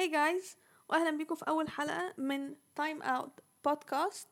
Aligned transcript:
hi 0.00 0.08
guys 0.08 0.56
واهلا 0.88 1.16
بيكم 1.18 1.34
في 1.34 1.48
أول 1.48 1.68
حلقة 1.68 2.14
من 2.18 2.54
Time 2.74 3.02
Out 3.02 3.40
podcast 3.64 4.28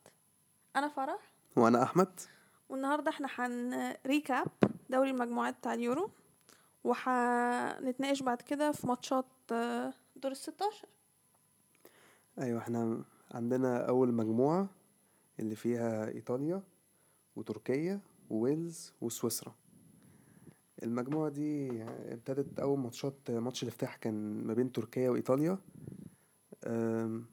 أنا 0.77 0.89
فرح. 0.89 1.33
وأنا 1.57 1.83
أحمد. 1.83 2.21
والنهاردة 2.69 3.11
إحنا 3.11 3.29
هن 3.35 3.95
recap 4.07 4.47
دوري 4.91 5.11
المجموعات 5.11 5.59
بتاع 5.59 5.75
اليورو 5.75 6.11
وهنتناقش 6.85 8.23
بعد 8.23 8.43
كده 8.43 8.73
في 8.73 8.87
ماتشات 8.87 9.27
آه، 9.53 9.93
دور 10.17 10.31
ال 10.33 10.37
16 10.37 10.89
أيوه 12.39 12.59
إحنا 12.61 13.05
عندنا 13.31 13.89
أول 13.89 14.13
مجموعة 14.15 14.69
اللي 15.41 15.55
فيها 15.55 16.09
إيطاليا 16.09 16.63
وتركيا 17.37 18.01
وويلز 18.31 18.93
وسويسرا. 19.01 19.55
المجموعة 20.83 21.29
دي 21.31 21.83
ابتدت 21.83 22.61
أول 22.61 22.79
ماتشات 22.79 23.31
ماتش 23.31 23.63
الافتتاح 23.63 23.97
كان 23.97 24.45
ما 24.47 24.55
بين 24.55 24.73
تركيا 24.73 25.11
وإيطاليا. 25.11 25.59
أم، 26.67 27.27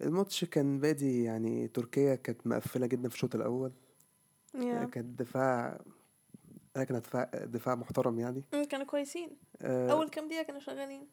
الماتش 0.00 0.44
كان 0.44 0.80
بادي 0.80 1.24
يعني 1.24 1.68
تركيا 1.68 2.14
كانت 2.14 2.46
مقفلة 2.46 2.86
جدا 2.86 3.08
في 3.08 3.14
الشوط 3.14 3.34
الأول. 3.34 3.72
يا. 4.54 4.84
كانت 4.84 5.18
دفاع 5.20 5.80
كانت 6.74 6.92
دفاع 6.92 7.30
دفاع 7.34 7.74
محترم 7.74 8.18
يعني. 8.18 8.42
كانوا 8.70 8.86
كويسين. 8.86 9.30
أه، 9.62 9.90
أول 9.92 10.08
كام 10.08 10.28
دقيقة 10.28 10.42
كانوا 10.42 10.60
شغالين. 10.60 11.06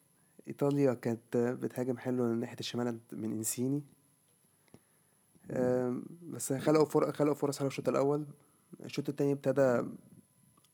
إيطاليا 0.48 0.94
كانت 0.94 1.36
بتهاجم 1.36 1.96
حلو 1.98 2.24
من 2.24 2.40
ناحية 2.40 2.56
الشمال 2.60 2.98
من 3.12 3.32
إنسيني. 3.32 3.82
أم، 5.50 6.04
بس 6.22 6.52
خلقوا 6.52 6.84
فر... 6.84 7.12
خلقوا 7.12 7.34
فرص 7.34 7.58
حلوة 7.58 7.68
الشوط 7.68 7.88
الأول. 7.88 8.26
الشوط 8.84 9.08
التاني 9.08 9.32
ابتدى 9.32 9.82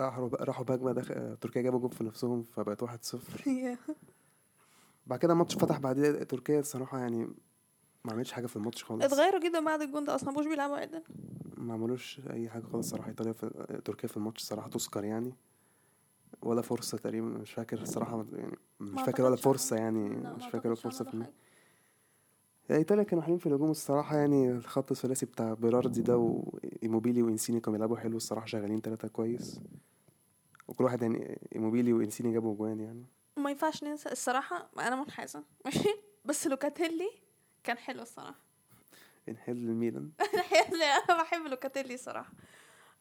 راحوا 0.00 0.28
راحوا 0.28 0.64
بهجمه 0.64 0.92
دخ... 0.92 1.08
تركيا 1.40 1.62
جابوا 1.62 1.78
جول 1.78 1.90
في 1.90 2.04
نفسهم 2.04 2.42
فبقت 2.42 2.82
واحد 2.82 3.04
صفر. 3.04 3.50
يا 3.50 3.78
بعد 5.06 5.18
كده 5.18 5.32
الماتش 5.32 5.56
فتح 5.56 5.78
بعدين 5.78 6.26
تركيا 6.26 6.60
الصراحة 6.60 6.98
يعني 6.98 7.28
ما 8.04 8.12
عملتش 8.12 8.32
حاجة 8.32 8.46
في 8.46 8.56
الماتش 8.56 8.84
خالص. 8.84 9.04
اتغيروا 9.04 9.40
جدا 9.40 9.60
بعد 9.60 9.82
الجون 9.82 10.04
ده 10.04 10.14
أصلا 10.14 10.40
مش 10.40 10.46
بيلعبوا 10.46 10.76
عدل. 10.76 11.02
ما 11.56 11.74
عملوش 11.74 12.20
أي 12.30 12.48
حاجة 12.48 12.62
خالص 12.62 12.86
الصراحه 12.86 13.08
إيطاليا 13.08 13.32
في... 13.32 13.80
تركيا 13.84 14.08
في 14.08 14.16
الماتش 14.16 14.42
الصراحه 14.42 14.68
تذكر 14.68 15.04
يعني. 15.04 15.34
ولا 16.42 16.62
فرصة 16.62 16.98
تقريبا 16.98 17.26
مش 17.26 17.52
فاكر 17.52 17.82
الصراحه 17.82 18.24
يعني 18.32 18.56
مش 18.80 19.02
فاكر 19.02 19.22
ولا 19.22 19.36
فرصة 19.36 19.76
يعني 19.76 20.08
مش 20.08 20.46
فاكر 20.46 20.68
ولا 20.68 20.76
فرصة 20.76 21.04
في. 21.04 21.16
يعني 22.68 22.80
إيطاليا 22.80 23.02
كانوا 23.02 23.22
حلوين 23.22 23.38
في 23.38 23.46
الهجوم 23.46 23.70
الصراحة 23.70 24.16
يعني. 24.16 24.50
الخط 24.50 24.90
الثلاثي 24.90 25.26
بتاع 25.26 25.54
بيراردي 25.54 26.02
ده 26.02 26.16
وإيموبيلي 26.16 27.22
وإنسيني 27.22 27.60
كانوا 27.60 27.78
بيلعبوا 27.78 27.96
حلو 27.96 28.16
الصراحة 28.16 28.46
شغالين 28.46 28.80
ثلاثة 28.80 29.08
كويس. 29.08 29.60
وكل 30.68 30.84
واحد 30.84 31.02
يعني 31.02 31.40
إيموبيلي 31.54 31.92
وإنسيني 31.92 32.32
جابوا 32.32 32.54
جوان 32.56 32.80
يعني. 32.80 33.06
ما 33.36 33.50
ينفعش 33.50 33.84
ننسى 33.84 34.12
الصراحة 34.12 34.70
أنا 34.78 34.96
منحازة 34.96 35.44
ماشي؟ 35.64 35.88
بس 36.24 36.46
لوكاتيلي 36.46 37.10
كان 37.64 37.78
حلو 37.78 38.02
الصراحة. 38.02 38.40
نحن 39.28 39.52
الميلان 39.52 40.10
أنا 41.10 41.22
بحب 41.22 41.46
لوكاتيلي 41.46 41.94
الصراحة. 41.94 42.32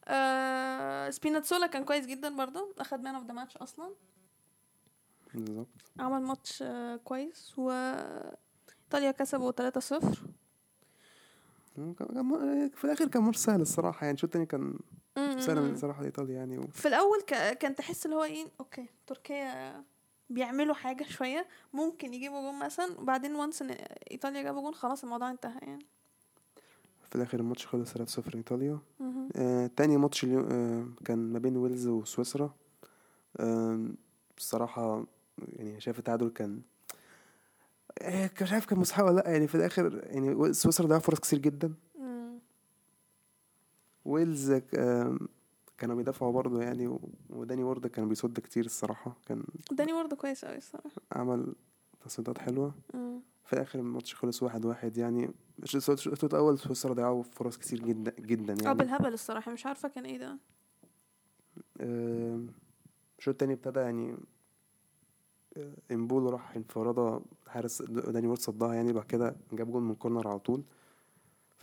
آه 0.04 1.10
سبيناتسولا 1.10 1.66
كان 1.66 1.84
كويس 1.84 2.06
جدا 2.06 2.36
برضه 2.36 2.74
أخد 2.78 3.00
man 3.00 3.14
of 3.14 3.24
the 3.26 3.32
match 3.32 3.56
أصلا. 3.56 3.94
بالظبط. 5.34 5.68
عمل 5.98 6.22
ماتش 6.22 6.62
آه 6.62 6.96
كويس 6.96 7.54
و 7.58 7.70
إيطاليا 8.84 9.10
كسبوا 9.10 9.52
3-0 9.52 10.22
كان- 11.76 11.94
كان- 11.94 12.70
في 12.74 12.84
الآخر 12.84 13.08
كان 13.08 13.22
ماتش 13.22 13.36
سهل 13.36 13.60
الصراحة 13.60 14.04
يعني 14.04 14.14
الشوط 14.14 14.28
التاني 14.28 14.46
كان 14.46 14.78
سهل 15.16 15.60
م-م-م. 15.60 15.72
الصراحه 15.72 16.02
لايطاليا 16.02 16.34
يعني 16.34 16.58
و... 16.58 16.66
في 16.72 16.88
الأول 16.88 17.20
ك... 17.20 17.58
كان 17.58 17.74
تحس 17.74 18.06
اللي 18.06 18.16
هو 18.16 18.24
إيه 18.24 18.46
okay 18.60 18.86
تركيا 19.06 19.84
بيعملوا 20.30 20.74
حاجة 20.74 21.04
شوية 21.04 21.46
ممكن 21.72 22.14
يجيبوا 22.14 22.40
جون 22.40 22.58
مثلا 22.58 23.00
وبعدين 23.00 23.34
once 23.34 23.62
إن 23.62 23.70
إيطاليا 24.10 24.42
جابوا 24.42 24.62
جون 24.62 24.74
خلاص 24.74 25.04
الموضوع 25.04 25.30
انتهى 25.30 25.58
يعني 25.62 25.86
في 27.10 27.16
الآخر 27.16 27.40
الماتش 27.40 27.66
خلص 27.66 28.18
3-0 28.18 28.34
إيطاليا 28.34 28.78
مهم. 29.00 29.28
آه، 29.36 29.70
تاني 29.76 29.96
ماتش. 29.96 30.24
آه، 30.24 30.86
كان 31.04 31.18
ما 31.18 31.38
بين 31.38 31.56
ويلز 31.56 31.86
وسويسرا 31.86 32.54
آه، 33.40 33.86
يعني 35.38 35.80
شايف 35.80 35.98
التعادل 35.98 36.28
كان 36.28 36.62
آه، 37.98 38.30
مش 38.42 38.52
عارف 38.52 38.66
كان 38.66 38.78
مستحق 38.78 39.04
ولا 39.04 39.16
لأ 39.16 39.30
يعني 39.30 39.48
في 39.48 39.54
الآخر 39.54 40.00
يعني 40.04 40.52
سويسرا 40.52 40.86
ضيع 40.86 40.98
فرص 40.98 41.20
كتير 41.20 41.38
جدا. 41.38 41.74
ويلز 44.06 44.50
آه، 44.74 45.18
كانوا 45.78 45.96
بيدافعوا 45.96 46.32
برضه 46.32 46.62
يعني 46.62 46.86
و- 46.86 47.00
وداني 47.30 47.64
وورد 47.64 47.86
كان 47.86 48.08
بيصد 48.08 48.40
كتير 48.40 48.64
الصراحة. 48.64 49.16
كان 49.26 49.44
داني 49.72 49.92
برضه 49.92 50.16
كويس 50.16 50.44
قوي 50.44 50.56
الصراحة. 50.56 50.90
عمل 51.12 51.54
تصديات 52.04 52.38
حلوة. 52.38 52.74
مم. 52.94 53.20
في 53.44 53.52
الآخر 53.52 53.78
الماتش 53.78 54.14
خلص 54.14 54.42
واحد 54.42 54.64
واحد 54.64 54.96
يعني. 54.96 55.30
الشوط 55.62 55.90
الشوط 55.90 56.34
الأول 56.34 56.58
سويسرا 56.58 56.92
ضيعوا 56.94 57.22
فرص 57.22 57.56
كتير 57.56 57.78
جدا 57.84 58.12
جدا 58.20 58.52
آه 58.52 58.62
يعني 58.64 58.78
بالهبل 58.78 59.12
الصراحة 59.12 59.52
مش 59.52 59.66
عارفة 59.66 59.88
كان 59.88 60.04
إيه 60.04 60.18
ده. 60.18 60.38
آم، 61.80 62.46
الشوط 63.18 63.32
التاني 63.34 63.52
ابتدى 63.52 63.80
يعني 63.80 64.16
آه، 65.56 65.72
امبولو 65.92 66.28
راح 66.28 66.56
انفرادة 66.56 67.20
حارس 67.46 67.82
داني 67.82 68.26
وورد 68.26 68.38
صدها 68.40 68.74
يعني 68.74 68.92
بعد 68.92 69.04
كده 69.06 69.36
جاب 69.52 69.70
جول 69.70 69.82
من 69.82 69.94
corner 69.94 70.28
على 70.28 70.38
طول. 70.38 70.62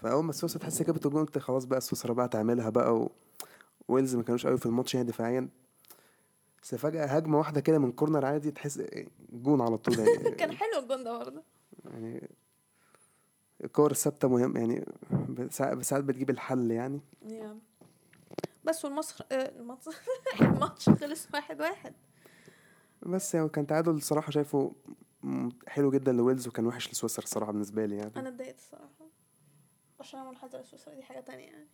فأول 0.04 0.24
ما 0.24 0.32
سويسرا 0.32 0.62
تحس 0.62 0.82
جابت 0.82 1.06
الجول 1.06 1.26
قلت 1.26 1.38
خلاص 1.38 1.66
بقى 1.66 1.82
سويسرا 1.82 2.14
بقى 2.14 2.28
تعملها 2.28 2.70
بقى 2.70 2.96
و... 2.96 3.12
ويلز 3.88 4.16
ما 4.16 4.24
كانوش 4.24 4.48
قوي 4.48 4.58
في 4.58 4.66
الماتش 4.66 4.96
يعني 4.96 5.08
دفاعيا. 5.08 5.50
بس 6.64 6.76
فجأة 6.76 7.06
هجمة 7.06 7.38
واحدة 7.38 7.62
كده 7.62 7.80
من 7.80 7.92
corner 7.92 8.26
عادي 8.26 8.52
تحس 8.52 8.84
جون 9.34 9.62
على 9.62 9.78
طول 9.78 10.00
يعني. 10.00 10.32
كان 10.40 10.52
حلو 10.52 10.80
الجون 10.80 11.04
ده 11.04 11.18
برضه. 11.18 11.44
يعني 11.86 12.30
الكور 13.64 13.92
الثابتة 13.92 14.28
مهم 14.28 14.58
يعني 14.58 14.86
ساعات 15.50 16.04
بتجيب 16.04 16.30
الحل 16.30 16.72
يعني. 16.72 17.02
بس 18.64 18.86
والماتش 18.86 19.24
آه، 19.32 19.60
الماتش 19.60 19.88
الماتش 20.42 20.90
خلص 20.90 21.28
واحد 21.34 21.62
واحد. 21.62 21.94
بس 23.02 23.36
يعني 23.36 23.50
كان 23.50 23.68
تعادل 23.68 23.92
الصراحة 23.92 24.32
شايفه 24.32 24.72
حلو 25.68 25.92
جدا 25.92 26.12
لويلز 26.12 26.48
وكان 26.48 26.66
وحش 26.66 26.92
لسويسرا 26.92 27.24
الصراحة 27.24 27.52
بالنسبة 27.52 27.86
لي 27.86 27.96
يعني. 27.98 28.12
أنا 28.16 28.30
اتضايقت 28.30 28.58
الصراحه 28.58 29.03
عشان 30.04 30.20
أنا 30.20 30.30
منحازه 30.30 30.62
لسويسرا 30.62 30.94
دي 30.94 31.04
حاجة 31.04 31.20
تانية 31.20 31.46
يعني. 31.46 31.68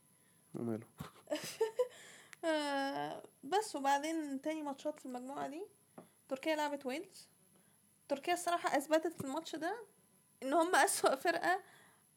وماله 0.56 0.88
آه 2.46 3.24
بس 3.44 3.76
وبعدين 3.76 4.42
تاني 4.42 4.62
ماتشات 4.62 5.00
في 5.00 5.06
المجموعة 5.06 5.48
دي 5.48 5.64
تركيا 6.30 6.56
لعبت 6.56 6.86
ويلز. 6.86 7.28
تركيا 8.08 8.34
الصراحة 8.34 8.78
أثبتت 8.78 9.14
في 9.14 9.24
الماتش 9.24 9.56
ده 9.56 9.86
إن 10.44 10.54
هم 10.54 10.76
أسوأ 10.76 11.16
فرقة 11.16 11.62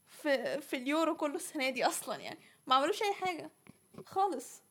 في 0.06 0.61
في 0.61 0.77
اليورو 0.77 1.17
كله 1.17 1.34
السنة 1.34 1.71
دي 1.71 1.87
أصلا 1.87 2.17
يعني. 2.17 2.39
ما 2.67 2.75
عملوش 2.75 3.03
أي 3.03 3.12
حاجة. 3.15 3.50
خالص. 4.06 4.62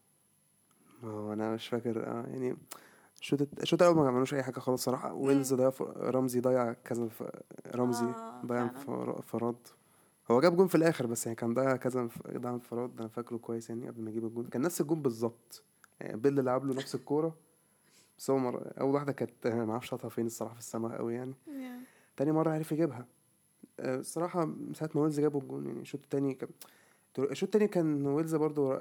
ما 1.03 1.11
هو 1.11 1.33
أنا 1.33 1.53
مش 1.53 1.67
فاكر 1.67 2.07
آه 2.07 2.25
يعني 2.27 2.57
الشوط 3.19 3.41
الشوط 3.59 3.81
الأول 3.81 3.97
ما 3.97 4.07
عملوش 4.07 4.33
أي 4.33 4.43
حاجة 4.43 4.59
خالص 4.59 4.83
صراحة. 4.83 5.13
ويلز 5.13 5.53
ضيع 5.53 5.71
رمزي 5.97 6.39
ضيع 6.39 6.73
كذا 6.73 7.09
رمزي 7.75 8.05
آه، 8.05 8.41
ضيع 8.45 8.61
انفراد. 8.61 9.67
هو 10.31 10.41
جاب 10.41 10.55
جون 10.55 10.67
في 10.67 10.75
الآخر 10.75 11.05
بس 11.07 11.25
يعني 11.25 11.35
كان 11.35 11.53
ضيع 11.53 11.75
كذا 11.75 12.09
ضيع 12.37 12.53
انفراد 12.53 12.99
أنا 12.99 13.07
فاكره 13.07 13.37
كويس 13.37 13.69
يعني 13.69 13.87
قبل 13.87 14.01
ما 14.01 14.09
يجيب 14.09 14.25
الجون. 14.25 14.47
كان 14.47 14.61
نفس 14.61 14.81
الجون 14.81 15.01
بالظبط. 15.01 15.63
يعني 15.99 16.17
بيل 16.17 16.45
لعب 16.45 16.65
له 16.65 16.73
نفس 16.73 16.95
الكورة. 16.95 17.35
بس 18.17 18.29
هو 18.29 18.37
مرة 18.37 18.73
أول 18.79 18.93
واحدة 18.93 19.11
كانت 19.11 19.47
ما 19.47 19.71
أعرفش 19.71 19.89
شاطها 19.89 20.09
فين 20.09 20.25
الصراحة 20.25 20.53
في 20.53 20.59
السماء 20.59 20.97
قوي 20.97 21.13
يعني. 21.13 21.33
تاني 22.17 22.31
مرة 22.31 22.51
عرف 22.51 22.71
يجيبها. 22.71 23.05
آه، 23.79 23.99
الصراحة 23.99 24.45
من 24.45 24.73
ساعة 24.73 24.89
ما 24.95 25.01
ويلز 25.01 25.19
جابوا 25.19 25.41
الجون 25.41 25.65
يعني 25.65 25.81
الشوط 25.81 26.01
التاني 26.03 26.33
كان 26.33 26.49
الشوط 27.19 27.43
التاني 27.47 27.67
كان 27.67 28.07
ويلز 28.07 28.35
برضو 28.35 28.77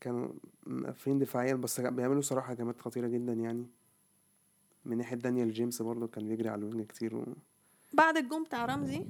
كانوا 0.00 0.28
مقفلين 0.66 1.18
دفاعيا 1.18 1.54
بس 1.54 1.80
بيعملوا 1.80 2.22
صراحة 2.22 2.52
هجمات 2.52 2.80
خطيرة 2.80 3.08
جدا 3.08 3.32
يعني. 3.32 3.66
من 4.84 4.98
ناحية 4.98 5.16
دانيال 5.16 5.52
جيمس 5.52 5.82
برضو 5.82 6.08
كان 6.08 6.28
بيجري 6.28 6.48
على 6.48 6.58
ال 6.58 6.64
wing 6.64 6.86
كتير 6.86 7.16
و... 7.16 7.24
بعد 7.92 8.16
الجون 8.16 8.44
بتاع 8.44 8.64
رمزي 8.64 9.06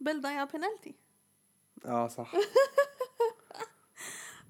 بيل 0.00 0.20
ضيع 0.20 0.44
بينالتي 0.44 0.94
آه 1.84 2.08
صح 2.08 2.32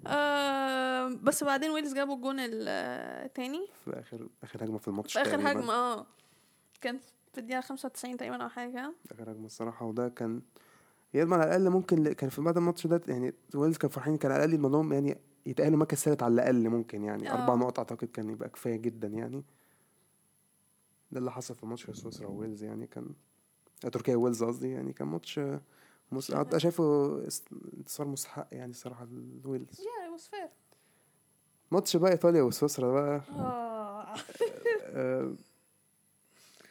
آه 0.07 1.07
بس 1.07 1.43
بعدين 1.43 1.71
ويلز 1.71 1.93
جابوا 1.93 2.15
الجون 2.15 2.35
التاني 2.39 3.67
في 3.85 3.99
آخر 3.99 4.29
آخر 4.43 4.63
هجمة 4.65 4.77
في 4.77 4.87
الماتش 4.87 5.17
في 5.17 5.23
تقريباً. 5.23 5.51
هجمة 5.51 5.73
آه 5.73 6.05
كان 6.81 6.99
في 7.33 7.37
الدقيقة 7.37 7.61
95 7.61 8.17
تقريبا 8.17 8.43
أو 8.43 8.49
حاجة 8.49 8.71
كده. 8.71 8.93
آخر 9.11 9.31
هجمة 9.31 9.45
الصراحة 9.45 9.85
وده 9.85 10.09
كان 10.09 10.41
يضمن 11.13 11.33
على 11.33 11.43
الأقل 11.43 11.69
ممكن 11.69 12.13
كان 12.13 12.29
في 12.29 12.41
بعد 12.41 12.57
الماتش 12.57 12.87
ده 12.87 13.01
يعني 13.07 13.33
ويلز 13.55 13.77
كان 13.77 13.89
فرحانين 13.89 14.17
كان 14.17 14.31
على 14.31 14.43
الأقل 14.43 14.53
يضمن 14.53 14.71
لهم 14.71 14.93
يعني 14.93 15.17
يتأهلوا 15.45 15.77
مركز 15.77 15.97
ثالث 15.97 16.23
على 16.23 16.33
الأقل 16.33 16.69
ممكن 16.69 17.03
يعني 17.03 17.31
آه. 17.31 17.33
أربع 17.33 17.55
نقط 17.55 17.79
أعتقد 17.79 18.07
كان 18.07 18.29
يبقى 18.29 18.49
كفاية 18.49 18.75
جدا 18.75 19.07
يعني 19.07 19.43
ده 21.11 21.19
اللي 21.19 21.31
حصل 21.31 21.55
في 21.55 21.65
ماتش 21.65 21.91
سويسرا 21.91 22.27
وويلز 22.27 22.63
يعني 22.63 22.87
كان 22.87 23.03
آه، 23.03 23.30
تركيا 23.81 24.15
وويلز 24.15 24.43
قصدي 24.43 24.69
يعني 24.71 24.93
كان 24.93 25.07
ماتش 25.07 25.39
آه، 25.39 25.61
مس... 26.11 26.31
شايفه 26.57 27.15
انتصار 27.77 28.07
مستحق 28.07 28.47
يعني 28.51 28.71
الصراحة 28.71 29.07
لويلز 29.45 29.81
yeah 29.81 30.17
it 30.17 30.19
was 30.19 30.23
fair. 30.35 30.49
ماتش 31.71 31.97
بقى 31.97 32.11
إيطاليا 32.11 32.41
وسويسرا 32.41 32.91
بقى. 32.91 33.21
آه. 33.29 34.15
آه، 34.83 35.35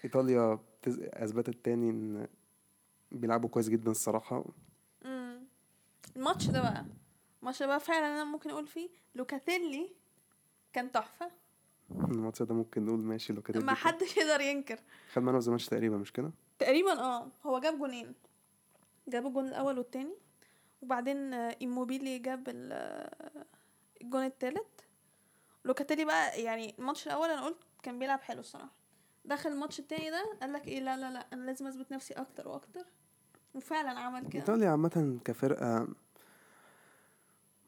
إيطاليا 0.05 0.59
تز- 0.83 1.01
أثبتت 1.03 1.65
تاني 1.65 1.91
إن 1.91 2.27
بيلعبوا 3.12 3.49
كويس 3.49 3.69
جدا 3.69 3.91
الصراحة. 3.91 4.45
مم. 5.05 5.41
الماتش 6.17 6.47
ده 6.47 6.61
بقى 6.62 6.85
الماتش 7.43 7.61
ده 7.61 7.67
بقى 7.67 7.81
فعلا 7.81 8.07
أنا 8.07 8.25
ممكن 8.25 8.51
أقول 8.51 8.67
فيه 8.67 8.89
لوكاتيلي 9.15 9.91
كان 10.73 10.93
تحفة. 10.93 11.31
الماتش 11.91 12.43
ده 12.43 12.55
ممكن 12.55 12.85
نقول 12.87 12.99
ماشي 13.01 13.33
لو 13.33 13.43
كده 13.43 13.61
ما 13.61 13.75
حدش 13.75 14.17
يقدر 14.17 14.41
ينكر. 14.41 14.79
خد 15.12 15.23
man 15.23 15.35
of 15.35 15.44
the 15.44 15.50
match 15.50 15.67
تقريبا 15.67 15.97
مش 15.97 16.12
كده؟ 16.12 16.31
تقريبا 16.61 17.01
آه 17.01 17.29
هو 17.47 17.59
جاب 17.59 17.79
جونين. 17.79 18.15
جاب 19.09 19.27
الجون 19.27 19.49
الأول 19.49 19.79
والتاني 19.79 20.15
وبعدين 20.83 21.35
آه، 21.35 21.57
ايموبيلي 21.62 22.19
جاب 22.19 22.49
ال- 22.49 22.73
آه، 22.73 23.45
الجون 24.03 24.25
التالت. 24.25 24.67
لوكاتيلي 25.65 26.05
بقى 26.05 26.43
يعني 26.43 26.75
الماتش 26.79 27.07
الأول 27.07 27.29
أنا 27.31 27.45
قلت 27.45 27.57
كان 27.83 27.99
بيلعب 27.99 28.21
حلو 28.21 28.41
الصراحة. 28.41 28.73
دخل 29.25 29.51
الماتش 29.51 29.81
التاني 29.81 30.11
ده 30.11 30.25
قال 30.41 30.53
لك 30.53 30.69
إيه 30.69 30.81
لا 30.81 30.97
لا 30.97 31.11
لا 31.11 31.27
أنا 31.33 31.45
لازم 31.47 31.67
أثبت 31.67 31.93
نفسي 31.93 32.15
أكتر 32.15 32.49
وأكتر. 32.49 32.85
وفعلا 33.55 34.01
عمل 34.01 34.29
كده. 34.29 34.41
إيطاليا 34.41 34.69
عامة 34.71 35.19
كفرقة 35.25 35.89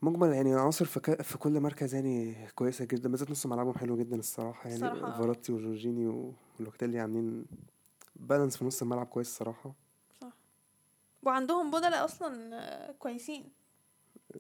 مجمل 0.03 0.29
يعني 0.33 0.55
عناصر 0.55 0.85
في, 0.85 1.01
ك... 1.01 1.23
في 1.23 1.39
كل 1.39 1.61
مركز 1.61 1.95
يعني 1.95 2.47
كويسة 2.55 2.85
جدا 2.85 3.09
بالذات 3.11 3.31
نص 3.31 3.47
ملعبهم 3.47 3.75
حلو 3.75 3.97
جدا 3.97 4.17
الصراحة. 4.17 4.69
يعني. 4.71 4.81
فاراتي 5.01 5.53
وجورجيني 5.53 6.33
ولوكتيلي 6.61 7.01
عاملين 7.01 7.45
بالانس 8.23 8.57
في 8.57 8.65
نص 8.65 8.83
الملعب 8.83 9.07
كويس 9.07 9.29
الصراحة. 9.29 9.75
صح. 10.21 10.33
وعندهم 11.23 11.71
بدلاء 11.71 12.05
أصلا 12.05 12.93
كويسين. 12.99 13.53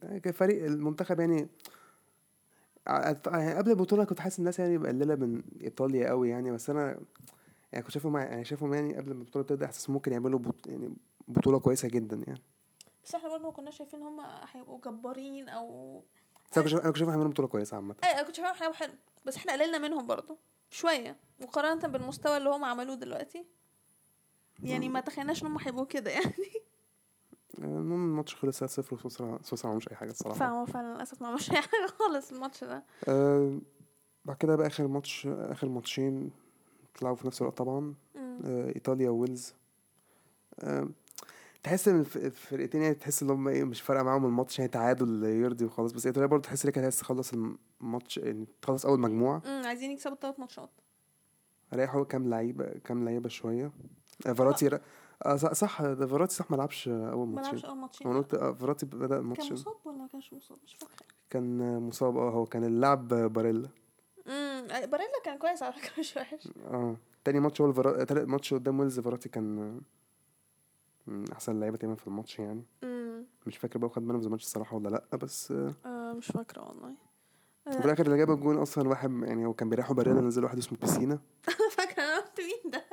يعني 0.02 0.20
كفريق 0.20 0.64
المنتخب 0.64 1.20
يعني 1.20 1.49
ع- 2.87 3.14
يعني 3.26 3.55
قبل 3.55 3.70
البطولة 3.70 4.05
كنت 4.05 4.20
حاسس 4.20 4.38
الناس 4.38 4.58
يعني 4.58 4.79
مقلله 4.79 5.14
من 5.14 5.43
إيطاليا 5.61 6.08
قوي 6.08 6.29
يعني 6.31 6.50
بس 6.50 6.70
أنا 6.70 7.00
يعني 7.73 7.84
كنت 7.84 7.90
شايفهم 7.93 8.17
يعني 8.17 8.44
شايفهم 8.44 8.75
يعني 8.75 8.96
قبل 8.96 9.14
ما 9.14 9.20
البطولة 9.20 9.44
تبدأ 9.44 9.67
احساس 9.67 9.90
ممكن 9.90 10.12
يعملوا 10.12 10.38
بط... 10.38 10.67
يعني 10.67 10.94
بطولة 11.29 11.61
كويسة 11.61 11.88
جدا 11.88 12.17
يعني. 12.26 12.43
بس 13.05 13.14
إحنا 13.14 13.29
برضه 13.29 13.44
ما 13.44 13.50
كناش 13.50 13.79
شايفين 13.79 14.02
هم 14.02 14.20
هيبقوا 14.52 14.79
جبارين 14.84 15.49
أو 15.49 15.99
بس 16.50 16.58
أنا 16.58 16.64
كنت 16.64 16.69
شايف- 16.73 16.81
أنا 16.82 16.90
كنت 16.90 16.96
شايفهم 16.96 17.11
هيعملوا 17.14 17.31
بطولة 17.32 17.49
كويسة 17.49 17.75
عامة. 17.76 17.94
أي 18.05 18.11
أنا 18.12 18.23
كنت 18.23 18.34
شايفاهم 18.37 18.55
حلو 18.55 18.73
حلو 18.73 18.93
بس 19.26 19.37
إحنا 19.37 19.52
قللنا 19.52 19.79
منهم 19.79 20.06
برضه 20.06 20.37
شوية 20.70 21.17
مقارنة 21.40 21.88
بالمستوى 21.88 22.37
اللي 22.37 22.49
هم 22.50 22.64
عملوه 22.64 22.94
دلوقتي. 22.96 23.46
يعني 24.63 24.89
ما 24.89 25.01
تخيلناش 25.01 25.43
ان 25.43 25.47
هم 25.47 25.59
هيبقوا 25.59 25.85
كده 25.87 26.11
يعني. 26.11 26.35
المهم 27.59 28.05
الماتش 28.11 28.35
خلص 28.37 28.65
0 28.65 28.95
وسويسرا 28.95 29.39
سويسرا 29.43 29.67
ما 29.67 29.71
عملوش 29.71 29.89
أي 29.89 29.97
حاجة 29.97 30.11
الصراحة. 30.11 30.39
فهو 30.39 30.67
فعلا 30.67 30.95
للأسف 30.95 31.21
ما 31.23 31.27
عملوش 31.29 31.51
أي 31.51 31.57
حاجة 31.57 31.87
خالص 31.99 32.33
الماتش 32.33 32.65
ده. 32.65 32.85
آه 33.09 33.59
بعد 34.25 34.37
كده 34.37 34.57
بقى 34.57 34.67
آخر 34.67 34.87
ماتش 34.89 35.27
آخر 35.27 35.69
ماتشين 35.69 36.31
اتلعبوا 36.95 37.17
في 37.17 37.27
نفس 37.27 37.43
الوقت 37.43 37.59
طبعا. 37.59 37.95
آه 38.17 38.73
إيطاليا 38.75 39.11
وويلز. 39.11 39.55
آه 40.61 40.89
تحس 41.63 41.89
إن 41.89 42.01
الف- 42.01 42.17
الفرقتين 42.17 42.83
يعني 42.83 42.95
تحس 42.95 43.23
إن 43.23 43.31
هم 43.31 43.49
إيه 43.49 43.65
مش 43.65 43.81
فارقة 43.83 44.03
معاهم 44.03 44.25
الماتش 44.27 44.59
يعني 44.59 44.71
تعادل 44.71 45.25
يرضي 45.25 45.65
وخلاص. 45.65 45.93
بس 45.93 46.07
إيطاليا 46.07 46.27
برضه 46.29 46.43
تحس 46.43 46.65
إن 46.65 46.69
هي 46.69 46.73
كانت 46.73 46.85
عايزة 46.85 47.01
تخلص 47.01 47.33
الماتش 47.81 48.19
يعني 48.19 48.47
تخلص 48.63 48.87
أول 48.87 49.01
مجموعة. 49.01 49.43
امم 49.47 49.67
عايزين 49.67 49.91
يكسبوا 49.91 50.15
الثلاث 50.15 50.41
ماتشات. 50.41 50.71
ريحوا 51.75 52.05
كام 52.05 52.29
لعيبة 52.29 52.65
كام 52.85 53.05
لعيبة 53.05 53.29
شوية. 53.29 53.73
آه 54.26 54.32
فيراتي 54.32 54.69
ر... 54.69 54.81
آه 55.26 55.37
صح, 55.37 55.82
ده 55.82 56.06
فيراتي 56.06 56.35
صح 56.35 56.50
ما 56.50 56.56
لعبش 56.56 56.88
أول 56.88 57.29
ما 57.29 57.41
لعبش 57.41 57.49
ماتشين 57.53 57.70
أول 57.70 57.79
ماتشين 57.79 58.06
أنا 58.06 58.19
قلت 58.19 58.35
آه، 58.35 58.53
فيراتي 58.53 58.87
بدأ 58.87 59.19
الماتش 59.19 59.44
كان 59.49 59.53
مصاب 59.53 59.75
ولا 59.85 59.97
ما 59.97 60.06
كانش 60.06 60.32
مصاب؟ 60.32 60.59
مش 60.64 60.75
فاكرة. 60.75 61.06
كان 61.31 61.61
آه، 61.61 61.79
مصاب 61.79 62.17
آه 62.17 62.31
هو 62.31 62.47
كان 62.47 62.64
اللاعب 62.64 63.09
باريلا. 63.09 63.69
امم 64.26 64.67
باريلا 64.69 65.20
كان 65.25 65.38
كويس 65.38 65.62
على 65.62 65.73
فكرة 65.73 65.93
مش 65.99 66.17
وحش. 66.17 66.49
آه 66.67 66.97
تاني 67.25 67.41
ماتش 67.41 67.61
هو 67.61 67.67
الفرا... 67.69 68.05
تالت 68.05 68.29
ماتش 68.29 68.55
قدام 68.55 68.81
ويلز 68.81 69.00
فيراتي 69.00 69.29
كان 69.29 69.81
من 71.06 71.32
أحسن 71.32 71.53
اللعيبه 71.53 71.76
تقريبا 71.76 71.94
في 71.97 72.06
الماتش 72.06 72.38
يعني. 72.38 72.65
امم 72.85 73.25
مش 73.47 73.56
فاكر 73.58 73.79
بقى 73.79 73.91
خد 73.91 74.03
man 74.03 74.15
of 74.15 74.25
the 74.25 74.31
match 74.31 74.43
الصراحة 74.44 74.76
ولا 74.76 74.88
لأ 74.88 75.17
بس 75.17 75.53
آه، 75.53 75.75
آه 75.87 76.12
مش 76.12 76.26
فاكرة 76.26 76.69
والله. 76.69 76.94
وفي 77.67 77.85
الآخر 77.85 78.06
اللي 78.06 78.19
جاب 78.19 78.31
الجون 78.31 78.58
أصلا 78.58 78.88
واحد 78.88 79.11
يعني 79.23 79.47
هو 79.47 79.53
كان 79.53 79.69
بيريحوا 79.69 79.94
باريلا 79.97 80.20
نزل 80.20 80.44
واحد 80.44 80.58
اسمه 80.58 80.79
بيسينا 80.79 81.15
أنا 81.49 81.69
فاكره 81.70 82.03
أنا 82.03 82.20
قلت 82.20 82.41
مين 82.41 82.70
ده 82.70 82.85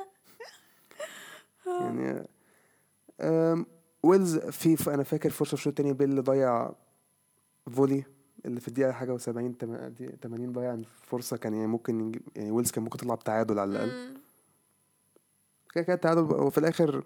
يعني. 1.98 2.26
ويلز 4.02 4.38
في 4.38 4.94
أنا 4.94 5.02
فاكر 5.02 5.30
فرصة 5.30 5.48
في 5.48 5.54
الشوط 5.54 5.66
التاني 5.66 5.92
بيل 5.92 6.22
ضيع 6.22 6.72
volley 7.70 8.04
اللي 8.46 8.60
في 8.60 8.68
الدقيقة 8.68 8.92
حاجة 8.92 9.16
و70 9.18 9.20
80 9.20 10.52
ضيع. 10.52 10.78
فرصة 11.02 11.36
كان 11.36 11.54
يعني 11.54 11.66
ممكن 11.66 12.20
يعني 12.36 12.50
ويلز 12.50 12.70
كان 12.70 12.84
ممكن 12.84 12.98
تطلع 12.98 13.14
بتعادل 13.14 13.58
على 13.58 13.70
الأقل. 13.70 14.16
كده 15.74 15.84
كده 15.84 15.94
التعادل 15.94 16.20
وفي 16.20 16.58
الآخر 16.58 17.04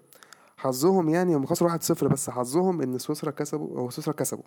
حظهم 0.57 1.09
يعني 1.09 1.35
هم 1.35 1.45
خسروا 1.45 1.77
1-0 1.77 2.07
بس 2.07 2.29
حظهم 2.29 2.81
إن 2.81 2.97
سويسرا 2.97 3.31
كسبوا 3.31 3.79
هو 3.79 3.89
سويسرا 3.89 4.13
كسبوا. 4.13 4.43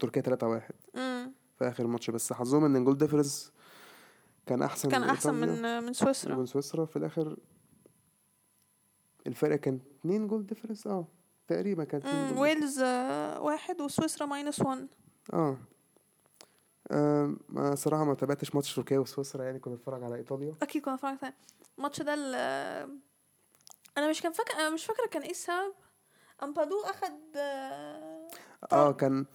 تركيا 0.00 0.22
3-1 0.22 0.72
امم 0.96 1.32
في 1.58 1.68
آخر 1.68 1.86
ماتش 1.86 2.10
بس 2.10 2.32
حظهم 2.32 2.64
إن 2.64 2.76
ال 2.76 2.80
goal 2.80 2.98
difference 2.98 3.52
كان 4.46 4.62
أحسن 4.62 4.88
كان 4.88 5.02
أحسن 5.02 5.34
من 5.34 5.82
من 5.82 5.92
سويسرا. 5.92 6.36
من 6.36 6.46
سويسرا. 6.46 6.84
في 6.84 6.96
الآخر 6.96 7.36
الفرق 9.26 9.56
كان 9.56 9.80
2 10.00 10.26
goal 10.28 10.46
difference 10.46 10.86
آه 10.86 11.06
تقريبا 11.48 11.84
كان 11.84 12.00
2 12.00 12.16
مم. 12.16 12.28
جول 12.30 12.38
ويلز 12.38 12.80
واحد 13.38 13.80
وسويسرا 13.80 14.26
minus 14.26 14.60
1 14.60 14.88
آه. 15.32 15.56
ما 17.48 17.74
صراحة 17.74 18.04
ما 18.04 18.14
تابعتش 18.14 18.54
ماتش 18.54 18.74
تركيا 18.74 18.98
وسويسرا 18.98 19.44
يعني 19.44 19.58
كنت 19.58 19.74
بتفرج 19.74 20.02
على 20.02 20.14
إيطاليا. 20.16 20.54
أكيد 20.62 20.82
كنا 20.82 20.94
اتفرجت 20.94 21.24
عليه 21.24 21.34
الماتش 21.78 22.02
ده 22.02 22.14
أنا 23.98 24.10
مش 24.10 24.22
كان 24.22 24.32
فاكر 24.32 24.54
أنا 24.54 24.70
مش 24.70 24.84
فاكرة 24.84 25.06
كان 25.06 25.22
إيه 25.22 25.30
السبب. 25.30 25.72
أمبادو 26.42 26.80
أخد 26.80 27.12
آه 27.36 28.28
طرد. 28.70 28.96
كان 28.96 29.26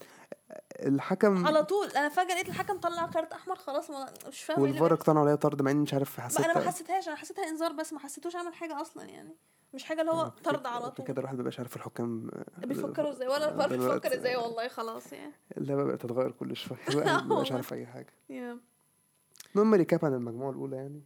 الحكم 0.80 1.48
على 1.48 1.64
طول. 1.64 1.88
أنا 1.88 2.10
فجأة 2.10 2.34
لقيت 2.36 2.50
الحكم 2.50 2.78
طلع 2.80 3.06
كارت 3.08 3.34
أحمر 3.34 3.56
خلاص 3.56 3.90
ما 3.90 4.14
مش 4.28 4.44
فاهم 4.44 4.62
والفار. 4.62 4.94
اقتنعوا 4.94 5.26
عليا 5.26 5.36
طرد 5.36 5.62
مع 5.62 5.72
إني 5.72 5.80
مش 5.82 5.94
عارف 5.94 6.18
بقى 6.18 6.28
أنا 6.46 6.48
ما 6.48 6.54
حسيت 6.54 6.68
حسيتهاش 6.68 7.08
أنا 7.08 7.16
حسيتها 7.16 7.50
إنذار 7.50 7.72
بس 7.74 7.94
ما 7.94 8.00
حسيتوش 8.00 8.36
عمل 8.36 8.54
حاجة 8.54 8.82
أصلا 8.82 9.04
يعني. 9.06 9.36
مش 9.74 9.84
حاجة 9.84 10.02
اللي 10.02 10.12
هو 10.12 10.28
طرد 10.44 10.68
على 10.68 10.92
طول. 10.92 11.06
كده 11.08 11.20
الواحد 11.20 11.40
مبقاش 11.40 11.60
عارف 11.60 11.76
الحكام 11.76 12.32
آه، 12.34 12.66
بيفكروا 12.66 13.10
إزاي؟ 13.12 13.28
ولا 13.28 13.50
الفار 13.52 13.70
دلوقتي- 13.70 14.00
بيفكر 14.10 14.20
إزاي 14.20 14.36
والله 14.36 14.68
خلاص 14.68 15.14
يعني. 15.14 15.34
اللعبة 15.58 15.84
بقت 15.84 16.02
تتغير 16.02 16.32
كل 16.32 16.54
الواحد 16.90 17.24
مبقاش 17.24 17.30
والله. 17.32 17.54
عارف 17.54 17.74
أي 17.74 17.86
حاجة. 17.86 18.14
yeah. 18.30 18.60
المهم 19.56 19.74
recap 19.76 20.06
عن 20.06 20.14
المجموعة 20.14 20.50
الأولى 20.52 20.76
يعني. 20.76 21.02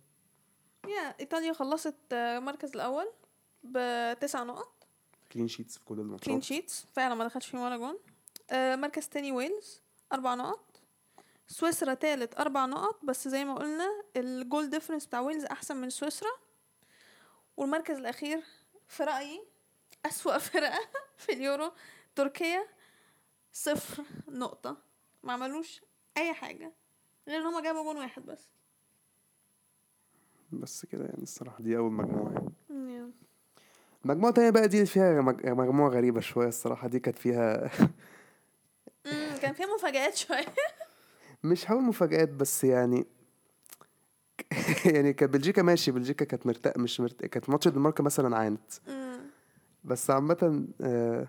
yeah 0.88 1.16
إيطاليا 1.20 1.54
خلصت 1.54 1.96
آه، 2.12 2.38
المركز 2.38 2.72
الأول 2.76 3.06
بتسع 3.64 4.44
نقط. 4.44 4.74
clean 5.32 5.48
sheets 5.48 5.78
في 5.78 5.86
كل 5.86 5.96
clean 5.96 6.06
الماتشات 6.06 6.44
sheets 6.44 6.86
فعلا 6.94 7.16
ما 7.16 7.26
دخلش 7.28 7.46
فيهم 7.48 7.62
ولا 7.62 7.78
جون. 7.78 7.90
آه، 7.96 8.09
مركز 8.54 9.08
تاني 9.10 9.32
ويلز 9.32 9.82
أربع 10.14 10.36
نقط. 10.36 10.82
سويسرا 11.48 11.94
تالت 11.94 12.40
أربع 12.40 12.66
نقط. 12.66 13.06
بس 13.06 13.28
زي 13.28 13.46
ما 13.46 13.56
قلنا 13.56 14.04
ال 14.16 14.27
goal 14.27 14.70
difference 14.70 15.06
بتاع 15.06 15.20
ويلز 15.20 15.46
أحسن 15.46 15.78
من 15.78 15.90
سويسرا. 15.90 16.30
والمركز 17.58 17.98
الأخير 17.98 18.44
في 18.88 19.04
رأيي 19.04 19.44
أسوأ 20.06 20.38
فرقة 20.50 20.80
في 21.18 21.34
اليورو 21.34 21.72
تركيا 22.16 22.66
صفر 23.54 24.04
نقطة. 24.28 24.78
ما 25.24 25.34
عملوش 25.34 25.82
أي 26.18 26.34
حاجة 26.34 26.72
غير 27.28 27.42
إن 27.42 27.46
هما 27.46 27.62
جابوا 27.62 27.84
جون 27.84 27.98
واحد 27.98 28.26
بس. 28.26 28.50
بس 30.52 30.86
كده 30.86 31.06
يعني 31.06 31.24
الصراحة 31.24 31.64
دي 31.64 31.78
أول 31.78 31.92
مجموعة. 31.92 32.34
يعني 32.70 32.96
يا. 32.96 33.12
المجموعة 34.06 34.30
التانية 34.30 34.50
بقى 34.50 34.68
دي 34.68 34.86
فيها 34.86 35.22
مج- 35.22 35.46
مجموعة 35.46 35.90
غريبة 35.90 36.20
شوية 36.20 36.48
الصراحة. 36.48 36.88
دي 36.88 37.00
كانت 37.00 37.18
فيها 37.18 37.72
كان 39.42 39.54
فيها 39.54 39.76
مفاجآت 39.76 40.16
شوية. 40.16 40.46
مش 41.44 41.72
هقول 41.72 41.84
مفاجآت 41.84 42.30
بس 42.30 42.64
يعني 42.64 43.06
يعني 44.94 45.14
كانت 45.14 45.34
بلجيكا 45.34 45.62
ماشي 45.62 45.92
بلجيكا 45.92 46.26
كانت 46.26 46.48
مرتاح 46.48 46.78
مش 46.78 47.00
مرتاح 47.00 47.28
كانت 47.30 47.50
ماتش 47.50 47.68
الدنمارك 47.68 48.02
مثلا 48.02 48.38
عانت. 48.38 48.72
بس 49.84 50.10
عامة 50.10 50.68
آه، 50.82 51.28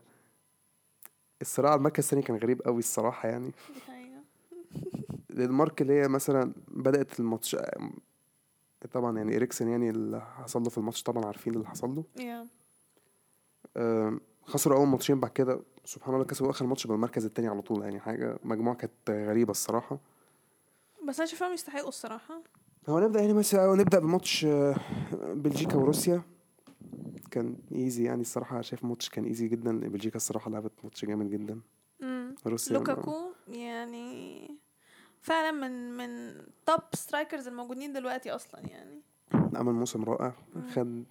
الصراع 1.43 1.71
على 1.71 1.79
المركز 1.79 2.05
الثاني 2.05 2.23
كان 2.23 2.37
غريب 2.37 2.62
قوي 2.62 2.79
الصراحة 2.79 3.29
يعني. 3.29 3.52
الدنمارك 5.31 5.83
اللي 5.83 5.93
هي 6.02 6.09
مثلا 6.09 6.52
بدأت 6.69 7.21
الماتش 7.21 7.57
طبعا 8.93 9.17
يعني 9.19 9.37
إريكسن 9.37 9.69
يعني 9.69 9.90
اللي 9.90 10.21
حصل 10.21 10.62
له 10.62 10.71
في 10.71 10.79
الماتش 10.79 11.02
طبعا 11.02 11.25
عارفين 11.26 11.55
اللي 11.55 11.67
حصل 11.69 11.95
له. 11.95 12.05
آم، 13.76 14.21
خسروا 14.50 14.78
أول 14.78 14.87
ماتشين 14.87 15.21
بعد 15.21 15.30
كده 15.30 15.61
سبحان 15.85 16.14
الله 16.14 16.26
كسبوا 16.26 16.50
آخر 16.50 16.66
ماتش 16.66 16.87
بالمركز 16.87 17.25
التاني 17.25 17.49
على 17.49 17.62
طول. 17.62 17.83
يعني 17.83 18.00
حاجة 18.00 18.38
مجموعة 18.45 18.76
كانت 18.76 19.11
غريبة 19.11 19.50
الصراحة. 19.50 19.99
بس 21.09 21.21
أنا 21.21 21.26
شايفاهم 21.26 21.52
يستحقوا 21.52 21.88
الصراحة. 21.88 22.42
هو 22.88 22.99
نبدأ 23.00 23.21
يعني 23.21 23.33
مثلا 23.33 23.75
نبدأ 23.75 23.99
بماتش 23.99 24.45
آه، 24.45 24.76
بلجيكا 25.35 25.76
وروسيا. 25.76 26.23
كان 27.30 27.57
easy 27.73 28.05
يعني 28.04 28.21
الصراحة 28.21 28.61
شايف 28.61 28.83
الماتش 28.83 29.09
كان 29.09 29.25
easy 29.25 29.49
جدا. 29.49 29.80
بلجيكا 29.80 30.16
الصراحة 30.16 30.50
لعبت 30.50 30.73
ماتش 30.85 31.04
جامد 31.04 31.30
جدا. 31.30 31.61
مم. 32.00 32.35
روسيا 32.47 32.76
لوكاكو 32.76 33.33
يعني 33.49 34.50
فعلا 35.21 35.50
من 35.50 35.97
من 35.97 36.35
top 36.67 36.81
strikers 36.95 37.49
الموجودين 37.49 37.92
دلوقتي 37.92 38.30
أصلا 38.30 38.61
يعني. 38.61 39.02
عمل 39.35 39.73
موسم 39.73 40.04
رائع. 40.04 40.33
خد 40.75 41.04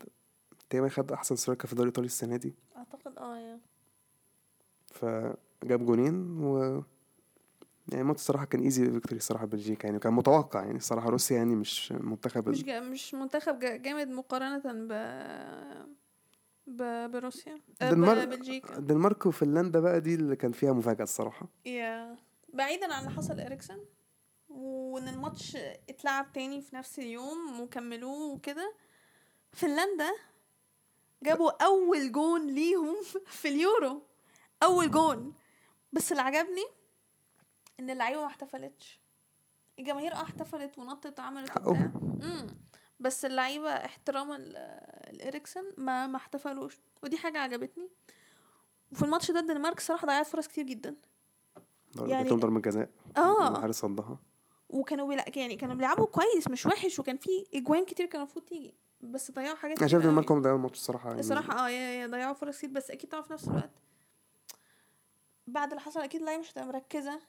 تقريبا 0.69 0.89
خد 0.89 1.11
أحسن 1.11 1.35
striker 1.35 1.67
في 1.67 1.73
الدوري 1.73 1.87
الإيطالي 1.89 2.05
السنة 2.05 2.37
دي. 2.37 2.55
أعتقد 2.77 3.17
آه 3.17 3.37
yeah. 3.37 3.59
فجاب 4.93 5.85
جونين 5.85 6.43
و 6.43 6.59
يعني 7.87 8.01
الماتش 8.01 8.19
الصراحة 8.19 8.45
كان 8.45 8.61
easy 8.61 8.91
victory 8.91 9.17
الصراحة 9.17 9.45
بلجيكا 9.45 9.85
يعني 9.87 9.99
كان 9.99 10.13
متوقع 10.13 10.63
يعني 10.65 10.77
الصراحة 10.77 11.09
روسيا 11.09 11.37
يعني 11.37 11.55
مش 11.55 11.91
منتخب 11.91 12.49
مش 12.49 12.63
جا 12.63 12.79
مش 12.79 13.13
منتخب 13.13 13.59
جا 13.59 13.75
جامد 13.77 14.07
مقارنة 14.07 14.61
ب 14.65 14.93
ب 16.67 17.11
بروسيا 17.11 17.57
آه، 17.81 17.89
دنمارك 17.91 18.27
ببلجيكا 18.27 18.77
الدنمارك 18.77 19.25
وفنلندا 19.25 19.79
بقى 19.79 20.01
دي 20.01 20.15
اللي 20.15 20.35
كان 20.35 20.51
فيها 20.51 20.73
مفاجأة 20.73 21.03
الصراحة. 21.03 21.47
يا. 21.65 22.17
بعيدا 22.53 22.93
عن 22.93 22.99
اللي 23.03 23.15
حصل 23.15 23.39
إريكسن 23.39 23.79
وإن 24.49 25.07
الماتش 25.07 25.55
اتلعب 25.89 26.31
تاني 26.33 26.61
في 26.61 26.75
نفس 26.75 26.99
اليوم 26.99 27.59
وكملوه 27.59 28.33
وكده 28.33 28.73
فنلندا 29.51 30.09
جابوا 31.23 31.63
أول 31.65 32.11
جون 32.11 32.47
ليهم 32.47 32.95
في 33.41 33.47
اليورو. 33.47 34.01
أول 34.63 34.91
جون. 34.91 35.33
بس 35.93 36.11
اللي 36.11 36.21
عجبني 36.23 36.65
إن 37.79 37.89
اللعيبة 37.89 38.21
ما 38.21 38.27
احتفلتش. 38.27 38.99
الجماهير 39.79 40.13
آه 40.13 40.21
احتفلت 40.23 40.77
ونطت 40.77 41.19
وعملت 41.19 41.57
وبتاع. 41.67 41.91
بس 42.99 43.25
اللعيبة 43.25 43.69
احتراما 43.69 44.33
ل- 44.37 44.53
لإريكسن 45.17 45.73
ما 45.77 46.07
ما 46.07 46.17
احتفلوش. 46.17 46.77
ودي 47.03 47.17
حاجة 47.17 47.37
عجبتني. 47.39 47.89
وفي 48.91 49.05
الماتش 49.05 49.31
ده 49.31 49.39
الدنمارك 49.39 49.79
صراحة 49.79 50.07
ضيعت 50.07 50.27
فرص 50.27 50.47
كتير 50.47 50.65
جدا. 50.65 50.95
يعني 51.95 52.11
يعني- 52.11 52.29
ضربه 52.29 52.59
جزاء. 52.59 52.89
آه. 53.17 53.49
الحارس 53.57 53.75
صدها. 53.79 54.19
وكانوا 54.69 55.07
بيلا... 55.07 55.25
يعني 55.37 55.55
كانوا 55.55 55.75
بيلعبوا 55.75 56.05
كويس 56.05 56.47
مش 56.47 56.65
وحش. 56.65 56.99
وكان 56.99 57.17
في 57.17 57.45
أجوان 57.53 57.85
كتير 57.85 58.05
كان 58.05 58.21
المفروض 58.21 58.45
تيجي. 58.45 58.75
بس 59.01 59.31
ضيعوا 59.31 59.55
حاجات 59.55 59.79
أنا 59.79 59.87
شايف. 59.87 60.03
الدنمارك 60.03 60.31
هم 60.31 60.41
ضيعوا 60.41 60.57
الماتش 60.57 60.77
الصراحة 60.77 61.07
يعني. 61.09 61.19
الصراحة 61.19 61.65
آه 61.65 61.69
يا- 61.69 62.01
يا 62.01 62.07
ضيعوا 62.07 62.33
فرص 62.33 62.57
كتير 62.57 62.69
بس 62.69 62.91
أكيد 62.91 63.09
طبعا 63.09 63.23
في 63.23 63.33
نفس 63.33 63.47
الوقت 63.47 63.69
بعد 65.47 65.69
اللي 65.69 65.81
حصل 65.81 65.99
أكيد 65.99 66.19
اللعيبه 66.21 66.41
مش 66.41 66.51
هتبقى 66.51 66.67
مركزة. 66.67 67.19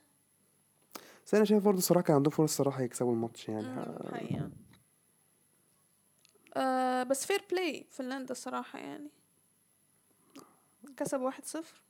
بس 1.27 1.35
أنا 1.35 1.45
شايف 1.45 1.65
برضه 1.65 1.79
الصراحة 1.79 2.03
كان 2.05 2.17
عندهم 2.17 2.31
فرص 2.31 2.51
الصراحة 2.51 2.83
يكسبوا 2.83 3.13
الماتش 3.13 3.49
يعني. 3.49 3.85
حقيقة. 4.13 4.51
آه 6.57 7.03
بس 7.03 7.27
fair 7.27 7.45
play 7.51 7.87
فنلندا 7.91 8.33
الصراحة 8.33 8.79
يعني. 8.79 9.09
كسب 10.97 11.21
واحد 11.21 11.45
صفر. 11.45 11.83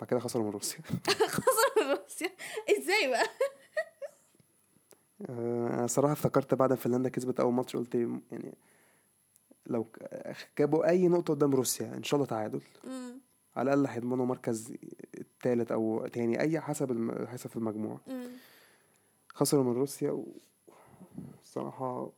بعد 0.00 0.08
كده 0.08 0.20
خسروا 0.20 0.44
من 0.44 0.50
روسيا. 0.50 0.78
خسر 1.28 1.98
روسيا. 2.00 2.30
إزاي 2.78 3.08
بقى؟ 3.08 3.24
آه، 5.28 5.66
أنا 5.78 5.86
صراحة 5.86 6.12
افتكرت 6.12 6.54
بعد 6.54 6.74
فنلندا 6.74 7.08
كسبت 7.08 7.40
أول 7.40 7.52
ماتش 7.52 7.76
قلت 7.76 7.94
يعني 7.94 8.54
لو 9.66 9.86
جابوا 10.58 10.88
أي 10.88 11.08
نقطة 11.08 11.34
قدام 11.34 11.54
روسيا 11.54 11.94
إن 11.94 12.02
شاء 12.02 12.14
الله 12.18 12.26
تعادل. 12.26 12.60
مم، 12.84 13.20
على 13.56 13.74
الأقل 13.74 13.94
هيضمنوا 13.94 14.26
مركز 14.26 14.74
التالت 15.18 15.72
أو 15.72 16.06
تاني 16.06 16.40
أي 16.40 16.60
حسب 16.60 16.90
الم... 16.90 17.26
حسب 17.26 17.50
في 17.50 17.56
المجموعة. 17.56 18.00
مم. 18.06 18.28
خسروا 19.34 19.64
من 19.64 19.72
روسيا 19.72 20.10
و... 20.10 20.26
الصراحه 21.42 22.10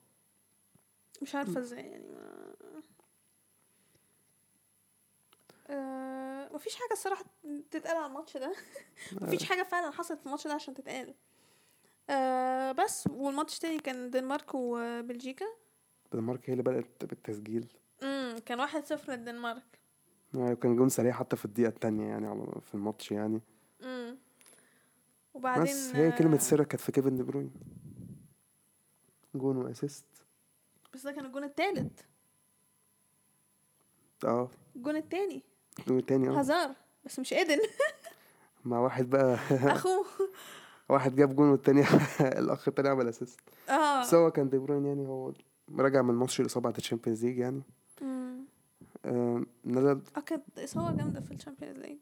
مش 1.22 1.34
عارفة 1.34 1.60
إزاي 1.60 1.80
يعني 1.86 2.08
ما... 2.08 2.52
آه 5.68 6.48
مفيش 6.54 6.74
حاجة 6.74 6.92
الصراحة 6.92 7.24
تتقال 7.70 7.96
على 7.96 8.06
الماتش 8.06 8.36
ده. 8.36 8.54
مفيش 9.22 9.44
حاجة 9.44 9.62
فعلا 9.62 9.90
حصلت 9.90 10.18
في 10.20 10.26
الماتش 10.26 10.46
ده 10.46 10.54
عشان 10.54 10.74
تتقال. 10.74 11.14
آه 12.10 12.72
بس 12.72 13.06
والماتش 13.06 13.58
تاني 13.58 13.78
كان 13.78 13.96
الدنمارك 13.96 14.54
وبلجيكا. 14.54 15.46
الدنمارك 16.06 16.50
هي 16.50 16.52
اللي 16.52 16.62
بدأت 16.62 17.04
بالتسجيل. 17.04 17.66
امم 18.02 18.38
كان 18.38 18.60
واحد 18.60 18.84
صفر 18.86 19.12
للدنمارك. 19.12 19.78
يعني 20.34 20.56
كان 20.56 20.76
جون 20.76 20.88
سريع 20.88 21.12
حتى 21.12 21.36
في 21.36 21.44
الدقيقة 21.44 21.68
التانية 21.68 22.06
يعني 22.06 22.26
على 22.26 22.46
في 22.62 22.74
الماتش 22.74 23.12
يعني. 23.12 23.40
امم 23.82 24.18
وبعدين 25.34 25.64
بس 25.64 25.94
هي 25.94 26.08
آه، 26.34 26.38
سر 26.38 26.64
كانت 26.64 26.80
في 26.82 26.92
كيفن 26.92 27.16
دي 27.16 27.22
بروين. 27.22 27.52
جون 29.34 29.56
و 29.56 29.62
assist. 29.62 30.04
بس 30.94 31.02
ده 31.02 31.12
كان 31.12 31.26
الجون 31.26 31.44
التالت. 31.44 32.06
آه. 34.24 34.48
الجون 34.76 34.96
التاني. 34.96 35.42
الجون 35.78 35.98
التاني 35.98 36.28
آه. 36.28 36.38
هازارد 36.38 36.74
بس 37.04 37.18
مش 37.18 37.32
ايدن 37.32 37.58
مع 38.64 38.78
واحد 38.78 39.10
بقى. 39.10 39.34
أخوه. 39.76 40.06
واحد 40.88 41.16
جاب 41.16 41.36
جون 41.36 41.48
والتاني 41.50 41.84
الأخ 42.20 42.68
التاني 42.68 42.88
عمل 42.88 43.08
assist. 43.08 43.40
آه. 43.68 44.00
بس 44.00 44.14
هو 44.14 44.30
كان 44.30 44.48
دي 44.48 44.58
بروين 44.58 44.86
يعني 44.86 45.06
هو 45.06 45.32
راجع 45.78 46.02
من 46.02 46.14
ماتش 46.14 46.40
الإصابة 46.40 46.68
بتاعت 46.68 46.78
ال 46.82 46.87
Champions 46.87 47.24
League 47.24 47.38
يعني. 47.38 47.62
مم. 48.02 48.44
آم، 49.06 49.46
نزل 49.64 50.02
آه 50.16 50.20
كانت 50.20 50.58
إصابة 50.58 50.96
جامدة 50.96 51.20
في 51.20 51.34
ال 51.34 51.38
Champions 51.38 51.76
League. 51.78 51.98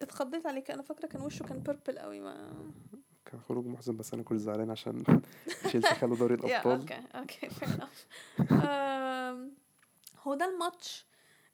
اتخضيت 0.00 0.46
عليك. 0.46 0.70
أنا 0.70 0.82
فاكرة 0.82 1.06
كان 1.06 1.22
وشه 1.22 1.42
كان 1.42 1.58
purple 1.58 1.98
قوي 1.98 2.20
ما 2.20 2.52
كان 3.24 3.40
خروج 3.40 3.66
محزن 3.66 3.96
بس 3.96 4.14
أنا 4.14 4.22
كنت 4.22 4.40
زعلان 4.40 4.70
عشان 4.70 5.02
تشيلسي 5.64 5.94
خدوا 5.94 6.16
دوري 6.16 6.34
الأبطال. 6.34 6.80
أوكي 6.80 7.02
أوكي 7.14 7.48
هو 10.22 10.34
ده 10.34 10.44
الماتش 10.54 11.06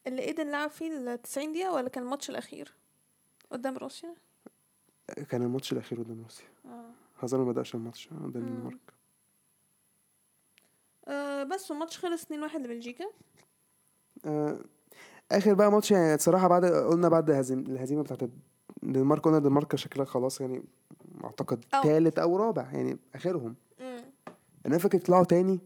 اللي 0.06 0.23
إيدن 0.23 0.50
لعب 0.50 0.71
فيه 0.71 0.97
ال 0.99 1.23
90 1.23 1.52
دقيقة 1.52 1.73
ولا 1.73 1.88
كان 1.88 2.04
الماتش 2.04 2.30
الأخير؟ 2.30 2.75
قدام 3.50 3.76
روسيا؟ 3.76 4.14
كان 5.28 5.42
الماتش 5.42 5.73
الأخير 5.73 5.99
قدام 6.02 6.23
روسيا. 6.23 6.47
آه. 6.64 6.90
هازارد 7.21 7.47
ما 7.47 7.52
بدأش 7.52 7.75
الماتش 7.75 8.09
قدام 8.09 8.21
مم. 8.42 8.49
الدنمارك 8.49 8.78
آه، 11.37 11.45
بس 11.45 11.71
والماتش 11.71 11.99
خلص 11.99 12.25
2-1 12.25 12.57
لبلجيكا 12.57 13.05
آه، 14.25 14.59
آخر 15.33 15.55
بقى 15.55 15.73
ماتش 15.73 15.90
يعني 15.90 16.14
الصراحه 16.14 16.49
بعد 16.49 16.64
قلنا 16.64 17.09
بعد 17.09 17.31
هزيم 17.31 17.59
الهزيمة 17.59 18.02
بتاعت 18.02 18.31
الدنمارك 18.83 19.23
قلنا 19.23 19.38
الدنمارك 19.38 19.76
شكلها 19.76 20.07
خلاص 20.07 20.40
يعني 20.40 20.62
أعتقد 21.25 21.64
أو. 21.75 21.83
تالت 21.83 22.19
أو 22.19 22.37
رابع 22.37 22.73
يعني 22.73 22.99
آخرهم 23.14 23.55
مم. 23.81 24.02
أنا 24.66 24.78
فاكر 24.78 24.99
يطلعوا 24.99 25.25
تاني 25.25 25.61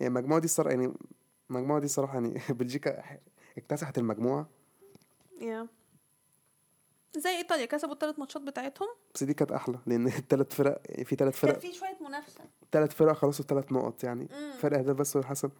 يعني 0.00 0.08
المجموعة 0.18 0.40
دي 0.40 0.44
الصراحه 0.44 0.70
يعني 0.70 0.92
المجموعة 1.50 1.80
دي 1.80 1.86
الصراحه 1.86 2.14
يعني 2.14 2.40
بلجيكا 2.58 3.02
اكتسحت 3.58 3.98
المجموعة 3.98 4.48
يا 5.40 5.68
زي 7.16 7.30
إيطاليا 7.36 7.66
كسبوا 7.66 7.92
الثلاث 7.94 8.18
ماتشات 8.18 8.42
بتاعتهم. 8.42 8.88
بس 9.14 9.22
دي 9.24 9.34
كانت 9.34 9.52
أحلى 9.52 9.78
لأن 9.86 10.06
الثلاث 10.06 10.54
فرق 10.54 10.80
يعني 10.86 11.04
في 11.04 11.16
ثلاث 11.16 11.40
كان 11.40 11.50
فرق 11.50 11.58
في 11.60 11.72
شوية 11.72 11.96
منافسة. 12.00 12.40
ثلاث 12.72 12.94
فرق 12.94 13.12
خلصوا 13.12 13.44
ثلاث 13.44 13.72
نقط 13.72 14.04
يعني. 14.04 14.28
مم. 14.32 14.52
فرق 14.52 14.78
اهداف 14.78 14.96
بس 14.96 15.18
حسب. 15.18 15.50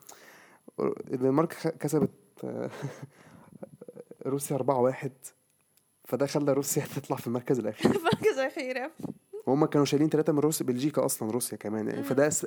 الدنمارك 0.81 1.77
كسبت 1.79 2.11
آه، 2.45 2.71
روسيا 4.27 4.57
4-1 4.59 5.09
فده 6.05 6.27
خلى 6.27 6.53
روسيا 6.53 6.85
تطلع 6.97 7.17
في 7.17 7.27
المركز 7.27 7.59
الأخير. 7.59 7.93
مركز 8.13 8.39
اخير 8.39 8.91
وهم 9.47 9.67
كانوا 9.67 9.87
شايلين 9.87 10.09
ثلاثة 10.09 10.33
من 10.33 10.39
روسيا 10.39 10.67
بلجيكا 10.67 11.05
أصلا 11.05 11.31
روسيا 11.31 11.57
كمان 11.59 11.89
يعني. 11.89 12.03
فده 12.03 12.31
س... 12.31 12.47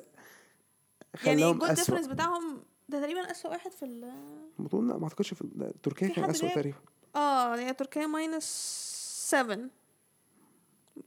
يعني 1.25 1.51
ال 1.51 1.56
goal 1.56 1.73
difference 1.73 2.07
بتاعهم 2.07 2.63
ده 2.89 2.99
تقريبا 2.99 3.31
أسوأ 3.31 3.51
واحد 3.51 3.71
في 3.71 3.85
ال 3.85 4.11
بطولة 4.59 4.87
لا، 4.87 4.97
ما 4.97 5.03
أعتقدش 5.03 5.33
في 5.33 5.73
تركيا 5.83 6.07
كان 6.07 6.31
جايب؟ 6.31 6.53
تقريبا. 6.53 6.77
آه 7.15 7.55
هي 7.55 7.73
تركيا 7.73 8.07
minus 8.07 8.94
7 9.25 9.59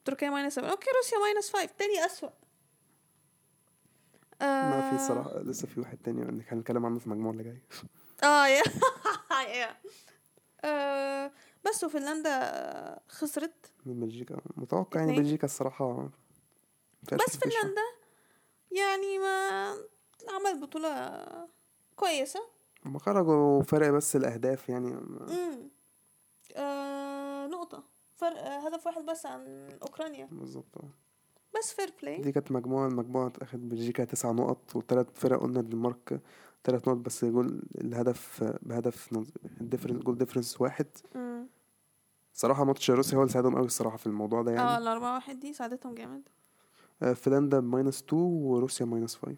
تركيا 0.04 0.30
minus 0.30 0.54
7 0.54 0.70
okay 0.70 0.86
روسيا 0.96 1.18
minus 1.18 1.50
5 1.52 1.66
تاني 1.78 2.06
أسوأ. 2.06 2.28
ما 4.40 4.80
في 4.90 4.92
آه، 4.92 4.94
الصراحة 4.94 5.38
لسه 5.38 5.66
في 5.66 5.80
واحد 5.80 5.98
تاني 6.04 6.44
هنتكلم 6.50 6.86
عنه 6.86 6.98
في 6.98 7.06
المجموعة 7.06 7.32
اللي 7.32 7.44
جاية. 7.44 7.62
آه 8.22 8.46
يا 8.46 8.62
يا 9.48 9.76
آه، 10.64 11.32
بس 11.64 11.84
وفنلندا 11.84 13.00
خسرت. 13.08 13.72
من 13.86 14.00
بلجيكا. 14.00 14.36
متوقع 14.56 15.00
يعني. 15.00 15.16
بلجيكا 15.16 15.44
الصراحة 15.44 16.10
بس. 17.12 17.36
فنلندا 17.36 17.82
يعني 18.70 19.18
ما 19.18 19.68
عمل 20.28 20.60
بطولة 20.60 21.22
كويسة. 21.96 22.40
هم 22.86 22.98
خرجوا 22.98 23.62
فرق 23.62 23.90
بس 23.90 24.16
الأهداف 24.16 24.68
يعني. 24.68 24.88
امم 24.88 25.70
آه 26.56 27.46
نقطة. 27.46 27.97
فرق 28.18 28.42
هدف 28.42 28.86
واحد 28.86 29.04
بس 29.06 29.26
عن 29.26 29.68
أوكرانيا. 29.82 30.26
بالظبط. 30.32 30.78
بس 31.58 31.72
fair 31.72 31.92
play 32.02 32.20
دي 32.20 32.32
كانت 32.32 32.52
مجموعة 32.52 32.86
المجموعة 32.88 33.32
أخد 33.42 33.68
بلجيكا 33.68 34.04
تسع 34.04 34.30
نقط 34.32 34.76
وثلاث 34.76 35.06
فرق 35.14 35.40
قلنا 35.40 35.60
الدنمارك 35.60 36.20
ثلاث 36.64 36.88
نقط 36.88 36.96
بس 36.96 37.24
جول 37.24 37.62
الهدف 37.80 38.44
بهدف 38.62 39.08
ال 39.60 39.64
difference 39.64 40.02
goal 40.02 40.18
difference 40.18 40.60
واحد. 40.60 40.86
صراحة 42.34 42.64
ماتش 42.64 42.90
روسيا 42.90 43.18
هو 43.18 43.22
اللي 43.22 43.32
ساعدهم 43.32 43.56
قوي 43.56 43.66
الصراحة 43.66 43.96
في 43.96 44.06
الموضوع 44.06 44.42
ده 44.42 44.50
آه 44.52 44.54
يعني 44.54 44.78
الأربعة 44.78 45.14
واحد 45.14 45.40
دي 45.40 45.52
ساعدتهم 45.52 45.94
جامد. 45.94 46.28
فنلندا 47.14 47.60
minus 47.60 48.02
2 48.02 48.22
وروسيا 48.22 48.86
minus 48.86 49.16
5 49.16 49.36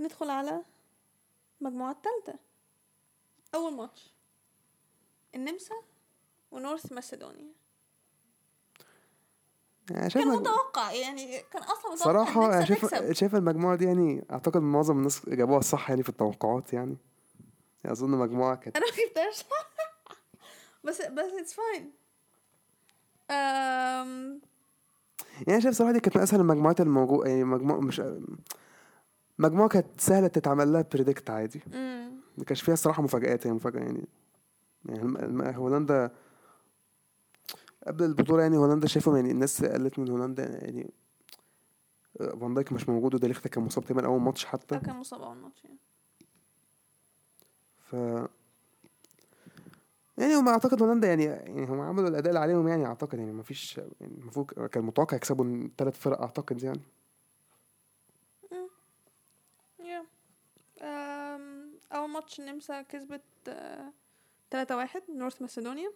ندخل 0.00 0.30
على 0.30 0.62
المجموعة 1.60 1.90
التالتة 1.92 2.38
أول 3.54 3.72
ماتش. 3.76 4.12
النمسا 5.34 5.74
و 6.52 6.59
North 6.59 6.92
Macedonia 6.92 7.52
يعني 9.90 10.10
كان 10.10 10.28
متوقع 10.28 10.92
يعني 10.92 11.38
كان 11.52 11.62
أصلا 11.62 11.92
متوقع 11.92 11.96
صراحة 11.96 12.46
أنا 12.46 12.64
النمسا 12.64 12.88
شايف 12.88 13.12
شايف 13.18 13.34
المجموعة 13.34 13.76
دي 13.76 13.84
يعني 13.84 14.24
أعتقد 14.30 14.60
معظم 14.62 14.98
الناس 14.98 15.28
جابوها 15.28 15.60
صح 15.60 15.90
يعني 15.90 16.02
في 16.02 16.08
التوقعات 16.08 16.72
يعني. 16.72 16.96
يعني 17.84 17.96
أظن 17.96 18.10
مجموعة 18.10 18.56
كانت 18.56 18.76
أنا 18.76 18.86
ما 18.86 18.92
جبتهاش. 18.92 19.44
بس 20.84 21.02
بس 21.02 21.32
it's 21.40 21.54
fine 21.54 21.92
أم... 23.30 24.40
يعني 25.48 25.60
شايف 25.60 25.74
صراحة 25.74 25.92
دي 25.92 26.00
كانت 26.00 26.16
من 26.16 26.22
أسهل 26.22 26.40
المجموعات 26.40 26.80
الموجوده 26.80 27.30
يعني 27.30 27.44
مجموعه 27.44 27.80
مش 27.80 28.02
مجموعة 29.38 29.68
كانت 29.68 30.00
سهلة 30.00 30.26
تتعمل 30.26 30.72
لها 30.72 30.84
predict 30.92 31.30
عادي. 31.30 31.62
ما 32.38 32.44
كانش 32.46 32.62
فيها 32.62 32.74
الصراحه 32.74 33.02
مفاجآت 33.02 33.46
هي 33.46 33.52
مفاجأة 33.52 33.80
يعني. 33.80 34.08
يعني 34.84 35.56
هولندا 35.58 36.10
قبل 37.86 38.04
البطولة 38.04 38.42
يعني 38.42 38.56
هولندا 38.56 38.86
شايفهم 38.88 39.16
يعني 39.16 39.30
الناس 39.30 39.64
قالت 39.64 39.98
من 39.98 40.10
هولندا 40.10 40.44
يعني 40.44 40.90
آه، 42.20 42.30
فان 42.40 42.54
دايك 42.54 42.72
مش 42.72 42.88
موجود 42.88 43.14
وديليخت 43.14 43.48
كان 43.48 43.64
مصاب 43.64 43.84
تقريبا 43.84 44.06
أول 44.06 44.20
ماتش 44.20 44.44
حتى. 44.44 44.78
كان 44.78 44.96
مصاب 44.96 45.22
أول 45.22 45.36
ماتش 45.36 45.64
يعني. 45.64 45.78
ف 47.78 47.92
يعني 50.18 50.34
هم 50.34 50.48
أعتقد 50.48 50.82
هولندا 50.82 51.08
يعني 51.08 51.24
يعني 51.24 51.66
هم 51.66 51.80
عملوا 51.80 52.08
الأداء 52.08 52.28
اللي 52.28 52.38
عليهم 52.40 52.68
يعني 52.68 52.86
أعتقد 52.86 53.18
يعني 53.18 53.32
ما 53.32 53.42
فيش 53.42 53.78
يعني 53.78 53.92
المفروض 54.00 54.46
كان 54.46 54.84
متوقع 54.84 55.16
يكسبوا 55.16 55.44
الثلاث 55.44 55.98
فرق 55.98 56.20
أعتقد 56.20 56.62
يعني. 56.62 56.80
Yeah. 59.80 60.06
أول 61.92 62.10
ماتش 62.10 62.40
النمسا 62.40 62.82
كسبت 62.82 63.22
آه، 63.48 63.92
تلاتة 64.50 64.76
واحد 64.76 65.02
North 65.08 65.42
Macedonia. 65.42 65.90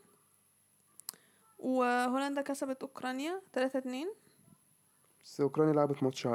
وهولندا 1.58 2.42
كسبت 2.42 2.82
أوكرانيا 2.82 3.42
تلاتة 3.52 3.78
اتنين. 3.78 4.08
بس 5.24 5.40
أوكرانيا 5.40 5.72
لعبت 5.72 6.02
ماتش 6.02 6.28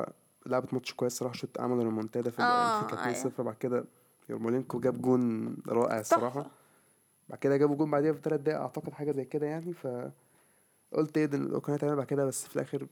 لعبت 0.46 0.74
ماتش 0.74 0.94
كويس 0.94 1.14
صراحة 1.14 1.34
شوت 1.34 1.60
عملوا 1.60 1.84
ريمونتادا 1.84 2.30
في 2.32 2.42
آه، 2.42 2.82
ال- 2.82 2.90
في 2.90 2.94
أيوة. 2.96 3.02
2 3.12 3.16
0 3.32 3.44
بعد 3.44 3.56
كده 3.56 3.86
يرمولينكو 4.30 4.80
جاب 4.80 5.02
جون 5.02 5.56
رائع 5.68 6.00
الصراحه 6.00 6.52
بعد 7.30 7.40
كده 7.40 7.58
جابوا 7.58 7.76
جون 7.76 7.92
بعديها 7.92 8.14
في 8.14 8.22
ثلاث 8.22 8.42
دقايق 8.42 8.60
أعتقد 8.62 8.94
حاجة 8.94 9.12
زي 9.12 9.26
كده 9.26 9.46
يعني 9.48 9.74
ف 9.74 9.88
قلت 10.94 11.18
إيه 11.18 11.26
ده 11.26 11.56
أوكرانيا 11.56 11.80
تعمل 11.82 11.96
بعد 11.96 12.06
كده؟ 12.06 12.26
بس 12.26 12.48
في 12.48 12.56
الآخر 12.56 12.88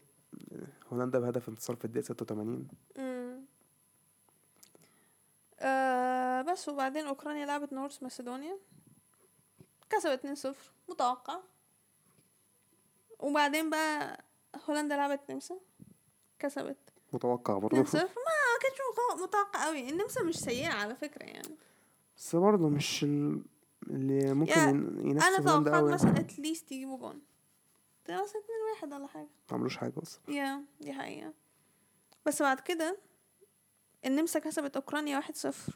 هولندا 0.94 1.20
بهدف 1.20 1.50
انتصار 1.50 1.76
في 1.76 1.86
الدقيقة 1.86 2.06
86 2.06 2.68
مم. 2.98 3.40
آه 5.60 6.42
بس 6.42 6.70
وبعدين 6.70 7.06
أوكرانيا 7.08 7.46
لعبت 7.46 7.74
نورث 7.74 8.04
ماسيدونيا 8.04 8.58
كسبت 9.90 10.26
2-0 10.26 10.48
متوقع. 10.90 11.40
وبعدين 13.20 13.70
بقى 13.70 14.24
هولندا 14.70 14.96
لعبت 14.96 15.32
نمسا 15.32 15.60
كسبت. 16.40 16.78
متوقع 17.14 17.58
برضه. 17.58 17.84
2-0 17.84 17.96
ما 17.96 18.06
كانش 18.62 19.22
متوقع- 19.24 19.66
قوي 19.66 19.90
النمسا 19.90 20.24
مش 20.24 20.36
سيئة 20.40 20.68
على 20.74 20.96
فكرة 20.96 21.24
يعني. 21.24 21.58
بس 22.18 22.36
برضه 22.36 22.70
مش 22.70 23.04
ال... 23.04 23.42
اللي 23.88 24.34
ممكن 24.34 25.00
ينافس 25.10 25.28
أنا 25.28 25.38
توقعت 25.64 25.84
مثلا 25.84 26.20
at 26.20 26.35
least 26.35 26.72
يجيبوا 26.72 26.98
جون. 26.98 27.22
مثلا 28.10 28.42
2-1 28.82 28.94
ولا 28.94 29.08
حاجة. 29.08 29.28
ما 29.52 29.58
عملوش 29.58 29.78
حاجة 29.78 29.94
أصلا. 30.02 30.22
yeah 30.28 30.64
دي 30.82 30.94
حقيقة. 30.94 31.34
بس 32.26 32.42
بعد 32.42 32.60
كده 32.60 32.98
النمسا 34.06 34.40
كسبت 34.40 34.76
أوكرانيا 34.76 35.18
واحد 35.18 35.36
صفر. 35.36 35.74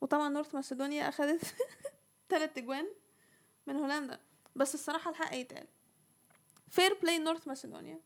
وطبعا 0.00 0.28
North 0.28 0.54
Macedonia 0.54 1.08
أخدت 1.08 1.54
تلات 2.28 2.58
أجوان 2.58 2.86
من 3.66 3.76
هولندا. 3.76 4.20
بس 4.56 4.74
الصراحة 4.74 5.10
الحق 5.10 5.34
يتقال. 5.34 5.66
Fair 6.70 6.98
play 7.02 7.18
North 7.18 7.48
Macedonia 7.48 8.00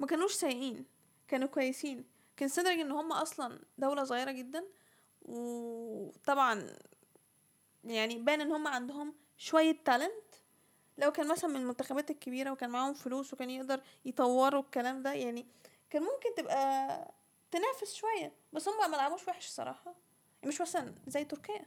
ما 0.00 0.06
كانوش 0.06 0.32
سيئين 0.32 0.86
كانوا 1.28 1.48
كويسين. 1.48 2.04
considering 2.42 2.80
إن 2.80 2.90
هم 2.92 3.12
أصلا 3.12 3.60
دولة 3.78 4.04
صغيرة 4.04 4.32
جدا 4.32 4.64
وطبعا 5.22 6.76
يعني 7.84 8.18
بان 8.18 8.40
إن 8.40 8.52
هم 8.52 8.68
عندهم 8.68 9.14
شوية 9.36 9.76
talent 9.84 10.34
لو 10.98 11.12
كان 11.12 11.28
مثلا 11.28 11.50
من 11.50 11.56
المنتخبات 11.56 12.10
الكبيرة 12.10 12.50
وكان 12.50 12.70
معاهم 12.70 12.94
فلوس 12.94 13.32
وكان 13.32 13.50
يقدر 13.50 13.82
يطوروا 14.04 14.62
الكلام 14.62 15.02
ده 15.02 15.12
يعني 15.12 15.46
كان 15.90 16.02
ممكن 16.02 16.34
تبقى 16.36 17.14
تنافس 17.50 17.94
شوية. 17.94 18.32
بس 18.52 18.68
هم 18.68 18.90
ما 18.90 18.96
لعبوش 18.96 19.28
وحش 19.28 19.46
الصراحة 19.46 19.94
مش 20.44 20.60
مثلا 20.60 20.94
زي 21.06 21.24
تركيا. 21.24 21.66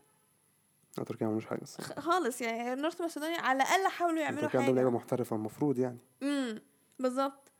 تركيا 1.03 1.25
ما 1.25 1.31
عملوش 1.31 1.45
حاجة 1.45 1.61
الصراحه 1.61 2.01
خالص 2.01 2.41
يعني 2.41 2.81
North 2.81 3.01
Macedonia 3.01 3.41
على 3.41 3.63
الأقل 3.63 3.87
حاولوا 3.87 4.19
يعملوا 4.19 4.41
تركيا 4.41 4.59
عندهم 4.59 4.75
لعيبه 4.75 4.89
حاجة 4.89 4.97
محترفة 4.97 5.35
المفروض 5.35 5.79
يعني. 5.79 5.97
امم 6.23 6.61
بالظبط. 6.99 7.51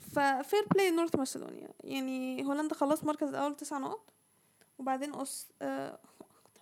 ف 0.00 0.13
fair 0.13 0.64
play 0.74 0.90
North 0.90 1.16
Macedonia 1.16 1.68
يعني 1.80 2.44
هولندا 2.44 2.74
خلصت 2.74 3.02
المركز 3.02 3.28
الأول 3.28 3.56
تسع 3.56 3.78
نقط 3.78 4.10
وبعدين 4.78 5.14
أس 5.14 5.52
آه... 5.62 5.98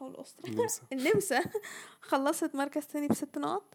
هقول 0.00 0.16
أستراليا 0.16 0.54
النمسا. 0.58 0.82
النمسا. 0.92 1.40
خلصت 2.10 2.54
مركز 2.54 2.86
تاني 2.86 3.08
بست 3.08 3.38
نقط. 3.38 3.74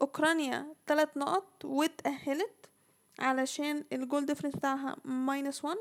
أوكرانيا 0.00 0.74
تلات 0.86 1.16
نقط 1.16 1.64
واتأهلت 1.64 2.70
علشان 3.18 3.84
ال 3.92 3.99
goal 3.99 4.26
difference 4.26 4.56
بتاعها 4.56 4.96
minus 5.04 5.64
one 5.64 5.76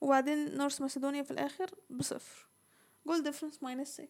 وبعدين 0.00 0.56
North 0.56 0.80
Macedonia 0.80 1.22
في 1.22 1.30
الآخر 1.30 1.70
بصفر. 1.90 2.48
goal 3.06 3.22
difference 3.22 3.62
minus 3.62 3.88
6 3.88 4.08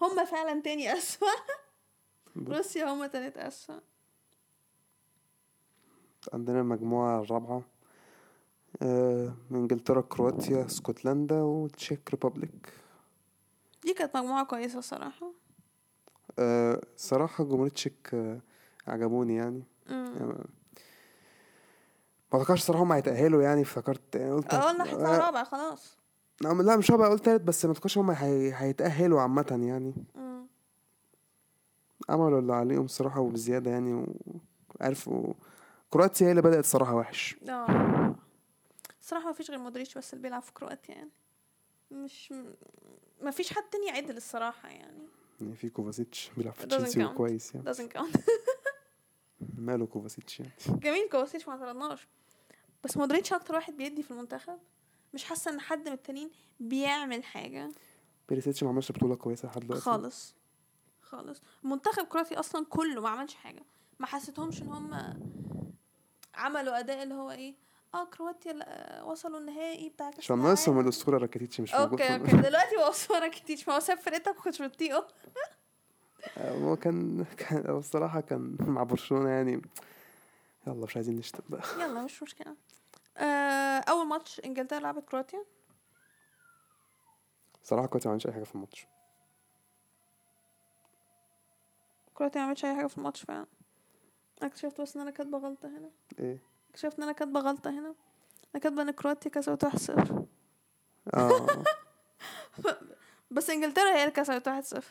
هما 0.00 0.24
فعلا 0.24 0.60
تاني 0.62 0.92
أسوأ. 0.92 1.28
روسيا 2.36 2.84
هما 2.92 3.06
تالت 3.06 3.38
أسوأ. 3.38 3.80
عندنا 6.32 6.60
المجموعه 6.60 7.20
الرابعه 7.22 7.62
آه، 8.82 9.34
إنجلترا 9.50 10.00
كرواتيا 10.00 10.66
اسكتلندا 10.66 11.42
و 11.42 11.53
Czech 11.53 12.10
Republic. 12.10 12.72
دي 13.84 13.94
كانت 13.94 14.16
مجموعة 14.16 14.44
كويسة 14.44 14.80
صراحة. 14.80 15.32
آه، 16.38 16.80
صراحة 16.96 17.44
جمهورية 17.44 17.70
تشيك 17.70 18.10
آه، 18.14 18.40
عجبوني 18.86 19.36
يعني. 19.36 19.62
يعني 19.88 20.24
ما 20.24 20.44
اتوقعش 22.32 22.62
صراحة 22.62 22.82
هم 22.82 22.92
هيتأهلوا 22.92 23.42
يعني 23.42 23.64
فكرت 23.64 24.16
قلت 24.16 24.54
هيطلع 24.54 25.14
آه، 25.14 25.18
رابع 25.18 25.44
خلاص. 25.44 25.98
لا 26.40 26.76
مش 26.76 26.90
رابع 26.90 27.08
قلت 27.08 27.24
تالت 27.24 27.42
بس 27.42 27.64
ما 27.64 27.72
اتوقعش 27.72 27.98
هم 27.98 28.10
هي... 28.10 28.52
هيتأهلوا 28.54 29.20
عامة 29.20 29.58
يعني. 29.62 29.94
عملوا 32.08 32.40
اللي 32.40 32.52
عليهم 32.54 32.84
الصراحه 32.84 33.20
وبزيادة 33.20 33.70
يعني 33.70 34.06
وعرفوا 34.80 35.34
كرواتيا 35.90 36.26
هي 36.26 36.30
اللي 36.30 36.42
بدأت 36.42 36.64
صراحة 36.64 36.94
وحش. 36.94 37.36
آه. 37.48 38.14
الصراحة 39.00 39.26
ما 39.26 39.32
فيش 39.32 39.50
غير 39.50 39.58
مودريتش 39.58 39.98
بس 39.98 40.12
اللي 40.12 40.22
بيلعب 40.22 40.42
في 40.42 40.52
كرواتيا 40.52 40.94
يعني. 40.94 41.10
مش 41.90 42.34
ما 43.22 43.30
فيش 43.30 43.52
حد 43.52 43.62
تاني 43.62 43.90
عدل 43.90 44.16
الصراحة 44.16 44.68
يعني. 44.68 45.02
يعني 45.40 45.54
في 45.54 45.68
كوفاسيتش 45.70 46.30
بيلعب 46.36 46.54
في 46.54 46.66
تشيلسي. 46.66 47.06
كويس 47.06 47.54
يعني. 47.54 47.74
Doesn't 47.74 47.92
count. 47.98 48.20
ماله 49.58 49.86
كوفاسيتش 49.86 50.40
يعني. 50.40 50.52
جميل 50.68 51.08
كوفاسيتش 51.08 51.48
ما 51.48 51.54
اعترضناش. 51.54 52.08
بس 52.84 52.96
مودريتش 52.96 53.32
أكتر 53.32 53.54
واحد 53.54 53.76
بيدي 53.76 54.02
في 54.02 54.10
المنتخب؟ 54.10 54.58
مش 55.14 55.24
حاسة 55.24 55.50
إن 55.50 55.60
حد 55.60 55.88
من 55.88 55.94
التانيين 55.94 56.30
بيعمل 56.60 57.24
حاجة. 57.24 57.68
بيريسيتش 58.28 58.62
ما 58.62 58.68
عملش 58.68 58.92
بطولة 58.92 59.16
كويسة 59.16 59.48
لحد 59.48 59.60
دلوقتي. 59.60 59.82
خالص. 59.82 60.34
خالص. 61.02 61.42
المنتخب 61.64 62.04
كرواتي 62.06 62.34
أصلا 62.38 62.66
كله 62.68 63.00
ما 63.00 63.08
عملش 63.08 63.34
حاجة. 63.34 63.62
ما 63.98 64.06
حسيتهمش 64.06 64.62
إن 64.62 64.68
هم 64.68 64.94
عملوا 66.34 66.78
أداء 66.78 67.02
اللي 67.02 67.14
هو 67.14 67.30
إيه 67.30 67.54
آه 67.94 68.04
كرواتيا 68.04 68.54
وصلوا 69.02 69.38
النهائي 69.40 69.88
بتاع 69.88 70.10
كأس 70.10 70.18
عشان 70.18 70.38
ناقصهم. 70.38 70.80
الاسطوره 70.80 71.18
راكيتيتش 71.18 71.60
مش 71.60 71.74
موجود 71.74 71.90
okay 72.00 72.14
okay. 72.14 72.36
دلوقتي 72.36 72.76
هو 72.76 72.90
أسطورة 72.90 73.28
كتير 73.28 73.64
ما 73.68 73.74
هو 73.74 73.80
ساب 73.80 73.98
فرقتك 73.98 74.32
وما 74.34 74.40
كنتش 74.44 74.62
بتطيقه 74.62 75.08
هو 76.38 76.76
كان 76.76 77.24
كان 77.36 77.76
الصراحة 77.76 78.20
كان 78.20 78.56
مع 78.60 78.82
برشلونة 78.82 79.28
يعني. 79.28 79.62
يلا 80.66 80.84
مش 80.84 80.96
عايزين 80.96 81.16
نشتم 81.16 81.42
بقى. 81.48 81.62
يلا 81.80 82.02
مش 82.02 82.22
مشكلة. 82.22 82.56
آه 83.18 83.78
أول 83.78 84.06
ماتش 84.06 84.40
إنجلترا 84.44 84.80
لعبت 84.80 85.04
كرواتيا؟ 85.08 85.44
صراحة 87.62 87.86
كنت 87.86 88.06
ما 88.06 88.10
عملتش 88.10 88.26
أي 88.26 88.32
حاجة 88.32 88.44
في 88.44 88.54
الماتش. 88.54 88.86
كرواتيا 92.14 92.40
ما 92.40 92.46
عملتش 92.46 92.64
أي 92.64 92.76
حاجة 92.76 92.86
في 92.86 92.98
الماتش 92.98 93.22
فعلا. 93.22 93.46
اكتشفت 94.42 94.80
بس 94.80 94.96
إن 94.96 95.02
أنا 95.02 95.10
كاتبة 95.10 95.38
غلطة 95.38 95.68
هنا. 95.68 95.90
إيه؟ 96.18 96.38
اكتشفت 96.70 96.96
إن 96.96 97.02
أنا 97.02 97.12
كاتبة 97.12 97.40
غلطة 97.40 97.70
هنا. 97.70 97.94
أنا 98.54 98.62
كاتبة 98.62 98.82
إن 98.82 98.90
كرواتيا 98.90 99.30
كسبت 99.30 99.64
1-0 99.64 100.12
آه. 101.14 101.46
بس 103.30 103.50
إنجلترا 103.50 103.90
هي 103.94 104.00
اللي 104.02 104.10
كسبت 104.14 104.48
1-0 104.48 104.82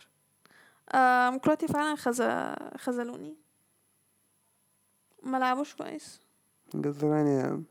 آم، 0.95 1.37
كرواتيا 1.39 1.67
فعلا 1.67 1.95
خز... 1.95 2.21
خذلوني. 2.77 3.35
ما 5.23 5.37
لعبوش 5.37 5.75
كويس. 5.75 6.19
إنجلترا 6.75 7.15
يعني 7.17 7.63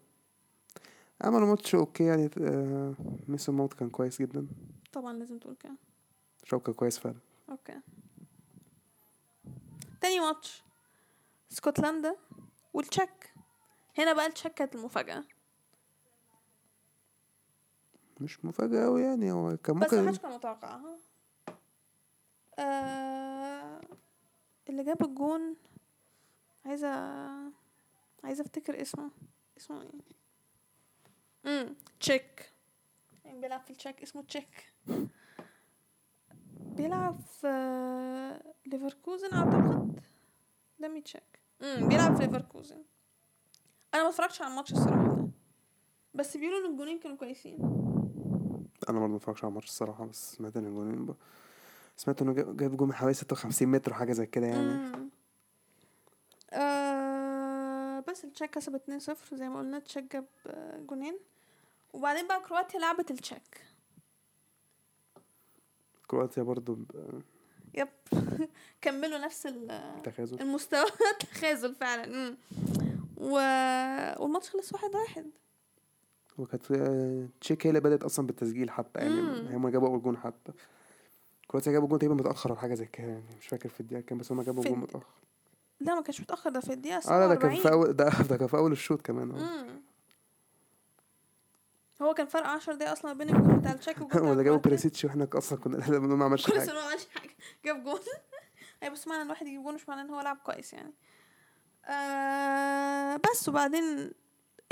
عملوا 1.20 1.46
match 1.48 1.74
okay 1.74 2.04
يعني 2.04 2.30
آه، 2.40 2.94
ميسون 3.28 3.54
ماونت 3.54 3.74
كان 3.74 3.90
كويس 3.90 4.22
جدا. 4.22 4.46
طبعا 4.92 5.12
لازم 5.12 5.38
تقول 5.38 5.54
كده. 5.54 5.76
شوكة 6.44 6.72
كويس 6.72 6.98
فعلا. 6.98 7.18
Okay. 7.50 7.80
تاني 10.00 10.20
ماتش. 10.20 10.62
اسكتلندا 11.52 12.16
والتشيك. 12.74 13.34
هنا 13.98 14.12
بقى 14.12 14.26
التشيك 14.26 14.54
كانت 14.54 14.74
المفاجأة. 14.74 15.24
مش 18.20 18.44
مفاجأة 18.44 18.86
أوي 18.86 19.02
يعني 19.02 19.32
هو 19.32 19.56
كان 19.56 19.78
بس 19.78 19.84
ممكن 19.92 20.04
محدش 20.04 20.18
كان 20.18 20.32
متوقعها 20.32 20.98
آه 22.58 23.80
اللي 24.68 24.84
جاب 24.84 25.02
الجون 25.02 25.56
عايزة 26.64 26.88
عايزة 28.24 28.42
أفتكر 28.42 28.82
اسمه. 28.82 29.10
اسمه 29.56 29.82
إيه؟ 29.82 29.90
امم 31.46 31.74
تشيك 32.00 32.52
يعني 33.24 33.40
بيلعب 33.40 33.60
في 33.60 33.70
التشيك 33.70 34.02
اسمه 34.02 34.22
تشيك 34.22 34.72
بيلعب 36.76 37.20
في 37.20 38.40
ليفركوزن 38.66 39.32
أعتقد. 39.34 40.00
لا 40.78 40.84
مش 40.84 41.00
تشيك 41.00 41.40
امم 41.62 41.88
بيلعب 41.88 42.16
في 42.16 42.22
ليفركوزن. 42.26 42.82
أنا 43.94 44.02
ما 44.02 44.08
اتفرجتش 44.08 44.42
على 44.42 44.50
الماتش 44.50 44.72
الصراحة 44.72 45.14
ده. 45.14 45.28
بس 46.14 46.36
بيقولوا 46.36 46.66
إن 46.66 46.72
الجونين 46.72 46.98
كانوا 46.98 47.16
كويسين. 47.16 47.58
أنا 48.88 48.98
برضه 49.00 49.10
ما 49.10 49.16
اتفرجش 49.16 49.44
على 49.44 49.50
الماتش 49.50 49.66
الصراحة 49.66 50.04
بس 50.06 50.32
سمعت 50.36 50.56
إن 50.56 50.66
الجونين 50.66 51.06
ب... 51.06 51.14
سمعت 51.96 52.22
إنه 52.22 52.32
جاب 52.32 52.56
جاب 52.56 52.76
جون 52.76 52.88
من 52.88 52.94
حوالي 52.94 53.14
56 53.14 53.68
متر 53.68 53.94
حاجة 53.94 54.12
زي 54.12 54.26
كده 54.26 54.46
يعني. 54.46 54.72
مم. 54.72 55.10
آه 56.52 58.00
بس 58.00 58.24
التشيك 58.24 58.50
كسب 58.50 58.74
2-0 58.76 59.34
زي 59.36 59.48
ما 59.48 59.58
قلنا 59.58 59.76
التشيك 59.76 60.12
جاب 60.12 60.26
آه، 60.46 60.78
جونين. 60.78 61.18
وبعدين 61.96 62.28
بقى 62.28 62.40
كرواتيا 62.48 62.80
لعبت 62.80 63.10
التشيك. 63.10 63.62
كرواتيا 66.06 66.42
برضه 66.42 66.74
ب- 66.74 67.22
yep. 67.74 67.88
كملوا 68.82 69.18
نفس 69.18 69.46
ال- 69.46 70.02
تخاذل. 70.04 70.40
المستوى. 70.40 70.86
تخاذل 71.34 71.74
فعلا. 71.74 72.06
مم. 72.06 72.36
و... 73.16 73.30
والماتش 74.22 74.50
خلص 74.50 74.72
واحد 74.72 74.94
واحد. 74.94 75.26
وكانت 76.38 76.72
تشيك 77.40 77.66
هي 77.66 77.70
اللي 77.70 77.80
بدأت 77.80 78.04
أصلا 78.04 78.26
بالتسجيل 78.26 78.70
حتى 78.70 79.00
يعني. 79.00 79.56
هم 79.56 79.68
جابوا 79.68 79.88
أول 79.88 80.02
جون 80.02 80.16
حتى. 80.16 80.52
كرواتيا 81.48 81.72
جابوا 81.72 81.88
جون 81.88 81.98
تقريبا 81.98 82.14
متأخر 82.14 82.50
أو 82.50 82.56
حاجة 82.56 82.74
زي 82.74 82.86
كده 82.86 83.06
يعني 83.06 83.36
مش 83.40 83.46
فاكر 83.46 83.68
في 83.68 83.80
الدقيقة 83.80 84.00
كام 84.00 84.18
بس 84.18 84.32
هم 84.32 84.42
جابوا 84.42 84.64
جون 84.64 84.78
متأخر. 84.78 85.06
لا 85.80 85.94
ما 85.94 86.00
كانش 86.02 86.20
متأخر 86.20 86.50
ده 86.50 86.60
في 86.60 86.72
الدقيقة 86.72 86.96
آه 87.14 87.18
لا 87.20 87.26
ده 87.26 87.34
كان 87.34 87.56
47 87.56 87.62
في 87.62 87.72
اول 87.72 87.92
ده, 87.92 88.08
ده 88.28 88.36
كان 88.36 88.48
في 88.48 88.56
أول 88.56 88.72
الشوط 88.72 89.02
كمان 89.02 89.30
آه. 89.30 89.66
هو 92.02 92.14
كان 92.14 92.26
فرق 92.26 92.46
10 92.46 92.74
دقايق 92.74 92.92
أصلا 92.92 93.12
بين 93.12 93.28
الجون 93.36 93.58
بتاع 93.60 93.72
التشيك 93.72 93.96
والجون 94.00 94.20
بتاع 94.20 94.30
ولا 94.30 94.42
جابوا. 94.42 94.58
بريسيتش 94.58 95.04
وإحنا 95.04 95.28
أصلا 95.34 95.58
كنا 95.58 95.98
ما 95.98 96.24
عملش 96.24 96.46
حاجة. 96.50 96.72
ما 96.72 96.80
عملش 96.80 97.06
حاجة. 97.14 97.36
جاب 97.64 97.84
جون. 97.84 98.00
أي 98.82 98.90
بس 98.90 99.06
معنى 99.08 99.20
إن 99.20 99.26
الواحد 99.26 99.46
يجيب 99.46 99.62
جون 99.62 99.74
مش 99.74 99.88
معنى 99.88 100.00
إن 100.00 100.10
هو 100.10 100.20
لعب 100.20 100.36
كويس 100.36 100.72
يعني. 100.72 100.94
آه 101.84 103.16
بس 103.30 103.48
وبعدين 103.48 104.12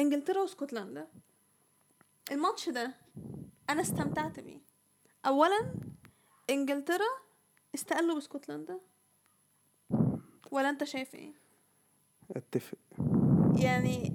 إنجلترا 0.00 0.40
واسكتلندا. 0.40 1.08
الماتش 2.32 2.68
ده 2.68 2.94
أنا 3.70 3.80
استمتعت 3.80 4.40
بيه. 4.40 4.60
اولا 5.26 5.74
إنجلترا 6.50 7.06
استقلوا 7.74 8.14
باسكتلندا. 8.14 8.80
ولا 10.50 10.70
أنت 10.70 10.84
شايف 10.84 11.14
إيه؟ 11.14 11.32
أتفق. 12.36 12.78
يعني 13.56 14.12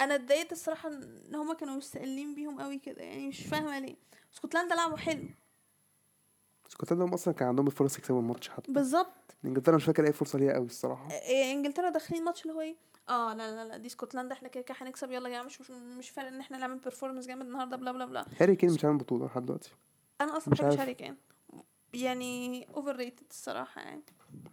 أنا 0.00 0.14
اتضايقت 0.14 0.52
الصراحة 0.52 0.88
إن 0.88 1.34
هما 1.34 1.54
كانوا 1.54 1.74
مستقلين 1.76 2.34
بيهم 2.34 2.60
قوي 2.60 2.78
كده 2.78 3.02
يعني 3.02 3.28
مش 3.28 3.46
فاهمة 3.46 3.78
ليه. 3.78 3.96
اسكتلندا 4.34 4.74
لعبوا 4.74 4.96
حلو. 4.96 5.28
اسكتلندا 6.68 7.04
هم 7.04 7.12
أصلا 7.14 7.34
كان 7.34 7.48
عندهم 7.48 7.66
الفرص 7.66 7.98
يكسبوا 7.98 8.20
الماتش 8.20 8.48
حتى. 8.48 8.72
بالظبط. 8.72 9.36
إنجلترا 9.44 9.76
مش 9.76 9.84
فاكر 9.84 10.06
أي 10.06 10.12
فرصة 10.12 10.38
ليها 10.38 10.54
قوي 10.54 10.66
الصراحة. 10.66 11.10
إيه 11.10 11.52
إنجلترا 11.52 11.90
داخلين 11.90 12.24
ماتش 12.24 12.42
اللي 12.42 12.52
هو 12.54 12.60
إيه؟ 12.60 12.76
آه 13.08 13.34
لا 13.34 13.54
لا 13.56 13.68
لا 13.68 13.76
دي 13.76 13.86
اسكتلندا 13.86 14.34
إحنا 14.34 14.48
كده 14.48 14.62
كده 14.62 14.76
هنكسب 14.80 15.10
يلا 15.10 15.28
يا 15.28 15.32
جماعة 15.34 15.42
مش 15.42 15.60
مش, 15.60 15.70
مش 15.70 16.10
فارق 16.10 16.28
إن 16.28 16.40
إحنا 16.40 16.58
نعمل 16.58 16.78
performance 16.78 17.26
جامد 17.26 17.46
النهارده 17.46 17.76
بلا 17.76 17.92
بلا 17.92 18.04
بلا. 18.04 18.26
هاري 18.40 18.56
كين 18.56 18.70
مش 18.72 18.84
عامل 18.84 18.98
بطولة 18.98 19.26
لحد 19.26 19.46
دلوقتي. 19.46 19.70
أنا 20.20 20.36
أصلا 20.36 20.52
مش 20.52 20.58
بحب 20.58 20.68
عارف. 20.68 20.80
هاري 20.80 20.94
كين. 20.94 21.16
يعني 21.94 22.66
overrated 22.74 23.26
الصراحة 23.30 23.80
يعني. 23.80 24.02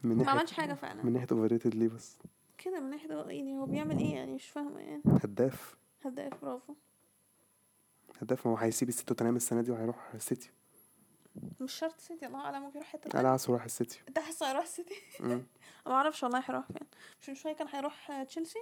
من 0.03 0.15
ما 0.15 0.31
عملش 0.31 0.51
حاجة 0.53 0.73
فعلا. 0.73 1.03
من 1.03 1.13
ناحية 1.13 1.27
overrated 1.31 1.75
ليه 1.75 1.87
بس؟ 1.87 2.17
كده 2.65 2.79
من 2.79 2.89
ناحية 2.89 3.13
هو- 3.13 3.29
يعني 3.29 3.57
هو 3.57 3.65
بيعمل 3.65 3.97
إيه 3.97 4.13
يعني؟ 4.15 4.33
مش 4.33 4.45
فاهمة 4.49 4.79
يعني. 4.79 5.01
هداف. 5.23 5.75
هداف 6.05 6.41
برافو. 6.41 6.73
هداف 8.21 8.47
ما 8.47 8.53
هو 8.53 8.57
هيسيب 8.57 8.89
سيتوتنهام 8.89 9.35
السنة 9.35 9.61
دي 9.61 9.71
وهيروح 9.71 10.11
السيتي. 10.13 10.51
مش 11.61 11.73
شرط 11.73 11.99
سيتي 11.99 12.25
الله 12.25 12.39
أعلم 12.41 12.61
ممكن 12.63 12.77
يروح 12.77 12.87
حتة 12.89 13.03
أنا 13.05 13.11
تانية. 13.11 13.27
عايز 13.29 13.49
راح 13.49 13.63
السيتي. 13.63 14.01
انت 14.07 14.19
حاسه 14.19 14.49
هيروح 14.49 14.63
السيتي. 14.63 14.95
ما 15.85 15.91
أعرفش 15.93 16.23
والله 16.23 16.43
هيروح 16.49 16.67
فين. 16.67 16.87
مش 17.21 17.29
من 17.29 17.35
شوية 17.35 17.53
كان 17.53 17.67
هيروح 17.67 18.23
تشيلسي؟ 18.23 18.59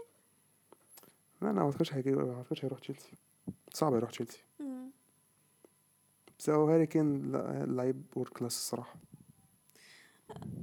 لا 1.42 1.50
أنا 1.50 1.60
ما 1.60 1.66
أعتقدش 1.66 1.94
هيجي 1.94 2.12
ما 2.12 2.38
أعتقدش 2.38 2.66
هيروح 2.66 2.80
تشيلسي. 2.80 3.14
صعب 3.74 3.96
يروح 3.96 4.10
تشيلسي. 4.12 4.44
بس 6.40 6.50
هو 6.50 6.70
هاري 6.70 6.86
كين 6.88 7.32
لعيب 7.76 8.04
world 8.16 8.30
class 8.32 8.56
الصراحة. 8.56 8.96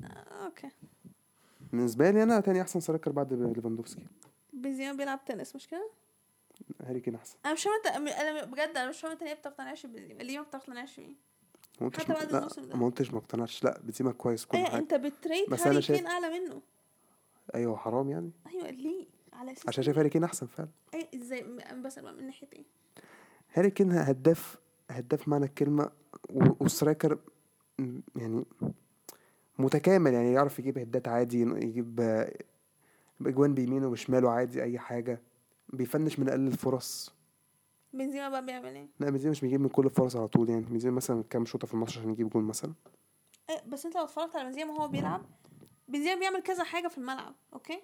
آه، 0.05 0.45
okay. 0.47 0.71
بالنسبة 1.73 2.11
لي 2.11 2.23
أنا 2.23 2.41
تاني 2.41 2.63
أحسن 2.63 2.81
striker 2.81 3.13
بعد 3.13 3.33
ليفاندوفسكي. 3.33 4.07
بنزيما 4.53 4.93
بيلعب 4.93 5.25
تنس 5.25 5.57
مش 5.57 5.69
كده؟ 5.69 5.91
هاري 6.83 7.01
كين 7.01 7.15
أحسن. 7.15 7.37
أنا 7.45 7.55
مش 7.55 7.63
فاهمة 7.63 7.77
أنت 7.77 8.11
أنا 8.21 8.45
بجد 8.45 8.77
أنا 8.77 8.89
مش 8.89 9.01
فاهمة 9.01 9.15
أنت 9.15 9.23
ليه 9.23 9.31
ما 9.35 9.37
بتقتنعش 9.39 9.87
بنزيما 9.87 10.23
ليه 10.23 10.39
ما 10.39 10.45
بتقتنعش 10.45 11.01
بيه؟ 11.01 11.15
ما 11.81 11.87
قلتش 11.87 12.05
حتى 12.05 12.13
بعد 12.13 12.35
الموسم 12.35 12.63
ده. 12.63 12.77
ما 12.77 12.87
قلتش 12.87 13.11
ما 13.13 13.19
اقتنعتش 13.19 13.65
لا 13.65 13.81
بنزيما 13.81 14.13
كويس 14.13 14.45
كل 14.47 14.59
إيه 14.59 14.65
حاجة. 14.65 14.79
أنت 14.81 14.95
بتريد 14.95 15.51
بس 15.51 15.67
هاري 15.67 15.83
كين 15.83 16.07
أعلى 16.07 16.41
منه. 16.41 16.63
أيوه 17.55 17.77
حرام 17.77 18.11
يعني. 18.11 18.31
أيوه 18.47 18.71
ليه؟ 18.71 19.07
على 19.33 19.53
أساس 19.53 19.69
عشان؟ 19.69 19.85
شايف 19.85 19.99
هاري 19.99 20.09
كين 20.09 20.25
أحسن 20.25 20.47
فعلا. 20.47 20.69
إيه 20.95 21.09
إزاي؟ 21.15 21.43
بقى 21.43 22.13
من 22.15 22.27
ناحية 22.27 22.49
إيه؟ 22.53 22.65
هاري 23.55 23.71
كين 23.71 23.93
هداف 23.93 24.57
هداف 24.91 25.29
معنى 25.29 25.45
الكلمة 25.45 25.91
و- 26.31 26.65
و 26.65 26.71
striker 26.72 27.19
م- 27.79 28.01
يعني 28.17 28.45
متكامل 29.59 30.13
يعني 30.15 30.33
يعرف 30.33 30.59
يجيب 30.59 30.79
هيدات 30.79 31.09
عادي 31.09 31.41
يجيب 31.41 32.01
اجوان 33.27 33.55
بيمينه 33.55 33.87
وبشماله 33.87 34.31
عادي 34.31 34.63
أي 34.63 34.79
حاجة. 34.79 35.21
بيفنش 35.69 36.19
من 36.19 36.29
أقل 36.29 36.47
الفرص. 36.47 37.13
بنزيما 37.93 38.29
بقى 38.29 38.47
بيعمل 38.47 38.75
إيه؟ 38.75 38.87
لا 39.01 39.11
بنزيما 39.11 39.31
مش 39.31 39.41
بيجيب 39.41 39.61
من 39.61 39.69
كل 39.69 39.85
الفرص 39.87 40.17
على 40.17 40.29
طول 40.29 40.51
يعني 40.51 40.63
بنزيما 40.63 40.97
مثلا 40.97 41.25
كام 41.31 41.45
شوطة 41.45 41.67
في 41.67 41.75
الماتش 41.75 41.99
عشان 41.99 42.11
يجيب 42.11 42.29
جول 42.31 42.43
مثلا. 42.43 42.73
إيه 43.51 43.63
بس 43.69 43.87
أنت 43.87 43.97
لو 43.97 44.05
اتفرجت 44.05 44.37
على 44.37 44.45
بنزيما 44.45 44.73
وهو 44.73 44.89
بيلعب 44.89 45.23
بنزيما 45.89 46.21
بيعمل 46.21 46.43
كذا 46.43 46.65
حاجة 46.65 46.89
في 46.89 46.99
الملعب 46.99 47.35
okay؟ 47.55 47.81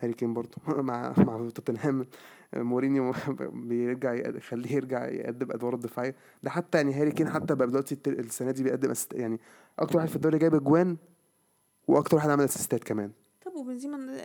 هاري 0.00 0.12
كين 0.12 0.34
برضه 0.34 0.56
مع 0.82 1.14
مع 1.18 1.48
توتنهام. 1.54 2.06
مورينيو 2.56 3.12
بيرجع 3.68 4.14
يخليه 4.14 4.72
يرجع 4.72 5.08
يقدم 5.08 5.52
ادواره 5.52 5.74
الدفاعية. 5.74 6.14
ده 6.42 6.50
حتى 6.50 6.78
يعني 6.78 6.94
هاري 6.94 7.12
كين 7.12 7.28
حتى 7.28 7.54
بقى 7.54 7.66
دلوقتي 7.68 7.98
السنة 8.06 8.50
دي 8.50 8.62
بيقدم 8.62 8.90
assist 8.90 9.14
يعني 9.14 9.40
أكتر 9.78 9.96
واحد 9.96 10.08
في 10.08 10.16
الدوري 10.16 10.38
جايب 10.38 10.54
أجوان 10.54 10.96
وأكتر 11.88 12.16
واحد 12.16 12.30
عمل 12.30 12.44
assist 12.44 12.78
ات 12.78 12.84
كمان. 12.84 13.12
طب 13.44 13.52
وبنزيما 13.54 14.20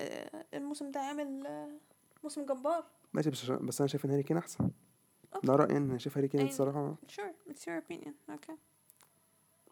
الموسم 0.54 0.92
ده 0.92 1.00
عامل 1.00 1.44
موسم 2.24 2.46
جبار. 2.46 2.84
ماشي 3.14 3.30
بس 3.30 3.46
بس 3.52 3.82
أنا 3.82 3.88
شايف 3.88 4.06
إن 4.06 4.10
هاري 4.12 4.24
كين 4.24 4.38
أحسن. 4.38 4.70
ده 5.44 5.56
رأيي 5.56 5.78
أنا 5.78 5.98
شايف 5.98 6.18
هاري 6.18 6.28
كين. 6.28 6.42
الصراحة 6.42 6.96
sure. 7.12 7.52
It's 7.52 7.62
your 7.62 7.82
opinion. 7.82 8.12
okay 8.30 8.58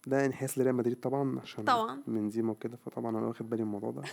ده 0.07 0.25
انحياز 0.25 0.59
لريال 0.59 0.75
مدريد 0.75 0.99
طبعا 0.99 1.39
عشان 1.39 1.63
طبعا. 1.63 2.03
بنزيما 2.07 2.51
وكده 2.51 2.77
فطبعا 2.77 3.17
أنا 3.17 3.27
واخد 3.27 3.49
بالي 3.49 3.63
من 3.63 3.67
الموضوع 3.67 3.91
ده. 3.91 4.01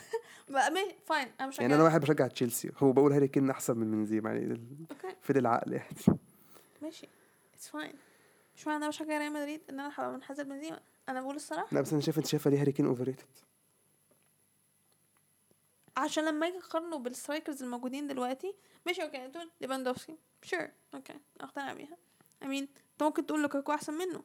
fine. 1.07 1.29
أنا 1.41 1.49
مش 1.49 1.59
يعني 1.59 1.75
أنا 1.75 1.83
واحد 1.83 2.01
بشجع 2.01 2.27
تشيلسي 2.27 2.71
هو 2.79 2.93
بقول 2.93 3.13
هاري 3.13 3.29
كين 3.29 3.51
أحسن 3.51 3.77
من 3.77 3.91
بنزيما 3.91 4.31
يعني 4.33 4.61
okay. 4.91 5.17
في 5.23 5.31
العقل 5.31 5.73
يعني؟ 5.73 5.97
ماشي 6.83 7.09
it's 7.55 7.69
fine 7.69 7.93
مش 8.57 8.67
معنى 8.67 8.77
إن 8.77 8.83
أنا 8.83 8.91
بشجع 8.91 9.19
ريال 9.19 9.33
مدريد 9.33 9.61
إن 9.71 9.81
أنا 9.81 9.93
هبقى 9.95 10.13
منحاز 10.13 10.41
لبنزيما 10.41 10.81
أنا 11.09 11.21
بقول 11.21 11.35
الصراحة. 11.37 11.67
لا 11.73 11.81
بس 11.81 11.93
أنا 11.93 12.03
شايف 12.03 12.19
انت 12.19 12.27
شايفه 12.27 12.51
ليه 12.51 12.61
هاري 12.61 12.73
كين 12.73 12.87
overrated 12.87 13.27
عشان 15.97 16.25
لما 16.25 16.47
أجي 16.49 16.59
اقارنه 16.59 16.99
بال 16.99 17.12
strikers 17.12 17.63
الموجودين 17.63 18.07
دلوقتي 18.07 18.55
ماشي 18.87 19.03
okay 19.03 19.29
تقول 19.29 19.51
ليفاندوفسكي. 19.61 20.17
sure 20.43 20.69
okay 20.95 21.15
أقتنع 21.41 21.73
بيها. 21.73 21.97
امين 22.43 22.63
أنت 22.93 23.03
ممكن 23.03 23.27
تقول 23.27 23.43
لوكاكو 23.43 23.73
أحسن 23.73 23.95
منه. 23.95 24.23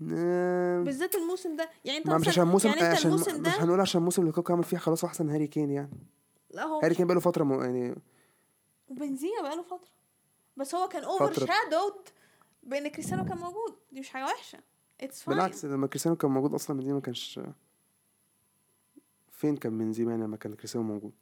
بالذات 0.00 1.14
الموسم 1.14 1.56
ده. 1.56 1.70
يعني 1.84 1.98
انت 1.98 2.06
ما 2.08 2.18
مش 2.18 2.28
عشان 2.28 2.46
موسم 2.46 2.68
يعني 2.68 2.80
انت 2.80 2.98
عشان 2.98 3.10
الموسم 3.10 3.34
مش 3.34 3.40
ده 3.40 3.50
هنقول 3.50 3.80
عشان 3.80 4.02
موسم 4.02 4.24
لوكاكو 4.24 4.52
عمل 4.52 4.64
فيه 4.64 4.76
خلاص 4.76 5.04
أحسن 5.04 5.30
هاري 5.30 5.46
كين 5.46 5.70
يعني. 5.70 5.90
لا 6.50 6.64
هو 6.64 6.80
هاري 6.80 6.94
كين 6.94 7.06
بقاله 7.06 7.20
فترة 7.20 7.44
م... 7.44 7.62
يعني 7.62 7.94
وبنزيما 8.88 9.42
بقاله 9.42 9.62
فترة. 9.62 9.88
بس 10.56 10.74
هو 10.74 10.88
كان 10.88 11.04
overshadowed 11.04 12.08
بأن 12.62 12.88
كريستيانو 12.88 13.24
كان 13.24 13.38
موجود. 13.38 13.74
دي 13.92 14.00
مش 14.00 14.08
حاجة 14.08 14.24
وحشة. 14.24 14.58
it's 15.00 15.22
fine 15.22 15.36
بالعكس 15.38 15.64
لما 15.64 15.86
كريستيانو 15.86 16.16
كان 16.16 16.30
موجود 16.30 16.54
أصلا 16.54 16.76
بنزيما 16.76 16.94
ما 16.94 17.00
كانش 17.00 17.40
فين 19.30 19.56
كان 19.56 19.78
بنزيما 19.78 20.10
يعني 20.10 20.24
لما 20.24 20.36
كان 20.36 20.54
كريستيانو 20.54 20.86
موجود؟ 20.86 21.12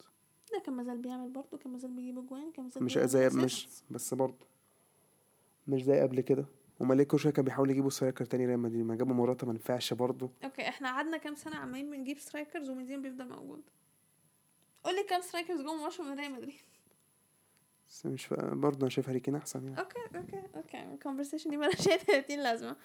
ده 0.53 0.63
كان 0.67 0.75
مازال 0.75 0.99
بيعمل 0.99 1.31
برضه 1.31 1.59
كان 1.59 1.73
مازال 1.73 1.91
بيجيب 1.91 2.19
أجوان 2.19 2.53
كان 2.53 2.65
مازال 2.65 2.85
مش 2.85 2.99
زي. 2.99 3.29
مش 3.29 3.69
بس 3.91 4.15
برضه 4.15 4.47
مش 5.69 5.83
زي 5.83 6.01
قبل 6.01 6.21
كده. 6.21 6.45
وما 6.81 6.95
ليه 6.95 7.05
كل 7.05 7.19
شوية 7.19 7.33
كان 7.33 7.45
بيحاول 7.45 7.71
يجيبوا 7.71 7.91
striker 7.91 8.25
تاني 8.25 8.47
ريال 8.47 8.59
مدريد 8.59 8.85
ما 8.87 8.95
جابوا 8.95 9.15
موراتا 9.15 9.47
ما 9.47 9.53
نفعش 9.53 9.93
برضه. 9.93 10.31
okay 10.45 10.69
إحنا 10.69 10.89
قعدنا 10.89 11.17
كام 11.17 11.35
سنة 11.35 11.57
عمالين 11.57 11.91
بنجيب 11.91 12.19
strikers 12.19 12.71
وبنزيما 12.71 13.03
بيفضل 13.03 13.29
موجود. 13.29 13.63
قول 14.85 14.95
لي 14.97 15.03
كام 15.03 15.21
strikers 15.21 15.61
جم 15.61 15.87
مشوا 15.87 16.05
من 16.05 16.19
ريال 16.21 16.33
مدريد. 16.33 16.55
بس 17.89 18.07
مش. 18.07 18.29
برضه 18.39 18.81
أنا 18.81 18.89
شايف 18.91 19.09
هاري 19.09 19.21
كين 19.21 19.35
أحسن 19.35 19.65
يعني. 19.65 19.79
okay 19.81 19.99
okay 20.17 20.43
okay. 20.57 20.83
ال 20.95 20.99
conversation 20.99 21.51
دي 21.51 21.57
مالهاش 21.57 21.85
30 22.07 22.39
لازمة. 22.43 22.77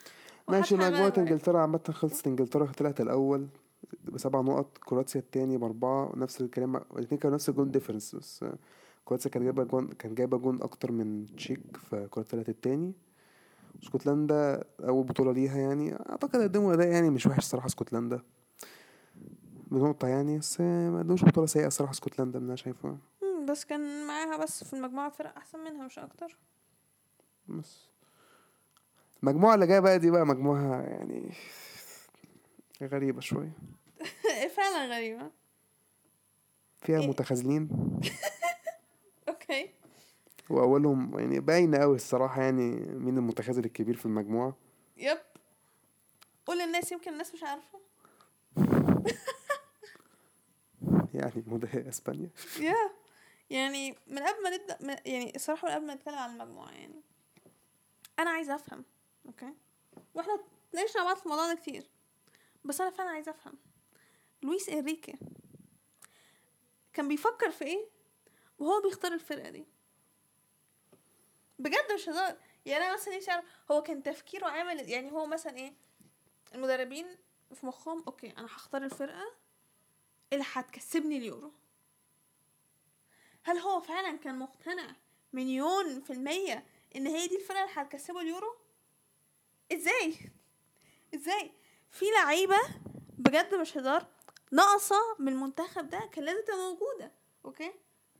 ماشي 0.47 0.77
بقى- 0.77 1.17
إنجلترا 1.17 1.59
عامة 1.59 1.81
خلصت. 1.91 2.27
إنجلترا 2.27 2.65
طلعت 2.65 3.01
الأول 3.01 3.47
بسبع 4.03 4.41
نقط 4.41 4.77
كرواتيا 4.77 5.21
التاني 5.21 5.57
بأربعة 5.57 6.11
نفس 6.15 6.41
الكلام 6.41 6.75
الاتنين 6.75 7.19
كانوا 7.19 7.35
نفس 7.35 7.49
ال 7.49 7.54
goal 7.54 7.71
difference 7.71 8.15
بس 8.15 8.45
كرواتيا 9.05 9.31
كانت 9.31 9.43
جايبة 9.45 9.63
جون 9.63 9.87
كان 9.87 10.15
جايبة 10.15 10.37
جون 10.37 10.61
أكتر 10.61 10.91
من 10.91 11.25
تشيك 11.35 11.77
فكرواتيا 11.77 12.31
طلعت 12.31 12.49
التاني. 12.49 12.93
اسكتلندا 13.83 14.63
أول 14.79 15.03
بطولة 15.05 15.31
ليها 15.31 15.57
يعني. 15.57 15.95
أعتقد 15.95 16.41
قدموا 16.41 16.73
أداء 16.73 16.87
يعني 16.87 17.09
مش 17.09 17.25
وحش 17.25 17.43
صراحة 17.43 17.65
اسكتلندا 17.65 18.21
بنقطة 19.71 20.07
يعني 20.07 20.37
بس 20.37 20.61
ما 20.61 20.99
قدموش 20.99 21.25
بطولة 21.25 21.47
سيئة 21.47 21.69
صراحة 21.69 21.91
اسكتلندا 21.91 22.39
من 22.39 22.43
اللي 22.43 22.47
أنا 22.49 22.55
شايفه. 22.55 22.89
مم، 23.21 23.45
بس 23.45 23.65
كان 23.65 24.07
معاها 24.07 24.37
بس 24.37 24.63
في 24.63 24.73
المجموعة 24.73 25.09
فرق 25.09 25.37
أحسن 25.37 25.59
منها 25.59 25.85
مش 25.85 25.99
أكتر. 25.99 26.37
بس. 27.47 27.89
المجموعة 29.23 29.55
اللي 29.55 29.67
جاية 29.67 29.79
بقى 29.79 29.99
دي 29.99 30.11
بقى 30.11 30.25
مجموعة 30.25 30.81
يعني 30.81 31.33
غريبة 32.83 33.21
شوية. 33.21 33.51
فعلا 34.57 34.95
غريبة. 34.95 35.31
فيها 36.81 36.99
إيه؟ 36.99 37.07
متخاذلين. 37.07 37.69
أوكي. 39.29 39.69
وأولهم 40.49 41.19
يعني 41.19 41.39
باينة 41.39 41.77
قوي 41.77 41.95
الصراحة 41.95 42.41
يعني 42.41 42.75
مين 42.79 43.17
المتخاذل 43.17 43.65
الكبير 43.65 43.95
في 43.95 44.05
المجموعة. 44.05 44.55
يب. 44.97 45.17
قول 46.45 46.59
للناس 46.59 46.91
يمكن 46.91 47.11
الناس 47.13 47.33
مش 47.33 47.43
عارفة. 47.43 47.79
يعني 51.13 51.43
مد- 51.47 51.85
إسبانيا. 51.89 52.29
يا. 52.59 52.75
يعني 53.49 53.95
من 54.07 54.17
قبل 54.19 54.43
ما 54.43 54.49
نبدأ 54.57 54.77
من 54.81 54.95
يعني 55.05 55.35
الصراحة 55.35 55.67
من 55.67 55.73
قبل 55.75 55.85
ما 55.87 55.93
نتكلم 55.93 56.15
عن 56.15 56.31
المجموعة 56.41 56.71
يعني. 56.71 57.01
أنا 58.19 58.29
عايزة 58.29 58.55
أفهم 58.55 58.83
أوكي؟ 59.25 59.53
وإحنا 60.13 60.39
اتناقشنا 60.69 61.01
مع 61.01 61.07
بعض 61.07 61.17
في 61.17 61.25
الموضوع 61.25 61.53
ده 61.53 61.59
كتير. 61.59 61.89
بس 62.65 62.81
أنا 62.81 62.89
فعلا 62.89 63.09
عايزة 63.09 63.31
أفهم. 63.31 63.53
لويس 64.43 64.69
إنريكي 64.69 65.15
كان 66.93 67.07
بيفكر 67.07 67.51
في 67.51 67.65
إيه 67.65 67.85
وهو 68.59 68.81
بيختار 68.81 69.13
الفرقة 69.13 69.49
دي؟ 69.49 69.65
بجد 71.59 71.91
مش 71.93 72.09
هزار. 72.09 72.37
يعني 72.65 72.85
أنا 72.85 72.93
مثلا 72.93 73.15
نفسي 73.17 73.31
أعرف 73.31 73.45
هو 73.71 73.83
كان 73.83 74.03
تفكيره 74.03 74.47
عامل 74.47 74.89
يعني 74.89 75.11
هو 75.11 75.25
مثلا 75.25 75.57
إيه 75.57 75.73
المدربين 76.55 77.05
في 77.53 77.65
مخهم 77.65 78.03
okay 78.07 78.31
أنا 78.37 78.45
هختار 78.45 78.83
الفرقة 78.83 79.33
اللي 80.33 80.45
هتكسبني 80.53 81.17
اليورو. 81.17 81.51
هل 83.43 83.57
هو 83.57 83.79
فعلا 83.79 84.17
كان 84.17 84.39
مقتنع 84.39 84.95
مليون 85.33 86.01
في 86.01 86.13
المية 86.13 86.65
إن 86.95 87.07
هي 87.07 87.27
دي 87.27 87.35
الفرقة 87.35 87.61
اللي 87.63 87.73
هتكسبه 87.75 88.21
اليورو؟ 88.21 88.55
إزاي؟ 89.71 90.15
إزاي؟ 91.15 91.51
في 91.91 92.05
لعيبة 92.05 92.57
بجد 93.17 93.55
مش 93.55 93.77
هزار 93.77 94.07
ناقصة 94.51 94.95
من 95.19 95.27
المنتخب 95.27 95.89
ده 95.89 95.99
كان 96.11 96.23
لازم 96.25 96.41
تبقى 96.43 96.57
موجودة 96.57 97.11
okay؟ 97.45 97.71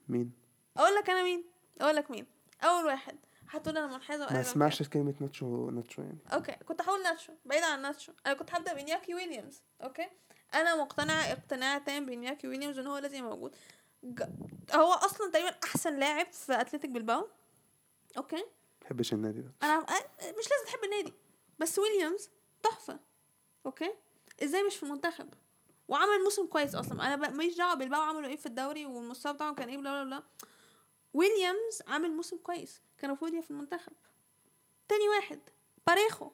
مين؟ 0.09 0.31
أقول 0.77 0.95
لك 0.95 1.09
أنا 1.09 1.23
مين 1.23 1.43
أقول 1.81 1.95
لك 1.95 2.11
مين. 2.11 2.25
أول 2.63 2.85
واحد 2.85 3.17
هتقول 3.49 3.77
أنا 3.77 3.87
منحازة 3.87 4.33
ما 4.33 4.41
اسمعش 4.41 4.83
كلمة 4.83 5.13
ناتشو 5.19 5.69
ناتشو 5.69 6.01
يعني. 6.01 6.17
أوكي 6.33 6.51
كنت 6.51 6.81
هقول 6.81 7.03
ناتشو 7.03 7.33
بعيد 7.45 7.63
عن 7.63 7.81
ناتشو. 7.81 8.13
أنا 8.25 8.33
كنت 8.33 8.53
هبدأ 8.53 8.73
بنياكي 8.73 9.15
ويليامز 9.15 9.61
okay؟ 9.83 10.09
أنا 10.53 10.75
مقتنعة 10.75 11.31
اقتناع 11.31 11.77
تام 11.77 12.05
بنياكي 12.05 12.47
ويليامز 12.47 12.79
إن 12.79 12.87
هو 12.87 12.97
لازم 12.97 13.23
موجود. 13.23 13.55
ج... 14.03 14.23
هو 14.73 14.91
أصلا 14.93 15.31
تقريبا 15.31 15.55
أحسن 15.63 15.99
لاعب 15.99 16.31
في 16.31 16.61
أتلتيك 16.61 16.91
بلباو 16.91 17.27
أوكي؟ 18.17 18.45
بحبش 18.81 19.13
النادي 19.13 19.41
ده. 19.41 19.51
أنا 19.63 19.79
مش 20.19 20.49
لازم 20.51 20.65
تحب 20.65 20.83
النادي 20.83 21.13
بس 21.59 21.79
ويليامز 21.79 22.29
تحفة 22.63 22.99
okay؟ 23.65 23.93
إزاي 24.43 24.63
مش 24.63 24.75
في 24.75 24.83
المنتخب؟ 24.83 25.33
وعمل 25.87 26.23
موسم 26.23 26.47
كويس 26.47 26.75
أصلا. 26.75 27.07
أنا 27.07 27.15
بقى 27.15 27.31
ماليش 27.31 27.57
دعوة 27.57 27.73
بالباو 27.73 28.01
عملوا 28.01 28.29
إيه 28.29 28.35
في 28.35 28.45
الدوري 28.45 28.85
والمستوى 28.85 29.33
بتاعهم 29.33 29.55
كان 29.55 29.69
إيه 29.69 29.77
بلا 29.77 29.91
بلا 29.91 30.03
بلا. 30.03 30.23
ويليامز 31.13 31.81
عامل 31.87 32.11
موسم 32.11 32.37
كويس. 32.37 32.81
كان 32.99 33.09
المفروض 33.09 33.39
في 33.39 33.51
المنتخب. 33.51 33.91
تاني 34.87 35.09
واحد 35.09 35.39
باريخو. 35.87 36.31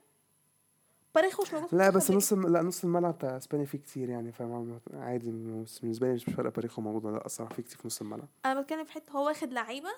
باريخو 1.15 1.43
مش 1.43 1.53
موجود 1.53 1.69
في 1.69 1.75
لا 1.75 1.89
بس؟ 1.89 2.11
نص 2.11 2.33
لا 2.33 2.61
نص 2.61 2.83
الملعب 2.83 3.13
بتاع 3.13 3.37
إسبانيا 3.37 3.65
فيه 3.65 3.77
كتير 3.77 4.09
يعني 4.09 4.31
فاهم؟ 4.31 4.79
عادي 4.93 5.31
بالنسبة 5.31 6.07
لي 6.07 6.13
مش 6.13 6.23
فارقه 6.25 6.51
باريخو 6.51 6.81
موجود 6.81 7.05
ولا 7.05 7.17
لأ 7.17 7.25
الصراحة 7.25 7.53
فيه 7.55 7.63
كتير 7.63 7.77
في 7.77 7.87
نص 7.87 8.01
الملعب. 8.01 8.27
أنا 8.45 8.61
بتكلم 8.61 8.83
في 8.85 8.91
حتة 8.91 9.11
هو 9.11 9.27
واخد 9.27 9.53
لعيبة؟ 9.53 9.89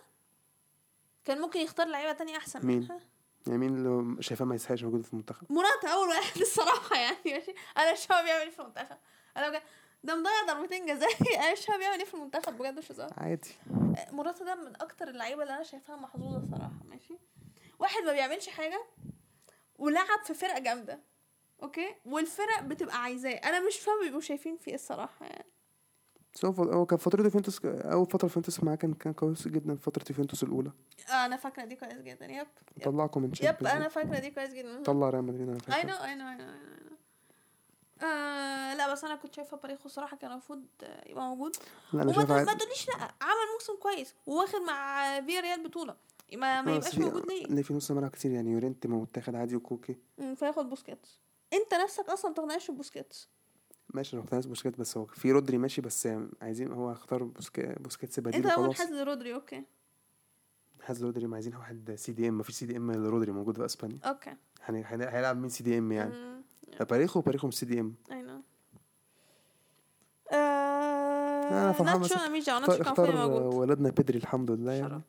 كان 1.25 1.41
ممكن 1.41 1.59
يختار 1.59 1.87
لعيبة 1.87 2.11
تانية 2.11 2.37
أحسن 2.37 2.65
مين؟ 2.67 2.77
منها؟ 2.79 2.99
يعني 3.47 3.59
مين 3.59 3.75
اللي 3.75 4.23
شايفاه 4.23 4.45
ما 4.45 4.55
يستحقش 4.55 4.83
موجود 4.83 5.01
في 5.05 5.13
المنتخب؟ 5.13 5.51
موراتا 5.51 5.87
أول 5.87 6.07
واحد 6.07 6.41
الصراحة 6.47 6.95
يعني 6.95 7.17
ماشي. 7.25 7.53
أنا 7.77 7.93
مش 7.93 8.07
بيعمل 8.07 8.51
في 8.51 8.59
المنتخب؟ 8.59 8.97
أنا 9.37 9.49
بجد 9.49 9.61
ده 10.07 10.15
مضيع 10.15 10.53
ضربتين 10.53 10.85
جزاء. 10.85 11.09
أنا 11.35 11.51
مش 11.53 11.65
فاهم 11.65 11.77
بيعمل 11.79 11.97
إيه 11.99 12.05
في 12.05 12.13
المنتخب 12.13 12.57
بجد 12.57 12.77
مش 12.77 12.91
هزار. 12.91 13.13
عادي. 13.17 13.49
موراتا 14.11 14.45
ده 14.45 14.55
من 14.55 14.75
أكتر 14.81 15.07
اللعيبة 15.07 15.41
اللي 15.43 15.53
أنا 15.55 15.63
شايفاها 15.63 15.95
محظوظة 15.95 16.37
الصراحة 16.37 16.83
ماشي؟ 16.89 17.13
واحد 17.79 18.03
ما 18.03 18.13
بيعملش 18.13 18.49
حاجة 18.49 18.83
ولعب 19.75 20.19
في 20.23 20.33
فرقة 20.33 20.59
جامدة 20.59 20.99
okay؟ 21.63 21.95
والفرق 22.05 22.61
بتبقى 22.61 23.01
عايزاه. 23.01 23.31
أنا 23.31 23.67
مش 23.67 23.75
فاهم 23.79 24.03
بيبقوا 24.03 24.21
شايفين 24.21 24.57
فيه 24.57 24.67
إيه 24.71 24.75
الصراحة 24.75 25.25
يعني. 25.25 25.45
هو 26.45 26.85
كان 26.85 26.97
فترته 26.99 27.23
يوفنتوس 27.23 27.65
أول 27.65 28.05
فترة 28.05 28.27
فيوفنتوس 28.27 28.63
معاه 28.63 28.75
كان 28.75 28.93
كان 28.93 29.13
كويس 29.13 29.47
جدا 29.47 29.75
فترة 29.75 30.05
يوفنتوس 30.09 30.43
الأولى. 30.43 30.71
آه 31.09 31.25
أنا 31.25 31.37
فاكرة 31.37 31.65
دي 31.65 31.75
كويس 31.75 32.01
جدا. 32.01 32.25
يب 32.25 32.47
يب, 32.77 32.83
طلعكم 32.83 33.21
من 33.21 33.31
يب 33.41 33.67
أنا 33.67 33.87
فاكرة 33.87 34.19
دي 34.19 34.31
كويس 34.31 34.53
جدا. 34.53 34.83
طلع 34.83 35.09
ريال 35.09 35.23
مدريد 35.23 35.49
أنا 35.49 35.57
اي 35.57 35.59
فاكر 35.59 35.87
نو 35.87 35.95
اي 35.95 36.15
نو 36.15 36.27
اي 36.29 36.35
نو 36.35 36.43
آه 38.03 38.73
لا 38.75 38.91
بس 38.91 39.03
أنا 39.03 39.15
كنت 39.15 39.33
شايفة 39.35 39.57
باريخو 39.57 39.85
الصراحة 39.85 40.17
كان 40.17 40.31
المفروض 40.31 40.63
يبقى 41.05 41.23
موجود. 41.29 41.55
لا 41.93 42.01
أنا 42.01 42.09
وما 42.11 42.13
شايف 42.13 42.27
تقول- 42.27 42.45
ما 42.45 42.53
تقوليش 42.53 42.87
لا 42.87 42.93
عمل 43.21 43.47
موسم 43.53 43.75
كويس 43.81 44.13
وواخد 44.25 44.59
مع 44.67 45.03
فيا 45.21 45.39
ريال 45.41 45.63
بطولة. 45.63 45.95
ما, 46.33 46.61
ما 46.61 46.75
يبقاش 46.75 46.97
موجود 46.97 47.25
ليه؟ 47.27 47.45
اللي 47.45 47.63
في 47.63 47.73
نص 47.73 47.91
الملعب 47.91 48.09
كتير 48.11 48.31
يعني 48.31 48.51
يورينتي 48.51 48.87
متاخد 48.87 49.35
عادي 49.35 49.55
وكوكي. 49.55 49.95
فياخد 50.35 50.69
بوسكيتس. 50.69 51.19
أنت 51.53 51.73
نفسك 51.73 52.09
أصلا 52.09 52.33
تقنعش 52.33 52.71
بوسكيتس. 52.71 53.29
ماشي 53.93 54.15
أنا 54.15 54.23
مقتنع 54.23 54.39
بوسكيت 54.39 54.79
بس 54.79 54.97
هو 54.97 55.05
في 55.05 55.31
رودري 55.31 55.57
ماشي 55.57 55.81
بس 55.81 56.09
عايزين 56.41 56.71
هو 56.71 56.91
اختار 56.91 57.23
بوسكي 57.23 57.61
بوسكيتس 57.79 58.19
بديل 58.19 58.35
أنت 58.35 58.45
اول 58.45 58.67
وخلاص. 58.67 58.87
حاسس 58.87 58.91
رودري 58.99 59.33
أوكي. 59.33 59.63
حاسس 60.81 61.01
رودري 61.01 61.27
ما 61.27 61.35
عايزين 61.35 61.55
واحد 61.55 61.95
سي 61.95 62.11
دي 62.11 62.29
ام 62.29 62.37
مفيش 62.37 62.55
سي 62.55 62.65
دي 62.65 62.77
ام 62.77 62.91
لرودري 62.91 63.31
موجود 63.31 63.57
في 63.57 63.65
إسبانيا. 63.65 63.99
أوكي. 64.05 64.35
هن- 64.63 65.01
هيلعب 65.01 65.37
مين 65.37 65.49
سي 65.49 65.63
دي 65.63 65.77
ام 65.77 65.91
يعني؟ 65.91 66.11
مم، 66.15 66.36
باريخو 66.89 67.21
باريخو 67.21 67.47
مش 67.47 67.57
سي 67.59 67.65
دي 67.65 67.79
إم. 67.79 67.95
اي 68.11 68.21
نو 68.21 68.41
آه 70.31 71.71
فرحان 71.71 72.01
ناتشو 72.01 72.15
أنا 72.15 72.29
مش 72.29 72.49
اختار, 72.49 72.59
ناتشو 72.59 72.83
كان 72.83 72.87
المفروض 72.87 73.31
موجود 73.31 73.53
ولدنا 73.53 73.89
بيدري 73.89 74.17
الحمد 74.17 74.51
لله 74.51 74.71
يعني. 74.71 75.01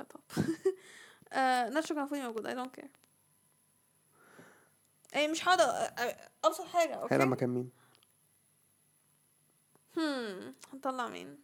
up. 0.00 0.16
آه 1.32 1.68
ناتشو 1.68 1.94
كان 1.94 1.98
المفروض 1.98 2.20
موجود 2.20 2.46
I 2.46 2.50
don't 2.50 2.80
care. 2.80 2.88
اي 5.16 5.28
مش 5.28 5.48
هقعد 5.48 5.58
أ- 5.58 5.62
أ- 6.00 6.28
أبسط 6.44 6.64
حاجة 6.64 6.94
okay 6.94 7.14
هيلعب 7.14 7.28
مكان 7.28 7.48
مين؟ 7.50 7.70
هم 9.96 10.54
هنطلع 10.72 11.08
مين؟ 11.08 11.38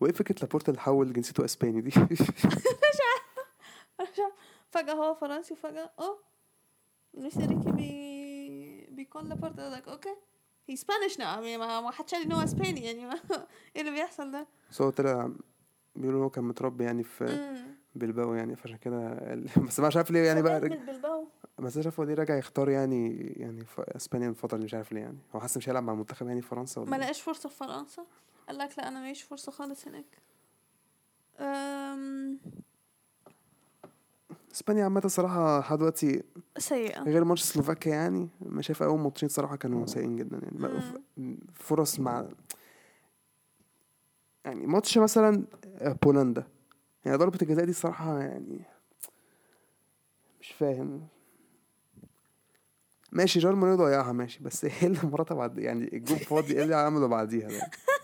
وإيه 0.00 0.12
فكرة 0.12 0.34
لابورتا 0.42 0.70
اللي 0.72 0.80
حول 0.82 1.12
جنسيته 1.12 1.44
إسباني 1.44 1.80
دي؟ 1.80 1.90
فجأة 4.70 4.92
هو 4.94 5.14
فرنسي 5.14 5.54
وفجأة 5.54 5.90
آه 5.98 6.18
بي 7.14 8.86
بيكون 8.90 9.28
لابورتا 9.28 9.60
لك 9.70 9.88
okay 9.88 10.14
هي 10.68 10.76
Spanish 10.76 11.18
نعم 11.18 11.42
يعني 11.44 11.58
ما 11.58 11.90
حدش 11.90 12.14
قال 12.14 12.22
ان 12.22 12.32
هو 12.32 12.40
اسباني 12.44 12.84
يعني. 12.84 13.06
ما- 13.06 13.46
إيه 13.76 13.80
اللي 13.80 13.92
بيحصل 13.92 14.30
ده؟ 14.30 14.46
بس 14.70 14.82
هو 14.82 14.90
طلع 14.90 15.30
بيقولوا 15.96 16.24
هو 16.24 16.30
كان 16.30 16.44
متربي 16.44 16.84
يعني 16.84 17.02
في. 17.04 17.50
بلباو 17.94 18.34
يعني 18.34 18.56
فعشان 18.56 18.76
كده 18.76 19.18
بس 19.66 19.80
مش 19.80 19.96
عارف 19.96 20.10
ليه 20.10 20.20
يعني 20.20 20.42
بقى 20.42 20.60
رج... 20.60 20.78
بس 21.58 21.76
مش 21.76 21.86
عارف 21.86 22.00
هو 22.00 22.06
ليه 22.06 22.14
رجع 22.14 22.36
يختار 22.36 22.68
يعني 22.70 23.16
يعني 23.36 23.64
اسبانيا 23.78 24.28
الفترة 24.28 24.54
اللي 24.54 24.64
مش 24.64 24.74
عارف 24.74 24.92
ليه 24.92 25.00
يعني. 25.00 25.18
هو 25.34 25.40
حاسس 25.40 25.56
مش 25.56 25.68
هيلعب 25.68 25.82
مع 25.82 25.92
المنتخب 25.92 26.28
يعني 26.28 26.42
في 26.42 26.48
فرنسا 26.48 26.80
ولا 26.80 26.90
ما 26.90 26.96
إيه؟ 26.96 27.02
لقاش 27.02 27.20
فرصة 27.20 27.48
في 27.48 27.56
فرنسا. 27.56 28.04
قال 28.48 28.58
لك 28.58 28.78
لا 28.78 28.88
أنا 28.88 29.00
ماليش 29.00 29.22
فرصة 29.22 29.52
خالص 29.52 29.88
هناك. 29.88 30.18
أم... 31.40 32.38
إسبانيا 34.52 34.84
عامة 34.84 35.02
الصراحه 35.04 35.58
لحد 35.60 35.78
دلوقتي 35.78 36.22
سيئة. 36.58 37.02
غير 37.02 37.24
ماتش 37.24 37.42
سلوفاكيا 37.42 37.92
يعني 37.92 38.28
ما 38.40 38.62
شايف 38.62 38.82
أول 38.82 39.00
ماتشين 39.00 39.28
صراحة 39.28 39.56
كانوا 39.56 39.86
سيئين 39.86 40.16
جدا 40.16 40.40
يعني. 40.42 41.38
فرص 41.54 42.00
مع 42.00 42.28
يعني 44.44 44.66
ماتش 44.66 44.98
مثلا 44.98 45.44
بولندا. 46.02 46.44
يعني 47.04 47.16
ضربة 47.18 47.38
الجزاء 47.42 47.64
دي 47.64 47.70
الصراحة 47.70 48.18
يعني 48.18 48.60
مش 50.40 50.52
فاهم. 50.52 51.06
ماشي 53.12 53.38
جار 53.38 53.54
مورينيو 53.54 53.78
ضيعها 53.86 54.12
ماشي 54.12 54.42
بس 54.42 54.64
إيه 54.64 54.72
اللي 54.86 54.98
مراتها 55.02 55.34
بعد 55.34 55.58
يعني 55.58 55.96
الجون 55.96 56.18
فاضي 56.18 56.52
إيه 56.56 56.62
اللي 56.62 56.74
عمله 56.76 57.06
بعديها 57.06 57.48
ده؟ 57.48 57.70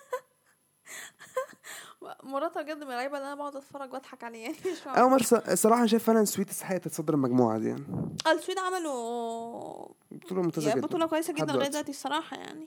موراتا 2.22 2.62
بجد 2.62 2.76
من 2.76 2.82
اللعيبه 2.82 3.16
اللي 3.16 3.26
أنا 3.26 3.34
بقعد 3.34 3.56
أتفرج 3.56 3.92
وأضحك 3.92 4.24
عليه 4.24 4.42
يعني 4.42 4.56
مش. 4.72 4.86
اول 4.88 5.10
مره 5.10 5.42
الصراحة 5.52 5.78
أنا 5.78 5.86
شايف 5.86 6.04
فعلا 6.04 6.20
السويد 6.20 6.48
تستحق 6.48 6.76
تتصدر 6.78 7.14
المجموعة 7.14 7.58
دي 7.58 7.68
يعني. 7.68 7.84
آه، 8.26 8.32
السويد 8.32 8.58
عملوا 8.58 9.88
بطولة 10.10 10.42
ممتازة 10.42 10.68
يعني 10.68 10.80
جدا. 10.80 10.88
بطولة 10.88 11.06
كويسة 11.06 11.32
لحد 11.32 11.44
جدا 11.44 11.52
لغاية 11.52 11.68
دلوقتي. 11.68 11.90
الصراحة 11.90 12.36
يعني. 12.36 12.66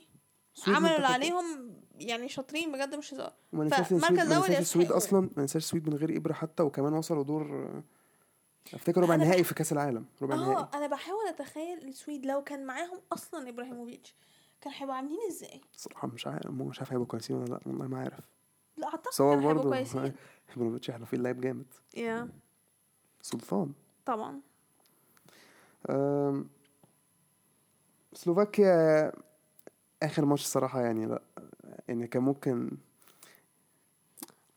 عملوا 0.66 0.96
اللي 0.96 1.06
عليهم 1.06 1.74
يعني 1.94 2.28
شاطرين 2.28 2.72
بجد 2.72 2.94
مش 2.94 3.14
هزار. 3.14 3.32
وما 3.52 3.64
ننساش 3.64 3.86
فمركز 3.86 4.32
السويد. 4.32 4.92
أصلا 4.92 5.20
ما 5.20 5.28
ننساش 5.38 5.62
السويد 5.62 5.88
من 5.88 5.94
غير 5.96 6.16
إبرة 6.16 6.32
حتى 6.32 6.62
وكمان 6.62 6.92
وصلوا 6.92 7.22
دور 7.24 7.70
أفتكر 8.74 9.00
ربع 9.00 9.16
نهائي 9.16 9.44
في 9.44 9.54
كأس 9.54 9.72
العالم. 9.72 10.04
ربع 10.22 10.34
نهائي. 10.34 10.56
آه 10.56 10.70
أنا 10.74 10.86
بحاول 10.86 11.26
أتخيل 11.28 11.88
السويد 11.88 12.26
لو 12.26 12.42
كان 12.44 12.66
معاهم 12.66 13.00
أصلا 13.12 13.48
إبراهيموفيتش 13.48 14.14
كان 14.60 14.72
هيبقوا 14.76 14.96
عاملين 14.96 15.18
إزاي؟ 15.30 15.60
الصراحه 15.74 16.08
مش 16.08 16.26
عارف 16.26 16.46
مش 16.50 16.78
عارف 16.78 16.92
هيبقوا 16.92 17.06
كويسين 17.06 17.36
ولا 17.36 17.46
لأ 17.46 17.60
والله 17.66 17.86
ما 17.86 17.98
عارف. 17.98 18.24
لا 18.76 18.86
أعتقد 18.86 19.22
هيبقوا 19.22 19.52
برضه 19.52 19.70
كويسين. 19.70 20.14
ابراهيموفيتش 20.50 20.90
إحنا 20.90 21.04
فيه 21.04 21.16
اللعيب 21.16 21.40
جامد. 21.40 21.66
يا 21.96 22.28
سلطان. 23.22 23.72
طبعا. 24.06 24.40
سلوفاكيا 28.12 29.12
آخر 30.02 30.24
ماتش 30.24 30.44
صراحة 30.46 30.80
يعني 30.80 31.06
لا 31.06 31.22
يعني 31.88 32.06
كان 32.06 32.22
ممكن 32.22 32.70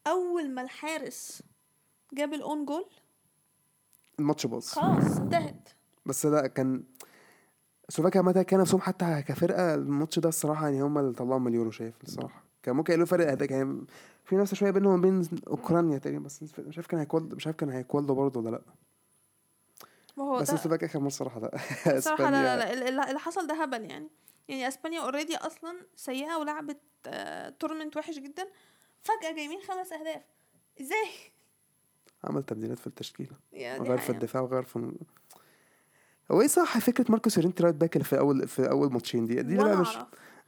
أول 0.07 0.49
ما 0.53 0.61
الحارس 0.61 1.43
جاب 2.13 2.33
الأون 2.33 2.65
جول؟ 2.65 2.85
الماتش 4.19 4.45
باظ. 4.45 4.65
خلاص 4.67 5.17
انتهت. 5.17 5.69
بس 6.05 6.25
لا 6.25 6.47
كان 6.47 6.83
سلوفاكيا 7.89 8.21
عامة 8.21 8.41
كان 8.41 8.59
نفسهم 8.59 8.81
حتى 8.81 9.21
كفرقة 9.27 9.73
الماتش 9.75 10.19
ده 10.19 10.29
الصراحة 10.29 10.65
يعني 10.65 10.81
هم 10.83 10.97
اللي 10.97 11.13
طلعوا 11.13 11.39
من 11.39 11.47
اليورو 11.47 11.71
شايف 11.71 12.03
الصراحة. 12.03 12.42
كان 12.63 12.75
ممكن 12.75 12.93
يقلوا 12.93 13.05
فرق 13.05 13.31
أهداف 13.31 13.51
يعني 13.51 13.85
في 14.25 14.35
نفس 14.35 14.53
شوية 14.55 14.71
بينهم 14.71 14.99
وبين 14.99 15.29
أوكرانيا 15.47 15.97
تقريبا 15.97 16.23
بس 16.25 16.43
مش 16.43 16.77
عارف 16.77 16.87
كان 16.87 16.99
هيكوالدو 16.99 17.35
مش 17.35 17.47
عارف 17.47 17.57
كان 17.57 17.69
هيكوالدو 17.69 18.15
برضه 18.15 18.39
ولا 18.39 18.49
لأ. 18.49 18.61
ما 20.17 20.23
هو 20.23 20.39
بس 20.39 20.47
سلوفاكيا 20.47 20.87
آخر 20.87 20.99
ماتش 20.99 21.13
صراحة 21.13 21.39
لأ. 21.39 21.57
صراحة 21.99 22.29
لا 22.29 22.31
لا 22.31 22.57
لا 22.57 22.73
ال- 22.73 22.83
ال- 22.83 22.99
اللي 22.99 23.19
حصل 23.19 23.47
ده 23.47 23.63
هبل 23.63 23.81
يعني. 23.91 24.09
يعني 24.47 24.67
إسبانيا 24.67 25.01
already 25.01 25.35
أصلا 25.37 25.75
سيئة 25.95 26.35
ولعبت 26.35 26.79
آه 27.07 27.49
tournament 27.49 27.97
وحش 27.97 28.19
جدا. 28.19 28.47
فجأة 29.01 29.31
جايبين 29.35 29.59
خمس 29.61 29.91
أهداف. 29.93 30.21
إزاي؟ 30.81 31.07
عمل 32.23 32.43
تبديلات 32.43 32.79
في 32.79 32.87
التشكيلة. 32.87 33.35
دي 33.53 33.67
غير 33.69 33.97
في. 33.97 34.09
الدفاع 34.09 34.41
وغير 34.41 34.63
في 34.63 34.91
هو 36.31 36.41
إيه 36.41 36.47
صح 36.47 36.77
فكرة 36.77 37.05
ماركوس 37.09 37.37
يورينتي 37.37 37.63
right 37.63 37.75
back 37.75 37.95
اللي 37.95 38.05
في 38.05 38.19
أول 38.19 38.47
في 38.47 38.69
أول 38.69 38.93
ماتشين 38.93 39.25
دي؟ 39.25 39.41
دي 39.41 39.57
بقى 39.57 39.77
مش 39.77 39.97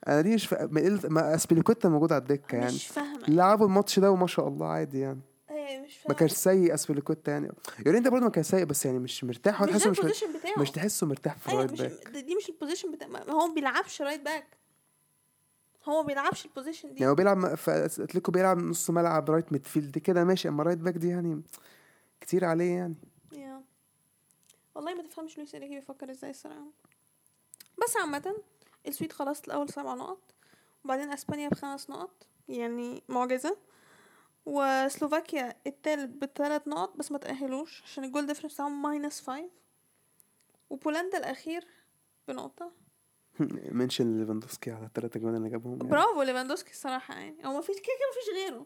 أنا 0.07 0.21
دي 0.21 0.35
مش 0.35 0.47
فا... 0.47 0.65
ما 0.65 0.99
ما 1.09 1.35
أزبيليكويتا 1.35 1.89
موجود 1.89 2.11
على 2.13 2.21
الدكة 2.21 2.55
يعني. 2.55 2.75
مش 2.75 2.87
فاهمة. 2.87 3.23
لعبوا 3.27 3.65
الماتش 3.65 3.99
ده 3.99 4.11
وما 4.11 4.27
شاء 4.27 4.47
الله 4.47 4.67
عادي 4.67 4.99
يعني. 4.99 5.19
إيه 5.49 5.79
مش 5.81 5.97
ما 5.97 6.03
فاهمة. 6.03 6.15
كانش 6.19 6.31
سيء 6.31 6.73
أزبيليكويتا 6.73 7.31
يعني. 7.31 7.51
يورينتي 7.85 8.09
برضه 8.09 8.23
ما 8.25 8.31
كان 8.31 8.43
سيء 8.43 8.63
بس 8.65 8.85
يعني 8.85 8.99
مش 8.99 9.23
مرتاح. 9.23 9.61
مش 9.61 9.69
تحسه 9.69 9.89
مش 9.89 9.99
بتاعه. 9.99 10.59
مش 10.59 10.71
تحسه 10.71 11.07
مرتاح 11.07 11.37
في 11.37 11.49
أيوه 11.51 11.63
الرايت 11.63 11.81
مش 11.81 11.81
باك. 11.81 12.23
دي 12.23 12.35
مش 12.35 12.49
ال 12.49 12.54
position 12.54 12.91
بتاع 12.91 13.07
ما 13.07 13.31
هو 13.31 13.47
ما 13.47 13.53
بيلعبش 13.53 14.01
right 14.01 14.21
back. 14.21 14.45
هو 15.85 16.01
ما 16.01 16.07
بيلعبش 16.07 16.45
ال 16.45 16.50
position 16.50 16.93
دي. 16.93 16.99
يعني 16.99 17.11
هو 17.11 17.15
بيلعب 17.15 17.55
في 17.55 17.85
أتلتيكو 17.85 18.31
بيلعب 18.31 18.57
نص 18.57 18.89
ملعب 18.89 19.29
right 19.29 19.51
midfield 19.51 19.97
كده 19.97 20.23
ماشي. 20.23 20.47
أما 20.47 20.63
right 20.63 20.77
back 20.77 20.93
دي 20.93 21.07
يعني 21.09 21.41
كتير 22.21 22.45
عليه 22.45 22.71
يعني. 22.75 22.95
يا. 23.33 23.61
والله 24.75 24.93
ما 24.93 25.03
تفهمش 25.03 25.37
لويس 25.37 25.55
إنريكي 25.55 25.75
بيفكر 25.75 26.11
إزاي 26.11 26.29
الصراحة. 26.29 26.65
بس 27.83 27.97
عامة 27.97 28.35
السويد 28.87 29.11
خلاص 29.11 29.43
الأول 29.43 29.69
سبع 29.69 29.93
نقط 29.93 30.33
وبعدين 30.85 31.11
إسبانيا 31.11 31.49
بخمس 31.49 31.89
نقط 31.89 32.27
يعني 32.49 33.03
معجزة. 33.07 33.57
وسلوفاكيا 34.45 35.55
التالت 35.67 36.23
بثلاث 36.23 36.67
نقط 36.67 36.97
بس 36.97 37.11
ما 37.11 37.17
تأهلوش 37.17 37.83
عشان 37.83 38.03
ال 38.03 38.07
goal 38.07 38.25
difference 38.27 38.53
بتاعهم 38.53 38.81
minus 38.81 39.21
five 39.21 39.51
وبولندا 40.69 41.17
الأخير 41.17 41.67
بنقطة. 42.27 42.71
Mention 43.71 44.19
ليفاندوفسكي 44.19 44.71
على 44.71 44.85
الثلاثة 44.85 45.19
جوان 45.19 45.35
اللي 45.35 45.49
جابهم 45.49 45.77
يعني, 45.77 45.89
برافو 45.89 46.21
ليفاندوفسكي 46.21 46.71
الصراحة 46.71 47.13
يعني. 47.13 47.45
هو 47.45 47.53
ما 47.53 47.61
فيش 47.61 47.75
كده 47.75 47.85
كده 47.85 48.07
ما 48.09 48.21
فيش 48.21 48.43
غيره. 48.43 48.65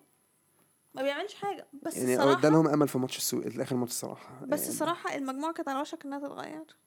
ما 0.93 1.01
بيعملش 1.01 1.33
حاجة. 1.33 1.67
بس 1.83 1.97
يعني 1.97 2.13
الصراحة 2.13 2.39
ادى 2.39 2.49
لهم 2.49 2.67
أمل 2.67 2.87
في 2.87 2.97
ماتش 2.97 3.17
السويد 3.17 3.59
آخر 3.59 3.75
ماتش 3.75 3.91
الصراحة 3.91 4.45
بس 4.45 4.59
يعني. 4.59 4.71
الصراحة 4.71 5.15
المجموعة 5.15 5.53
كانت 5.53 5.69
على 5.69 5.81
وشك 5.81 6.05
إنها 6.05 6.19
تتغير. 6.19 6.77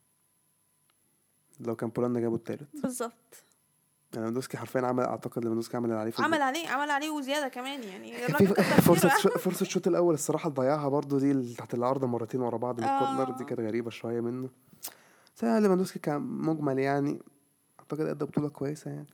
لو 1.67 1.77
كان 1.77 1.89
بولندا 1.89 2.21
جابوا 2.21 2.37
الثالث 2.37 2.63
بالظبط. 2.83 3.13
يعني 4.15 4.25
ليفاندوفسكي 4.25 4.57
حرفيا 4.57 4.81
عمل 4.81 5.05
أعتقد 5.05 5.39
ليفاندوفسكي 5.39 5.77
عمل 5.77 5.89
اللي 5.91 6.01
عليه 6.01 6.13
عمل 6.19 6.43
عليه 6.43 6.69
عمل 6.69 6.91
عليه 6.91 7.11
وزيادة 7.11 7.49
كمان 7.49 7.83
يعني. 7.83 8.13
في. 8.13 8.97
شو- 9.23 9.29
فرصة 9.29 9.63
الشوط 9.63 9.89
الأول 9.89 10.15
الصراحة 10.15 10.49
ضيعها 10.51 10.89
برضو 10.89 11.19
دي 11.19 11.31
اللي 11.31 11.55
تحت 11.55 11.75
العارضة 11.75 12.07
مرتين 12.07 12.41
ورا 12.41 12.57
بعض 12.57 12.81
من 12.81 12.85
الكورنر 12.89 13.31
دي 13.31 13.43
آه. 13.43 13.47
كانت 13.47 13.61
غريبة 13.61 13.91
شوية 13.91 14.21
منه. 14.21 14.49
بس 15.37 15.43
يعني 15.43 15.61
ليفاندوفسكي 15.61 15.99
كان 15.99 16.23
مجمل 16.23 16.79
يعني. 16.79 17.21
أعتقد 17.81 18.01
أدى 18.01 18.25
بطولة 18.25 18.49
كويسة 18.49 18.91
يعني. 18.91 19.07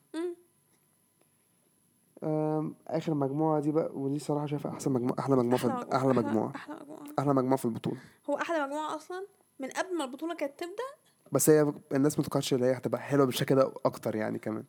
آخر 2.88 3.14
مجموعة 3.14 3.60
دي 3.60 3.72
بقى 3.72 3.90
ودي 3.94 4.18
صراحة 4.18 4.46
شايفها 4.46 4.72
أحسن 4.72 4.92
مجموعة 4.92 5.14
أحلى 5.18 5.36
مجموعة 5.36 5.56
في 5.58 5.96
أحلى 5.96 6.12
مجموعة. 6.12 6.52
أحلى 6.56 6.74
مجموعة. 6.74 7.02
أحلى 7.18 7.34
مجموعة 7.34 7.56
في 7.56 7.64
البطولة. 7.64 7.96
هو 8.30 8.36
أحلى 8.36 8.64
مجموعة 8.66 8.96
أصلا؟ 8.96 9.26
من 9.60 9.68
قبل 9.68 9.96
ما 9.98 10.04
البطولة 10.04 10.34
كانت 10.34 10.58
تبدأ 10.60 10.88
بس 11.32 11.50
هي 11.50 11.72
الناس 11.92 12.18
متوقعتش 12.18 12.54
إن 12.54 12.62
هي 12.62 12.72
هتبقى 12.76 13.00
حلوة 13.00 13.26
بالشكل 13.26 13.54
ده 13.54 13.72
أكتر 13.84 14.16
يعني 14.16 14.38
كمان 14.38 14.64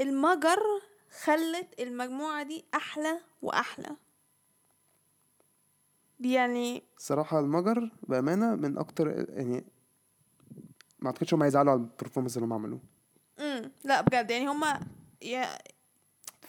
المجر 0.00 0.62
خلت 1.22 1.80
المجموعة 1.80 2.42
دي 2.42 2.64
أحلى 2.74 3.18
وأحلى 3.42 3.96
يعني 6.20 6.82
الصراحة 6.96 7.40
المجر 7.40 7.90
بأمانة 8.02 8.54
من 8.54 8.78
أكتر 8.78 9.26
يعني 9.30 9.64
ما 10.98 11.06
أعتقدش 11.06 11.34
هم 11.34 11.42
هيزعلوا 11.42 11.72
على 11.72 11.80
البرفورمانس 11.80 12.36
اللي 12.36 12.46
هم 12.46 12.52
عملوه 12.52 12.80
مم. 13.38 13.70
لا 13.84 14.00
بجد 14.00 14.30
يعني 14.30 14.46
هما 14.48 14.80
يا 15.22 15.58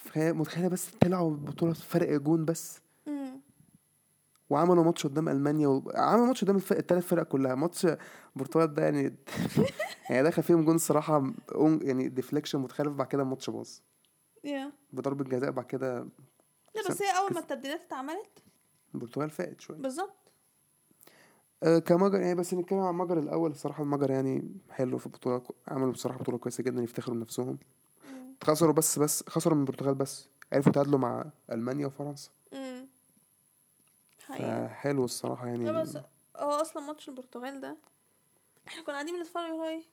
تخيل- 0.05 0.33
متخيلة 0.33 0.67
بس 0.67 0.89
طلعوا 1.01 1.31
البطولة 1.31 1.73
فرق 1.73 2.17
جون 2.21 2.45
بس. 2.45 2.79
وعملوا 4.49 4.83
ماتش 4.83 5.07
قدام 5.07 5.29
ألمانيا 5.29 5.67
وعملوا 5.67 6.25
ماتش 6.25 6.43
قدام 6.43 6.55
التلات 6.55 7.03
فرق 7.03 7.23
كلها. 7.23 7.55
ماتش 7.55 7.87
البرتغال 8.35 8.73
ده 8.73 8.83
يعني 8.83 9.15
يعني 10.09 10.23
دخل 10.27 10.43
فيهم 10.43 10.65
جون 10.65 10.75
الصراحه 10.75 11.33
يعني 11.81 12.09
deflection 12.09 12.59
متخلف 12.59 12.93
بعد 12.93 13.07
كده 13.07 13.23
الماتش 13.23 13.49
باظ. 13.49 13.69
يا 14.43 14.71
بضربة 14.93 15.23
جزاء 15.23 15.51
بعد 15.51 15.65
كده 15.65 15.99
لا 16.75 16.81
بس 16.89 17.01
هي 17.01 17.17
أول 17.17 17.33
ما 17.33 17.39
التبديلات 17.39 17.81
اتعملت. 17.81 18.43
البرتغال 18.95 19.29
فاقت 19.29 19.61
شوية. 19.61 19.77
بالظبط. 19.77 20.31
أه 21.63 21.79
كمجر 21.79 22.19
يعني 22.21 22.35
بس 22.35 22.53
نتكلم 22.53 22.79
عن 22.79 22.89
المجر 22.93 23.19
الأول. 23.19 23.51
الصراحه 23.51 23.83
المجر 23.83 24.11
يعني 24.11 24.57
حلو 24.69 24.97
في 24.97 25.05
البطوله 25.05 25.41
عملوا 25.67 25.91
بصراحة 25.91 26.19
بطولة 26.19 26.37
كويسة 26.37 26.63
جدا 26.63 26.81
يفتخروا 26.81 27.17
بنفسهم. 27.17 27.59
خسروا 28.43 28.73
بس 28.73 28.99
بس 28.99 29.23
خسروا 29.29 29.55
من 29.55 29.61
البرتغال 29.61 29.95
بس. 29.95 30.29
عرفوا 30.53 30.69
يتعادلوا 30.71 30.99
مع 30.99 31.25
ألمانيا 31.51 31.87
وفرنسا. 31.87 32.29
فحلو 34.27 35.05
الصراحة 35.05 35.47
يعني 35.47 35.65
لا 35.65 35.71
بس 35.71 35.97
هو 36.37 36.49
أصلا 36.51 36.83
ماتش 36.83 37.09
البرتغال 37.09 37.61
ده 37.61 37.77
إحنا 38.67 38.81
كنا 38.83 38.93
قاعدين 38.93 39.17
بنتفرج 39.19 39.51
هو 39.51 39.63
إيه 39.63 39.83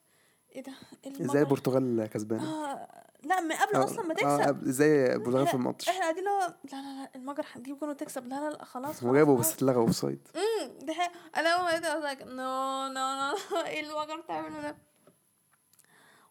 إيه 0.52 0.62
ده؟ 0.62 0.72
إزاي 1.20 1.42
البرتغال 1.42 2.06
كسبانه 2.06 2.64
آه 2.64 3.06
لا 3.22 3.40
من 3.40 3.52
قبل 3.52 3.76
آه، 3.76 3.84
أصلا 3.84 4.02
ما 4.02 4.12
آه، 4.12 4.16
تكسب. 4.16 4.40
قبل- 4.48 4.68
إزاي 4.68 5.12
البرتغال 5.14 5.46
في 5.46 5.54
الماتش؟ 5.54 5.88
إحنا 5.88 6.00
قاعدين 6.00 6.18
اللي 6.18 6.30
هو 6.30 6.54
لا 6.72 6.76
لا 6.76 7.02
لا 7.02 7.10
المجر 7.14 7.44
هتجيب 7.52 7.78
جول 7.78 7.88
وتكسب 7.88 8.26
لا 8.28 8.34
لا 8.34 8.50
لا 8.56 8.64
خلاص 8.64 9.02
وجابوا. 9.02 9.38
بس 9.38 9.52
اتلغى 9.54 9.76
offside 9.76 10.28
امم 10.36 10.78
دي 10.78 10.94
حقيقة. 10.94 11.12
أنا 11.36 11.48
أول 11.48 11.64
ما 11.64 12.00
لقيت 12.06 12.22
no 12.22 12.86
no 12.88 13.32
no 13.52 13.60
إيه 13.66 13.80
المجر 13.80 14.20
بتعمله 14.20 14.60
ده؟ 14.62 14.76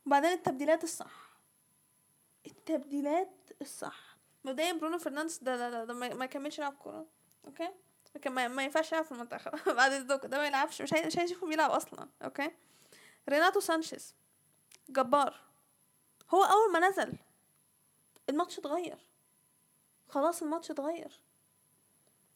وبعدين 0.06 0.32
التبديلات 0.32 0.84
الصح. 0.84 1.30
التبديلات 2.48 3.32
الصح. 3.62 4.18
مبدئيا 4.46 4.74
برونو 4.74 4.98
فرنانديز 4.98 5.38
ده 5.44 5.56
لا 5.56 5.70
لا 5.70 5.86
ده 5.86 5.94
ما 5.94 6.14
ما 6.14 6.26
يكملش 6.26 6.60
يلعب 6.60 6.74
كورة 6.74 7.06
okay؟ 7.48 7.70
لكن 8.16 8.32
ما, 8.32 8.48
ما 8.48 8.64
ينفعش 8.64 8.92
يلعب 8.92 9.06
في 9.06 9.12
المنتخب. 9.12 9.52
بعد 9.78 9.92
الدوك 9.92 10.26
ده 10.26 10.38
ما 10.38 10.48
يلعبش 10.48 10.82
مش 10.82 10.94
مش 10.94 11.20
هيشوفه 11.20 11.48
بيلعب 11.48 11.72
أصلا 11.72 12.10
okay؟ 12.24 12.52
ريناتو 13.30 13.60
سانشيز 13.60 14.16
جبار. 14.90 15.40
هو 16.30 16.44
أول 16.44 16.72
ما 16.74 16.90
نزل 16.90 17.14
الماتش 18.30 18.60
اتغير. 18.60 18.98
خلاص 20.10 20.42
الماتش 20.44 20.72
اتغير. 20.72 21.20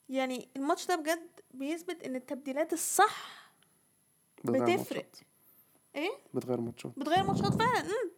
يعني 0.09 0.49
الماتش 0.55 0.88
ده 0.88 0.95
بجد 0.95 1.41
بيثبت 1.51 2.03
إن 2.03 2.15
التبديلات 2.15 2.74
الصح 2.74 3.43
بتفرق. 4.43 5.11
إيه؟ 5.95 6.11
بتغير 6.34 6.61
ماتشات 6.61 6.91
بتغير 6.99 7.24
ماتشات 7.24 7.53
فعلا. 7.53 8.11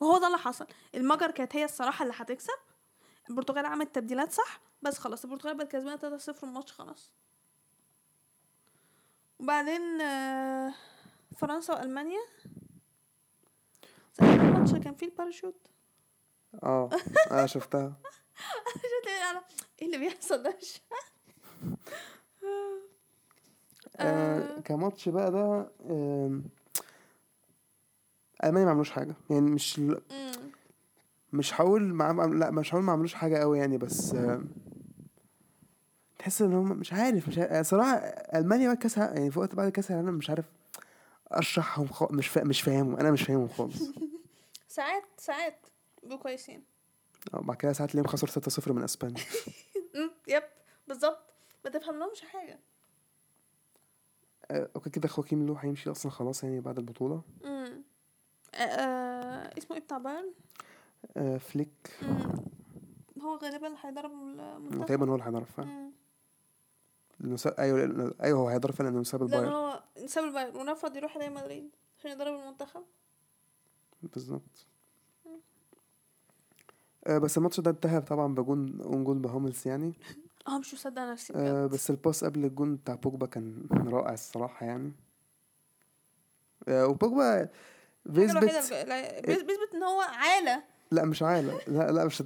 وهو 0.00 0.18
ده 0.18 0.26
اللي 0.26 0.38
حصل. 0.38 0.66
المجر 0.94 1.30
كانت 1.30 1.56
هي 1.56 1.64
الصراحة 1.64 2.02
اللي 2.02 2.14
هتكسب. 2.16 2.58
البرتغال 3.30 3.66
عملت 3.66 3.94
تبديلات 3.94 4.32
صح؟ 4.32 4.60
بس 4.82 4.98
خلاص 4.98 5.24
البرتغال 5.24 5.56
بقت 5.56 5.72
كسبانة 5.72 6.18
3-0 6.18 6.44
الماتش 6.44 6.72
خلاص. 6.72 7.12
وبعدين 9.40 10.00
آه، 10.00 10.74
فرنسا 11.36 11.74
وألمانيا. 11.74 12.20
زي 14.20 14.26
الماتش 14.34 14.72
كان 14.72 14.94
فيه 14.94 15.06
الباراشوت. 15.06 15.66
آه 16.62 16.90
أنا 17.30 17.46
شفتها. 17.46 17.92
شفت 18.74 19.06
إيه؟ 19.08 19.32
أنا- 19.32 19.42
إيه 19.82 19.86
اللي 19.86 19.98
بيحصل 19.98 20.42
ده؟ 20.42 20.56
مش 20.62 20.80
آه 23.96 24.60
كماتش 24.60 25.08
بقى 25.08 25.30
ده 25.30 25.70
ألمانيا 28.44 28.64
ما 28.64 28.70
عملوش 28.70 28.90
حاجة. 28.90 29.14
يعني 29.30 29.50
مش. 29.50 29.80
مش 31.32 31.60
هقول 31.60 31.82
مع... 31.94 32.24
لا 32.24 32.50
مش 32.50 32.74
هقول 32.74 32.84
ما 32.84 32.92
عملوش 32.92 33.14
حاجة 33.14 33.36
قوي 33.38 33.58
يعني 33.58 33.78
بس 33.78 34.16
تحس 36.18 36.42
إن 36.42 36.52
هم 36.52 36.68
مش 36.78 36.92
عارف 36.92 37.28
مش 37.28 37.38
عارف. 37.38 37.66
صراحة 37.66 37.94
ألمانيا 38.38 38.68
بعد 38.68 38.76
كأس 38.76 38.96
يعني 38.96 39.30
في 39.30 39.38
وقت 39.38 39.54
بعد 39.54 39.72
كأس 39.72 39.90
العالم 39.90 40.14
مش 40.14 40.30
عارف 40.30 40.44
أشرحهم 41.28 41.86
خ... 41.86 42.12
مش 42.12 42.28
فا... 42.28 42.44
مش 42.44 42.62
فاهمهم 42.62 42.96
أنا 42.96 43.10
مش 43.10 43.22
فاهمهم 43.22 43.48
خالص 43.48 43.82
ساعات 44.68 45.02
ساعات 45.18 45.66
بيبقوا 46.02 46.18
كويسين 46.18 46.64
آه، 47.34 47.40
بعد 47.40 47.56
كده 47.56 47.72
ساعات 47.72 47.94
ليهم 47.94 48.06
خسر 48.06 48.40
6-0 48.62 48.72
من 48.72 48.82
إسبانيا. 48.82 49.22
Yep 50.28 50.42
بالظبط 50.88 51.34
ما 51.64 51.70
تفهم 51.70 51.98
لهمش 51.98 52.20
حاجة 52.20 52.60
آه، 54.50 54.68
okay 54.76 54.90
كده 54.90 55.08
خواكيم 55.08 55.46
لوف 55.46 55.54
هيمشي 55.54 55.90
أصلا 55.90 56.12
خلاص 56.12 56.44
يعني 56.44 56.60
بعد 56.60 56.78
البطولة 56.78 57.22
مم. 57.44 57.82
آه، 58.54 59.50
اسمه 59.58 59.76
إيه 59.76 59.82
بتاع 59.82 59.98
بايرن 59.98 60.32
آه 61.16 61.38
فليك. 61.38 61.98
هو 63.22 63.36
غالبا 63.36 63.74
هيضرب 63.82 64.10
المنتخب 64.12 64.84
تقريبا 64.84 65.10
هو 65.10 65.14
اللي 65.14 65.24
هيعرف 65.30 65.52
فعلا. 65.56 65.90
لأنه 67.20 67.36
سا- 67.36 67.58
أيوه 67.58 67.86
لأنه- 67.86 68.22
أيوه 68.22 68.38
هو 68.40 68.48
هيعرف 68.48 68.76
فعلا 68.76 68.90
انه 68.90 69.02
ساب 69.02 69.22
لأن 69.22 69.32
البايرن. 69.34 69.52
هو 69.54 69.82
ساب 70.06 70.24
البايرن. 70.24 70.56
ورفض 70.56 70.96
يروح 70.96 71.16
ريال 71.16 71.32
مدريد 71.34 71.70
عشان 71.98 72.10
يضرب 72.10 72.34
المنتخب. 72.40 72.82
بالظبط. 74.02 74.66
آه 77.06 77.18
بس 77.18 77.38
الماتش 77.38 77.60
ده 77.60 77.70
انتهى 77.70 78.00
طبعا 78.00 78.34
بجون 78.34 78.80
own 78.80 79.04
goal 79.04 79.18
بهاملز 79.18 79.68
يعني. 79.68 79.92
آه 80.48 80.58
مش 80.58 80.74
مصدق 80.74 81.02
نفسي 81.02 81.32
آه 81.36 81.66
بس 81.66 81.90
ال 81.90 81.97
pass 81.97 82.24
قبل 82.24 82.44
الجون 82.44 82.76
بتاع 82.76 82.94
بوجبا 82.94 83.26
كان 83.26 83.66
رائع 83.72 84.12
الصراحة 84.12 84.66
يعني. 84.66 84.92
آه 86.68 86.86
وبوجبا 86.86 87.48
بيثبت 88.06 88.44
بيثبت 89.26 89.74
إن 89.74 89.82
هو 89.82 90.00
عالة. 90.00 90.62
لا 90.92 91.04
مش 91.04 91.22
عالة 91.22 91.60
لا 91.66 91.92
لا 91.92 92.04
مش 92.04 92.22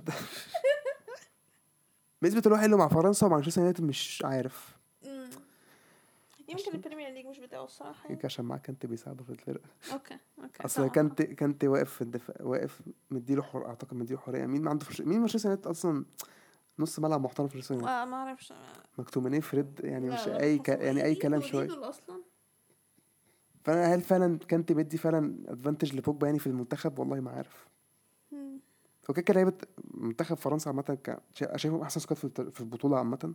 بيثبت 2.23 2.47
الواحد 2.47 2.65
اللي 2.65 2.77
مع 2.77 2.89
فرنسا 2.89 3.27
ومع 3.27 3.37
مانشستر 3.37 3.61
يونايتد 3.61 3.85
مش 3.85 4.23
عارف. 4.25 4.77
يمكن 6.49 6.75
ال 6.75 6.79
Premier 6.79 7.09
League 7.11 7.27
مش 7.27 7.39
بتاعه 7.39 7.65
الصراحة 7.65 8.03
يعني. 8.03 8.13
يمكن 8.13 8.27
عشان 8.27 8.45
معاه 8.45 8.59
كانتي 8.59 8.87
بيساعده 8.87 9.25
في 9.25 9.31
الفرقة. 9.31 9.69
أوكي 9.93 10.19
أوكي 10.43 10.65
أصل 10.65 10.87
صح. 10.87 10.93
كانت 10.93 11.23
كانت 11.23 11.65
واقف 11.65 11.93
في 11.93 12.03
الدفاع 12.03 12.37
واقف 12.41 12.81
مديله 13.11 13.43
حر 13.43 13.67
أعتقد 13.67 13.95
مديله 13.95 14.21
حرية. 14.21 14.47
مين 14.47 14.63
ما 14.63 14.71
عنده 14.71 14.85
فرش... 14.85 15.01
مين 15.01 15.19
مانشستر 15.19 15.49
يونايتد 15.49 15.67
أصلا 15.67 16.05
نص 16.79 16.99
ملعب 16.99 17.21
محترم 17.21 17.49
في 17.49 17.55
يونايتد؟ 17.71 17.89
آه، 17.89 18.05
ما 18.05 18.17
أعرفش. 18.17 18.53
مكتومينيه 18.99 19.41
فريد 19.41 19.81
يعني 19.85 20.09
لا، 20.09 20.15
مش 20.15 20.29
أي 20.29 20.59
ك... 20.59 20.69
يعني 20.69 21.05
أي 21.05 21.15
كلام 21.15 21.41
شوية. 21.41 21.89
أصلا. 21.89 22.23
فأنا 23.65 23.95
هل 23.95 24.01
فعلا 24.01 24.39
كانت 24.39 24.73
مدي 24.73 24.99
فعلا 24.99 25.37
ادفانتج 25.49 25.97
لبوجبا 25.97 26.27
يعني 26.27 26.39
في 26.39 26.47
المنتخب؟ 26.47 26.99
والله 26.99 27.21
ما 27.21 27.31
عارف. 27.31 27.67
هو 29.11 29.15
كده 29.15 29.35
لعيبة 29.35 29.53
منتخب 29.95 30.37
فرنسا 30.37 30.69
عامة 30.69 31.19
شايفهم 31.33 31.81
أحسن 31.81 32.01
سكواد 32.01 32.51
في 32.51 32.61
البطولة 32.61 32.99
عامة. 32.99 33.35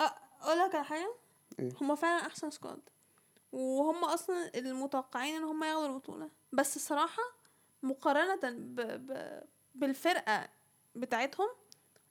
أقول 0.00 0.58
لك 0.58 0.74
على 0.74 0.84
حاجة. 0.84 1.14
إيه؟ 1.58 1.72
هما 1.80 1.94
فعلا 1.94 2.26
أحسن 2.26 2.50
squad 2.50 2.80
وهم 3.52 4.04
أصلا 4.04 4.50
المتوقعين 4.54 5.34
إن 5.36 5.44
هم 5.44 5.64
ياخدوا 5.64 5.86
البطولة. 5.86 6.30
بس 6.52 6.76
الصراحة 6.76 7.22
مقارنة 7.82 8.40
ب... 8.44 8.80
ب... 8.80 9.40
بالفرقة 9.74 10.48
بتاعتهم 10.94 11.48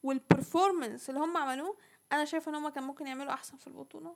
وال 0.03 0.20
performance 0.20 1.09
اللي 1.09 1.21
هم 1.21 1.37
عملوه 1.37 1.77
أنا 2.11 2.25
شايفة 2.25 2.49
إن 2.49 2.55
هم 2.55 2.69
كان 2.69 2.83
ممكن 2.83 3.07
يعملوا 3.07 3.33
أحسن 3.33 3.57
في 3.57 3.67
البطولة. 3.67 4.15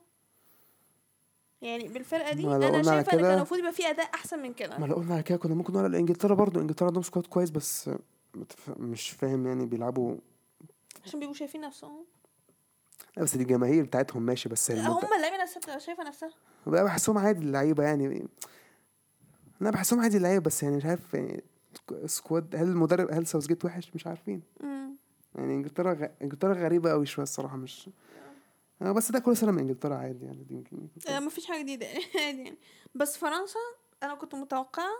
يعني 1.62 1.88
بالفرقة 1.88 2.32
دي 2.32 2.46
أنا 2.46 2.82
شايفة 2.82 3.12
إن 3.12 3.20
كان 3.20 3.36
المفروض 3.36 3.60
يبقى 3.60 3.72
في 3.72 3.90
أداء 3.90 4.14
أحسن 4.14 4.38
من 4.38 4.54
كده. 4.54 4.78
ما 4.78 4.86
لو 4.86 4.94
قلنا 4.94 5.14
على 5.14 5.22
كده 5.22 5.38
كنا 5.38 5.54
ممكن 5.54 5.72
نقول 5.72 5.94
إنجلترا 5.94 6.34
برضو 6.34 6.60
إنجلترا 6.60 6.86
عندهم 6.86 7.02
squad 7.02 7.26
كويس 7.26 7.50
بس 7.50 7.90
متف- 8.36 8.78
مش 8.78 9.10
فاهم 9.10 9.46
يعني 9.46 9.66
بيلعبوا 9.66 10.16
عشان 11.04 11.20
بيبقوا 11.20 11.34
شايفين 11.34 11.60
نفسهم. 11.60 12.04
لا، 13.16 13.22
بس 13.22 13.36
دي 13.36 13.42
الجماهير 13.42 13.84
بتاعتهم 13.84 14.22
ماشي 14.22 14.48
بس 14.48 14.70
لا،. 14.70 14.88
هم 14.88 15.14
اللعيبة 15.16 15.42
نفسها 15.42 15.60
بتبقى 15.60 15.80
شايفة 15.80 16.02
نفسها. 16.04 16.30
بقى 16.66 16.84
بحسهم 16.84 17.18
عادي 17.18 17.40
اللعيبة 17.44 17.82
يعني. 17.84 18.26
أنا 19.62 19.70
بحسهم 19.70 20.00
عادي 20.00 20.16
اللعيبة 20.16 20.44
بس 20.44 20.62
يعني 20.62 20.76
مش 20.76 20.84
عارف 20.84 21.14
يعني 21.14 21.44
squad 22.06 22.56
هل 22.56 22.62
المدرب 22.68 23.10
هل 23.12 23.26
ساوثجيت 23.26 23.64
وحش؟ 23.64 23.90
مش 23.94 24.06
عارفين. 24.06 24.42
مم. 24.60 24.96
يعني 25.34 25.54
إنجلترا 25.54 25.92
غ... 25.94 26.06
إنجلترا 26.22 26.54
غريبة 26.54 26.90
قوي 26.90 27.06
شوية 27.06 27.22
الصراحة 27.22 27.56
مش 27.56 27.90
آه، 28.82 28.92
بس 28.92 29.12
ده 29.12 29.18
كل 29.18 29.36
سنة 29.36 29.52
من 29.52 29.58
إنجلترا 29.58 29.94
عادي 29.94 30.24
يعني 30.24 30.44
دي 30.44 30.54
يمكن 30.54 30.88
آه، 31.08 31.20
ما 31.20 31.30
فيش 31.30 31.46
حاجة 31.46 31.62
جديدة 31.62 31.86
عادي 32.24 32.42
يعني. 32.42 32.58
بس 32.94 33.16
فرنسا 33.16 33.58
أنا 34.02 34.14
كنت 34.14 34.34
متوقعة 34.34 34.92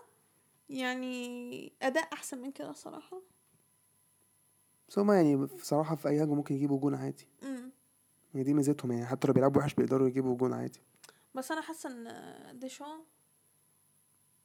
يعني 0.73 1.73
أداء 1.83 2.13
أحسن 2.13 2.39
من 2.39 2.53
كده 2.53 2.71
الصراحه 2.71 3.21
بس 4.89 4.99
هما 4.99 5.17
يعني 5.17 5.37
بصراحة 5.37 5.97
في 5.97 6.09
أي 6.09 6.23
هجمة 6.23 6.35
ممكن 6.35 6.55
يجيبوا 6.55 6.81
جون 6.81 6.95
عادي. 6.95 7.29
مم. 7.43 7.71
يعني 8.35 8.45
دي 8.45 8.55
ميزتهم 8.55 8.93
يعني 8.93 9.07
حتى 9.07 9.27
لو 9.27 9.35
بيلعبوا 9.35 9.61
وحش 9.61 9.75
بيقدروا 9.75 10.09
يجيبوا 10.09 10.37
جون 10.37 10.53
عادي. 10.53 10.81
بس 11.35 11.53
أنا 11.53 11.61
حاسة 11.61 11.91
إن 11.91 12.59
ديشان 12.59 13.05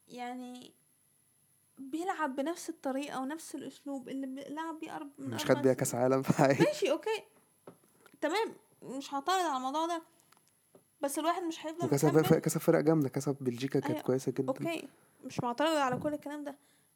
يعني 0.08 0.74
بيلعب 1.78 2.36
بنفس 2.36 2.70
الطريقة 2.70 3.22
ونفس 3.22 3.56
الأسلوب 3.56 4.10
اللي 4.10 4.28
بيلعب 4.28 4.80
بيه 4.80 4.96
أرب... 4.96 5.10
من 5.18 5.30
مش 5.30 5.42
أربع 5.42 5.56
خد 5.56 5.62
بيها. 5.62 5.74
كأس 5.74 5.96
عالم 5.96 6.22
فعادي 6.22 6.64
ماشي 6.68 6.92
okay. 6.92 7.24
تمام. 8.22 8.56
مش 8.84 9.14
هعترض 9.14 9.36
على 9.46 9.58
الموضوع 9.58 9.86
ده. 9.86 10.02
بس 11.02 11.20
الواحد 11.20 11.44
مش 11.44 11.66
هيفضل 11.66 11.86
وكسب 11.86 12.08
مكمل. 12.08 12.26
فرق 12.26 12.40
كسب 12.40 12.62
فرق 12.62 12.80
جامدة. 12.80 13.10
كسب 13.10 13.38
بلجيكا 13.42 13.80
كانت 13.80 13.92
أيوة، 13.92 14.02
كويسة 14.02 14.32
جدا. 14.32 14.48
okay. 14.48 14.88
مش 15.24 15.40
معترضة 15.40 15.80
على 15.80 15.98
كل 15.98 16.14
الكلام 16.14 16.44
ده 16.44 16.56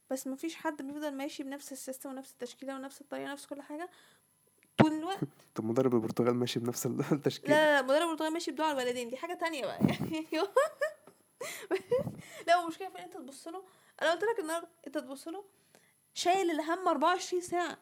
بس 0.10 0.28
مفيش 0.28 0.56
حد 0.56 0.82
بيفضل 0.82 1.12
ماشي 1.16 1.44
بنفس 1.44 1.72
السيستم 1.72 2.10
ونفس 2.10 2.32
التشكيلة 2.32 2.76
ونفس 2.76 3.02
الطريقة 3.02 3.30
ونفس 3.30 3.46
كل 3.46 3.62
حاجة 3.62 3.90
طول 4.78 4.92
الوقت. 4.94 5.20
طب 5.56 5.66
مدرب 5.66 5.94
البرتغال 5.96 6.36
ماشي 6.36 6.60
بنفس 6.60 6.86
ال- 6.86 6.98
لا 7.44 7.50
لا 7.50 7.76
لا 7.76 7.82
مدرب 7.82 8.02
البرتغال 8.08 8.34
ماشي 8.34 8.52
بدعاء 8.52 8.72
الوالدين 8.72 9.10
دي 9.10 9.18
حاجة 9.18 9.34
تانية 9.34 9.62
بقى. 9.66 9.80
يعني 10.12 10.28
لا 12.48 12.56
هو 12.56 12.64
المشكلة 12.64 12.90
فين؟ 12.90 13.02
انت 13.02 13.14
تبص 13.18 13.48
له 13.48 13.64
أنا 14.02 14.12
قلت 14.12 14.24
لك 14.24 14.40
النهارده 14.40 14.68
انت 14.88 14.98
تبص 14.98 15.28
له 15.28 15.44
شايل 16.14 16.52
الهم 16.52 16.88
24 16.88 17.42
ساعة. 17.42 17.78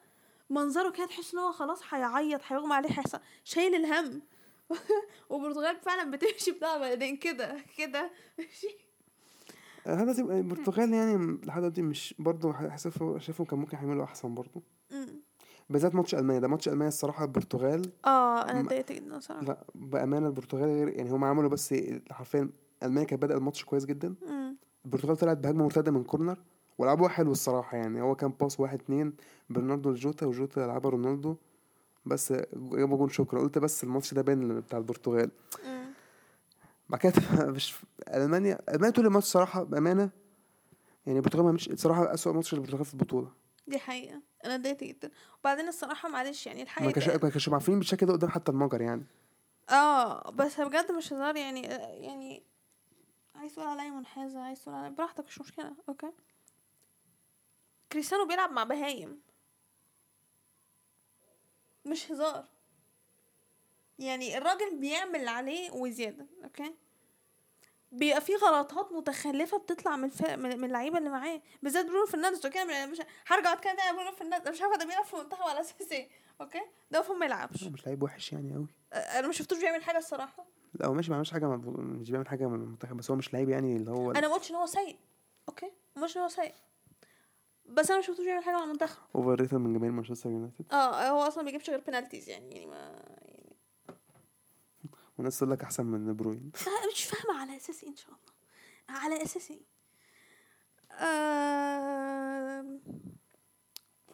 منظره 0.50 0.90
كده 0.90 1.06
تحس 1.06 1.34
إن 1.34 1.40
هو 1.40 1.52
خلاص 1.52 1.80
هيعيط 1.90 2.40
هيغمى 2.46 2.74
عليه 2.74 2.88
هيحصل. 2.90 3.20
شايل 3.44 3.74
الهم. 3.74 4.22
والبرتغال 5.28 5.76
فعلا 5.76 6.10
بتمشي 6.10 6.50
بدعاء 6.50 6.76
الوالدين 6.76 7.16
كده 7.16 7.56
كده. 7.78 8.10
ماشي. 8.38 8.78
تبقى 9.94 10.38
البرتغال 10.38 10.92
يعني 10.92 11.38
لحد 11.44 11.60
دلوقتي 11.60 11.82
مش 11.82 12.14
برضه 12.18 12.52
حاسس 12.52 12.98
شايفهم 13.18 13.46
كان 13.46 13.58
ممكن 13.58 13.76
يعملوا 13.76 14.04
أحسن 14.04 14.34
برضه. 14.34 14.62
بالذات 15.70 15.94
ماتش 15.94 16.14
ألمانيا 16.14 16.40
ده. 16.40 16.48
ماتش 16.48 16.68
ألمانيا 16.68 16.88
الصراحة 16.88 17.24
البرتغال 17.24 17.82
آه 18.06 18.50
أنا 18.50 18.60
اتضايقت 18.60 18.92
جدا 18.92 19.20
صراحة 19.20 19.42
لا 19.42 19.64
بأمانة 19.74 20.26
البرتغال 20.26 20.64
غير 20.64 20.88
يعني 20.88 21.10
هم 21.10 21.24
عملوا 21.24 21.50
بس 21.50 21.74
حرفيا 22.10 22.50
ألمانيا 22.82 23.04
كانت 23.08 23.22
بدأ 23.22 23.36
الماتش 23.36 23.64
كويس 23.64 23.84
جدا. 23.86 24.14
البرتغال 24.84 25.16
طلعت 25.16 25.36
بهجمة 25.36 25.64
مرتدة 25.64 25.90
من 25.92 26.04
corner 26.04 26.38
ولعبوها 26.78 27.08
حلو 27.08 27.32
الصراحة 27.32 27.76
يعني. 27.76 28.00
هو 28.00 28.14
كان 28.14 28.32
باس 28.40 28.60
واحد 28.60 28.80
اتنين 28.80 29.12
برناردو 29.50 29.90
لجوتا 29.90 30.26
وجوتا 30.26 30.60
لعبها 30.60 30.90
رونالدو 30.90 31.36
بس 32.06 32.32
جابوا 32.54 32.98
جون 32.98 33.08
شكرا. 33.08 33.40
قلت 33.40 33.58
بس 33.58 33.84
الماتش 33.84 34.14
ده 34.14 34.22
باين 34.22 34.60
بتاع 34.60 34.78
البرتغال. 34.78 35.30
أمم. 35.66 35.79
بعد 36.90 37.00
كده 37.00 37.12
مش 37.56 37.74
ألمانيا. 38.14 38.58
ألمانيا 38.68 38.90
طول 38.90 39.06
الماتش 39.06 39.26
صراحة 39.26 39.62
بأمانة 39.62 40.10
يعني 41.06 41.18
البرتغال 41.18 41.42
ما 41.42 41.48
عملتش 41.48 41.70
صراحة 41.74 42.14
أسوأ 42.14 42.32
ماتش 42.32 42.54
للبرتغال 42.54 42.84
في 42.84 42.94
البطولة. 42.94 43.32
دي 43.66 43.78
حقيقة. 43.78 44.22
أنا 44.44 44.54
اتضايقت 44.54 44.84
جدا. 44.84 45.10
وبعدين 45.40 45.68
الصراحة 45.68 46.08
معلش 46.08 46.46
يعني 46.46 46.58
ما 46.58 46.64
الحقيقة 46.64 46.92
كانش 46.92 47.08
ما 47.08 47.30
كانش 47.30 47.48
عارفين 47.48 47.78
بالشكل 47.78 48.06
ده 48.06 48.12
قدام 48.12 48.30
حتى 48.30 48.52
المجر 48.52 48.80
يعني. 48.80 49.06
آه 49.70 50.30
بس 50.30 50.60
بجد 50.60 50.92
مش 50.92 51.12
هزار 51.12 51.36
يعني 51.36 51.62
يعني 52.04 52.42
عايز 53.34 53.54
تقول 53.54 53.66
عليا 53.66 53.90
منحازة 53.90 54.40
عايز 54.40 54.62
تقول 54.62 54.74
عليا 54.74 54.88
براحتك 54.90 55.24
مش 55.26 55.40
مشكلة. 55.40 55.72
okay. 55.88 56.10
كريستيانو 57.92 58.26
بيلعب 58.26 58.50
مع 58.50 58.64
بهايم. 58.64 59.20
مش 61.86 62.12
هزار. 62.12 62.44
يعني 64.00 64.38
الراجل 64.38 64.76
بيعمل 64.76 65.16
اللي 65.16 65.30
عليه 65.30 65.70
وزيادة 65.70 66.26
okay؟ 66.44 66.74
بيبقى 67.92 68.20
في 68.20 68.34
غلطات 68.34 68.92
متخلفة 68.92 69.58
بتطلع 69.58 69.96
من 69.96 70.04
الفرق 70.04 70.34
من 70.34 70.64
اللعيبة 70.64 70.98
اللي 70.98 71.10
معاه 71.10 71.40
بالذات 71.62 71.86
برونو 71.86 72.06
فرنانديز 72.06 72.46
okay؟ 72.46 72.64
مش 72.64 72.98
هرجع 73.26 73.52
أتكلم 73.52 73.76
تاني 73.76 73.96
برونو 73.96 74.12
فرنانديز 74.12 74.52
مش 74.52 74.62
عارفة 74.62 74.76
ده 74.76 74.84
بيلعب 74.84 75.04
في 75.04 75.14
المنتخب 75.14 75.42
على 75.42 75.60
أساس 75.60 75.92
إيه 75.92 76.08
okay؟ 76.40 76.60
ده 76.90 76.98
المفروض 76.98 77.18
ما 77.18 77.26
يلعبش. 77.26 77.64
هو 77.64 77.70
مش 77.70 77.86
لعيب 77.86 78.02
وحش 78.02 78.32
يعني 78.32 78.54
قوي 78.54 78.66
أنا 78.92 79.26
ما 79.26 79.32
شفتوش 79.32 79.58
بيعمل 79.58 79.82
حاجة 79.82 79.98
الصراحة. 79.98 80.46
لا 80.74 80.86
هو 80.86 80.94
ماشي 80.94 81.10
ما 81.10 81.16
عملش 81.16 81.30
حاجة 81.32 81.46
مش 81.46 82.10
بيعمل 82.10 82.28
حاجة 82.28 82.46
من 82.46 82.54
المنتخب 82.54 82.96
بس 82.96 83.10
هو 83.10 83.16
مش 83.16 83.34
لعيب 83.34 83.48
يعني 83.48 83.76
اللي 83.76 83.90
هو 83.90 84.10
أنا 84.10 84.28
ما 84.28 84.34
قلتش 84.34 84.50
إن 84.50 84.56
هو 84.56 84.66
سيء 84.66 84.96
okay؟ 85.48 85.72
ما 85.96 86.02
قلتش 86.02 86.16
إن 86.16 86.22
هو 86.22 86.28
سيء. 86.28 86.54
بس 87.66 87.90
أنا 87.90 88.00
ما 88.00 88.06
شفتوش 88.06 88.26
يعمل 88.26 88.44
حاجة 88.44 88.54
مع 88.56 88.64
المنتخب. 88.64 89.02
overrated 89.14 89.54
من 89.54 89.72
جماهير 89.72 89.92
مانشستر 89.92 90.30
يونايتد. 90.30 90.64
آه 90.72 91.08
هو 91.08 91.20
أصلا 91.20 91.42
ما 91.42 91.46
بيجيبش 91.46 91.70
غير 91.70 91.80
بينالتيز 91.80 92.28
يعني 92.28 92.54
يعني 92.54 92.66
ما 92.66 92.76
يعني 92.76 93.19
وناس 95.20 95.38
تقول 95.38 95.50
لك 95.50 95.62
أحسن 95.62 95.86
من 95.86 96.01
دي 96.01 96.16
بروين 96.16 96.50
آه، 96.66 96.92
مش 96.92 97.04
فاهمة 97.04 97.40
على 97.40 97.56
أساس 97.56 97.82
إيه 97.84 97.90
إن 97.90 97.96
شاء 97.96 98.08
الله. 98.08 99.00
على 99.00 99.22
أساس 99.22 99.50
إيه 99.50 99.60
آم، 101.00 102.80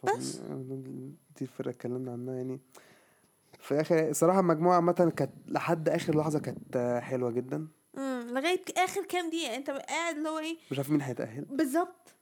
بس. 0.03 0.35
دي 1.37 1.41
الفرقة 1.41 1.69
اتكلمنا 1.69 2.11
عنها 2.11 2.35
يعني. 2.35 2.59
في 3.59 3.71
الآخر 3.71 4.13
صراحة 4.13 4.39
المجموعه 4.39 4.75
عامة 4.75 4.91
كانت 5.17 5.31
لحد 5.47 5.89
آخر 5.89 6.17
لحظة 6.17 6.39
كانت 6.39 6.99
حلوة 7.03 7.31
جدا. 7.31 7.67
امم 7.97 8.27
لغاية 8.31 8.63
آخر 8.77 9.03
كام 9.05 9.29
دقيقة. 9.29 9.55
أنت 9.55 9.69
قاعد 9.69 10.17
اللي 10.17 10.29
هو 10.29 10.39
إيه؟ 10.39 10.57
مش 10.71 10.77
عارف 10.77 10.89
مين 10.89 11.01
هيتأهل. 11.01 11.45
بالظبط. 11.45 12.13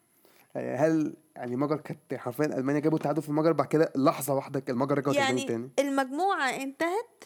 يعني 0.56 0.78
هل 0.78 1.16
يعني 1.36 1.54
المجر 1.54 1.78
كانت 1.78 2.14
حرفيا 2.14 2.46
ألمانيا 2.46 2.80
جابوا 2.80 2.98
التعادل 2.98 3.22
في 3.22 3.30
المجر 3.30 3.52
بعد 3.52 3.68
كده 3.68 3.92
لحظة 3.96 4.34
واحدة 4.34 4.64
المجر 4.70 4.98
رجعوا 4.98 5.16
يعني 5.16 5.44
تاني؟ 5.44 5.72
المجموعة 5.80 6.50
انتهت 6.50 7.24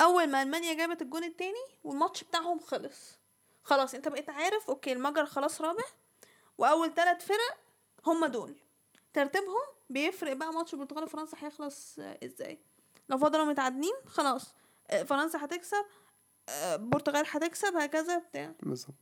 أول 0.00 0.26
ما 0.30 0.42
ألمانيا 0.42 0.74
جابت 0.74 1.02
الجون 1.02 1.24
التاني 1.24 1.64
والماتش 1.84 2.24
بتاعهم 2.24 2.58
خلص. 2.58 3.18
خلاص 3.64 3.94
أنت 3.94 4.08
بقيت 4.08 4.30
عارف 4.30 4.68
أوكي 4.70 4.92
المجر 4.92 5.26
خلاص 5.26 5.60
رابع 5.60 5.84
وأول 6.58 6.94
ثلاث 6.94 7.26
فرق 7.26 7.58
هم 8.06 8.26
دول. 8.26 8.54
ترتيبهم 9.14 9.62
بيفرق 9.90 10.32
بقى 10.32 10.52
ماتش 10.52 10.74
البرتغال 10.74 11.04
وفرنسا 11.04 11.36
هيخلص 11.40 11.98
آه، 11.98 12.18
إزاي. 12.24 12.58
لو 13.08 13.18
فضلوا 13.18 13.44
متعادلين 13.44 13.94
خلاص 14.06 14.54
آه، 14.90 15.02
فرنسا 15.02 15.44
هتكسب 15.44 15.84
آه، 16.48 16.74
البرتغال 16.74 17.24
هتكسب 17.28 17.76
هكذا 17.76 18.18
بتاع. 18.18 18.52
بالظبط. 18.62 18.94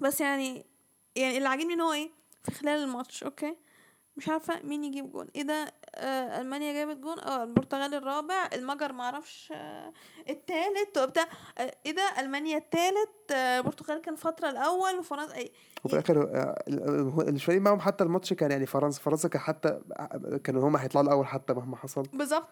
بس 0.00 0.20
يعني 0.20 0.66
يعني 1.16 1.36
اللي 1.38 1.48
عاجبني 1.48 1.74
إن 1.74 1.80
هو 1.80 1.92
إيه؟ 1.92 2.10
في 2.44 2.50
خلال 2.50 2.82
الماتش 2.82 3.22
okay. 3.24 3.56
مش 4.16 4.28
عارفة 4.28 4.62
مين 4.62 4.84
يجيب 4.84 5.12
جون. 5.12 5.26
إيه 5.36 5.42
ده؟ 5.42 5.72
آه 5.94 6.40
ألمانيا 6.40 6.72
جابت 6.72 6.96
جون. 6.96 7.18
آه 7.18 7.42
البرتغال 7.42 7.94
الرابع. 7.94 8.48
المجر 8.52 8.92
معرفش 8.92 9.52
آه 9.56 9.92
التالت 10.28 10.98
وبتاع. 10.98 11.24
آه 11.58 11.74
إيه 11.86 11.92
ده؟ 11.92 12.02
ألمانيا 12.20 12.58
التالت. 12.58 13.32
آه 13.32 13.58
البرتغال 13.58 14.00
كان 14.00 14.14
فترة 14.16 14.50
الأول 14.50 14.98
وفرنسا. 14.98 15.34
إيه 15.34 15.50
وفي 15.84 15.94
الآخر 15.94 16.22
آه، 16.22 16.64
ال- 16.68 17.08
هو 17.10 17.20
اللي 17.20 17.38
فارقين 17.38 17.62
معاهم 17.62 17.80
حتى 17.80 18.04
الماتش 18.04 18.32
كان 18.32 18.50
يعني 18.50 18.66
فرنسا 18.66 19.00
فرنسا 19.02 19.28
كان 19.28 19.40
حتى 19.42 19.80
كانوا 20.44 20.68
هما 20.68 20.82
هيطلعوا 20.82 21.06
الأول 21.06 21.26
حتى 21.26 21.52
مهما 21.54 21.76
حصل. 21.76 22.02
بالظبط. 22.12 22.48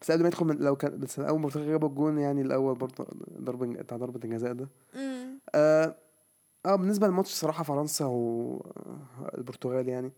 بس 0.00 0.10
قبل 0.10 0.22
ما 0.22 0.28
يدخل 0.28 0.46
من 0.46 0.56
لو 0.56 0.76
كان 0.76 0.98
بس 0.98 1.18
أول 1.18 1.40
ما 1.40 1.48
جابوا 1.54 1.88
الجون 1.88 2.18
يعني 2.18 2.42
الأول 2.42 2.74
برضه 2.74 3.06
ضربة 3.38 3.66
بتاع 3.66 3.96
ضربة 3.96 4.20
الجزاء 4.24 4.52
ده. 4.52 4.68
امم 4.94 5.38
آه 5.54 5.94
آه، 6.66 6.74
بالنسبة 6.74 7.06
للماتش 7.06 7.30
صراحة 7.30 7.64
فرنسا 7.64 8.04
والبرتغال 8.04 9.88
يعني. 9.88 10.12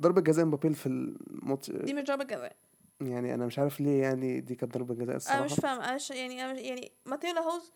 ضربة 0.00 0.20
جزاء 0.20 0.44
مبابي 0.44 0.74
في 0.74 0.86
الماتش. 0.86 1.70
دي 1.70 1.94
مش 1.94 2.02
ضربة 2.04 2.24
جزاء. 2.24 2.56
يعني 3.00 3.34
أنا 3.34 3.46
مش 3.46 3.58
عارف 3.58 3.80
ليه 3.80 4.02
يعني 4.02 4.40
دي 4.40 4.54
كانت 4.54 4.74
ضربة 4.74 4.94
جزاء 4.94 5.16
الصراحه 5.16 5.38
أنا 5.38 5.44
مش 5.46 5.54
فاهم 5.54 5.80
أنا 5.80 5.94
مش 5.94 6.10
يعني 6.10 6.44
أنا 6.44 6.52
مش 6.52 6.58
يعني 6.60 6.92
ماتيو 7.06 7.34
لاهوز 7.34 7.72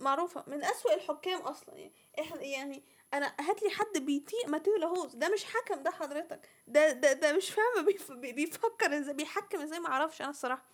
معروفة 0.00 0.44
من 0.46 0.64
أسوأ 0.64 0.94
الحكام 0.94 1.40
أصلا. 1.40 1.74
يعني 1.76 1.92
إحنا 2.20 2.42
يعني 2.42 2.82
أنا 3.14 3.26
هات 3.40 3.62
لي 3.62 3.70
حد 3.70 3.98
بيطيق 4.04 4.48
ماتيو 4.48 4.76
لاهوز 4.76 5.14
ده 5.14 5.28
مش 5.28 5.44
حكم 5.44 5.82
ده 5.82 5.90
حضرتك. 5.90 6.48
ده 6.66 6.92
ده 6.92 7.12
ده 7.12 7.36
مش 7.36 7.50
فاهمة 7.50 7.86
بيف 7.86 8.12
بي- 8.12 8.32
بيفكر 8.32 8.98
إزاي 8.98 9.14
بيحكم 9.14 9.60
إزاي 9.60 9.80
ما 9.80 9.88
أعرفش 9.88 10.20
أنا 10.22 10.30
الصراحة. 10.30 10.64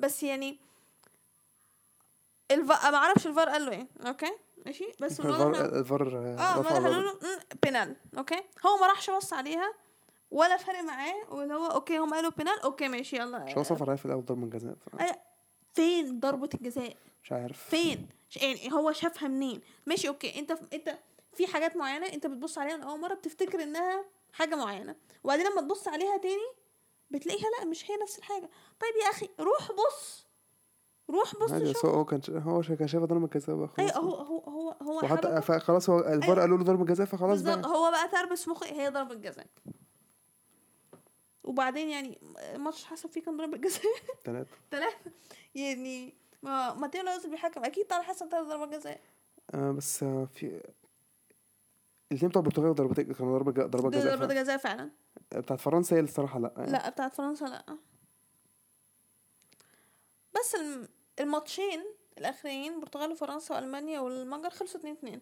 بس 0.00 0.22
يعني 0.22 0.60
الفا 2.50 2.90
ما 2.90 2.96
أعرفش 2.96 3.26
الفار 3.26 3.48
قال 3.48 3.66
له 3.66 3.72
إيه 3.72 3.86
okay؟ 4.06 4.32
ماشي؟ 4.66 4.84
بس 5.00 5.20
الفار 5.20 5.64
الفار 5.78 6.18
آه 6.38 6.62
ما. 6.62 6.68
قالوا 6.68 7.02
له 7.02 7.12
"مم، 7.12 7.38
penalty 7.62 7.96
okay؟ 8.18 8.42
هو 8.66 8.76
ما 8.80 8.86
راحش 8.86 9.10
بص 9.10 9.32
عليها. 9.32 9.74
ولا 10.30 10.56
فارق 10.56 10.80
معاه 10.80 11.14
واللي 11.30 11.54
هو 11.54 11.66
okay 11.66 11.98
هم 11.98 12.14
قالوا 12.14 12.30
penalty 12.30 12.60
okay 12.60 12.88
ماشي 12.88 13.16
يلا. 13.16 13.38
مش 13.44 13.56
هو 13.56 13.62
صفر 13.62 13.96
في 13.96 14.06
الأول 14.06 14.24
ضربة 14.24 14.46
جزاء 14.46 14.74
ف- 14.74 14.96
أي- 15.02 15.16
فين 15.74 16.20
ضربة 16.20 16.48
الجزاء؟ 16.54 16.96
مش 17.22 17.32
عارف. 17.32 17.62
فين؟ 17.64 18.08
يعني 18.36 18.72
هو 18.72 18.92
شافها 18.92 19.28
منين؟ 19.28 19.60
ماشي 19.86 20.08
أوكي. 20.08 20.38
أنت 20.38 20.50
أنت 20.72 20.98
في 21.32 21.46
حاجات 21.46 21.76
معينة 21.76 22.06
أنت 22.06 22.26
بتبص 22.26 22.58
عليها 22.58 22.76
من 22.76 22.82
أول 22.82 23.00
مرة 23.00 23.14
بتفتكر 23.14 23.62
إنها 23.62 24.04
حاجة 24.32 24.54
معينة. 24.54 24.96
وبعدين 25.24 25.46
لما 25.46 25.60
تبص 25.60 25.88
عليها 25.88 26.16
تاني 26.16 26.52
بتلاقيها 27.10 27.46
لأ 27.58 27.64
مش 27.64 27.90
هي 27.90 27.96
نفس 28.02 28.18
الحاجة. 28.18 28.50
طيب 28.80 28.92
يا 29.04 29.10
أخي 29.10 29.28
روح 29.40 29.68
بص. 29.72 30.26
روح 31.10 31.34
بص 31.36 31.72
شوف. 31.72 31.86
هو 31.86 32.04
كان 32.04 32.20
هو 32.28 32.62
كان 32.62 32.88
شايف 32.88 33.04
ضربة 33.04 33.26
جزاء 33.26 33.66
خلاص. 33.66 33.96
هو 33.96 34.14
هو 34.14 34.38
هو 34.40 34.70
هو 34.82 34.98
وحتى 34.98 35.42
ف- 35.42 35.52
خلاص 35.52 35.90
هو 35.90 35.98
الفار 35.98 36.22
أيوة. 36.32 36.40
قالوا 36.40 36.58
له 36.58 36.64
ضربة 36.64 36.84
جزاء 36.84 37.06
فخلاص 37.06 37.42
بقى. 37.42 37.62
هو 37.66 37.90
بقى 37.90 38.08
تربس 38.08 38.48
مخي 38.48 38.72
هي 38.72 38.88
ضربة 38.88 39.14
جزاء 39.14 39.46
وبعدين 41.46 41.88
يعني 41.88 42.18
الماتش 42.54 42.84
حسب 42.84 43.10
فيه 43.10 43.22
كان 43.22 43.36
ضربة 43.36 43.56
جزاء؟ 43.56 43.82
ثلاثة 44.24 44.56
ثلاثة 44.70 44.96
يعني 45.54 46.14
ما 46.42 46.74
ماتيو 46.74 47.02
لاوز 47.02 47.26
بيحكم 47.26 47.64
أكيد 47.64 47.86
طلع 47.86 48.02
حسب 48.02 48.28
ثلاث 48.28 48.46
ضربات 48.46 48.68
جزاء. 48.80 49.00
آه 49.54 49.70
بس 49.72 50.02
آه 50.02 50.24
في 50.34 50.62
الاثنين 52.12 52.28
بتوع 52.30 52.40
البرتغال 52.42 52.74
ضربتين 52.74 53.12
كانوا 53.12 53.38
ضربة 53.38 53.66
ضربة 53.66 53.90
دي 53.90 53.96
جزاء 53.98 54.16
ضربة 54.16 54.26
فعلا. 54.28 54.42
جزاء 54.42 54.56
فعلا. 54.56 54.90
بتاعت 55.34 55.60
فرنسا 55.60 55.96
هي 55.96 56.00
الصراحة 56.00 56.38
لا. 56.38 56.54
يعني. 56.56 56.72
لا 56.72 56.90
بتاعت 56.90 57.14
فرنسا 57.14 57.44
لا. 57.44 57.76
بس 60.40 60.54
الم- 60.54 60.88
الماتشين 61.20 61.84
الأخرين 62.18 62.74
البرتغال 62.74 63.10
وفرنسا 63.12 63.54
وألمانيا 63.54 64.00
والمجر 64.00 64.50
خلصوا 64.50 64.80
2 64.80 64.94
2 64.94 65.20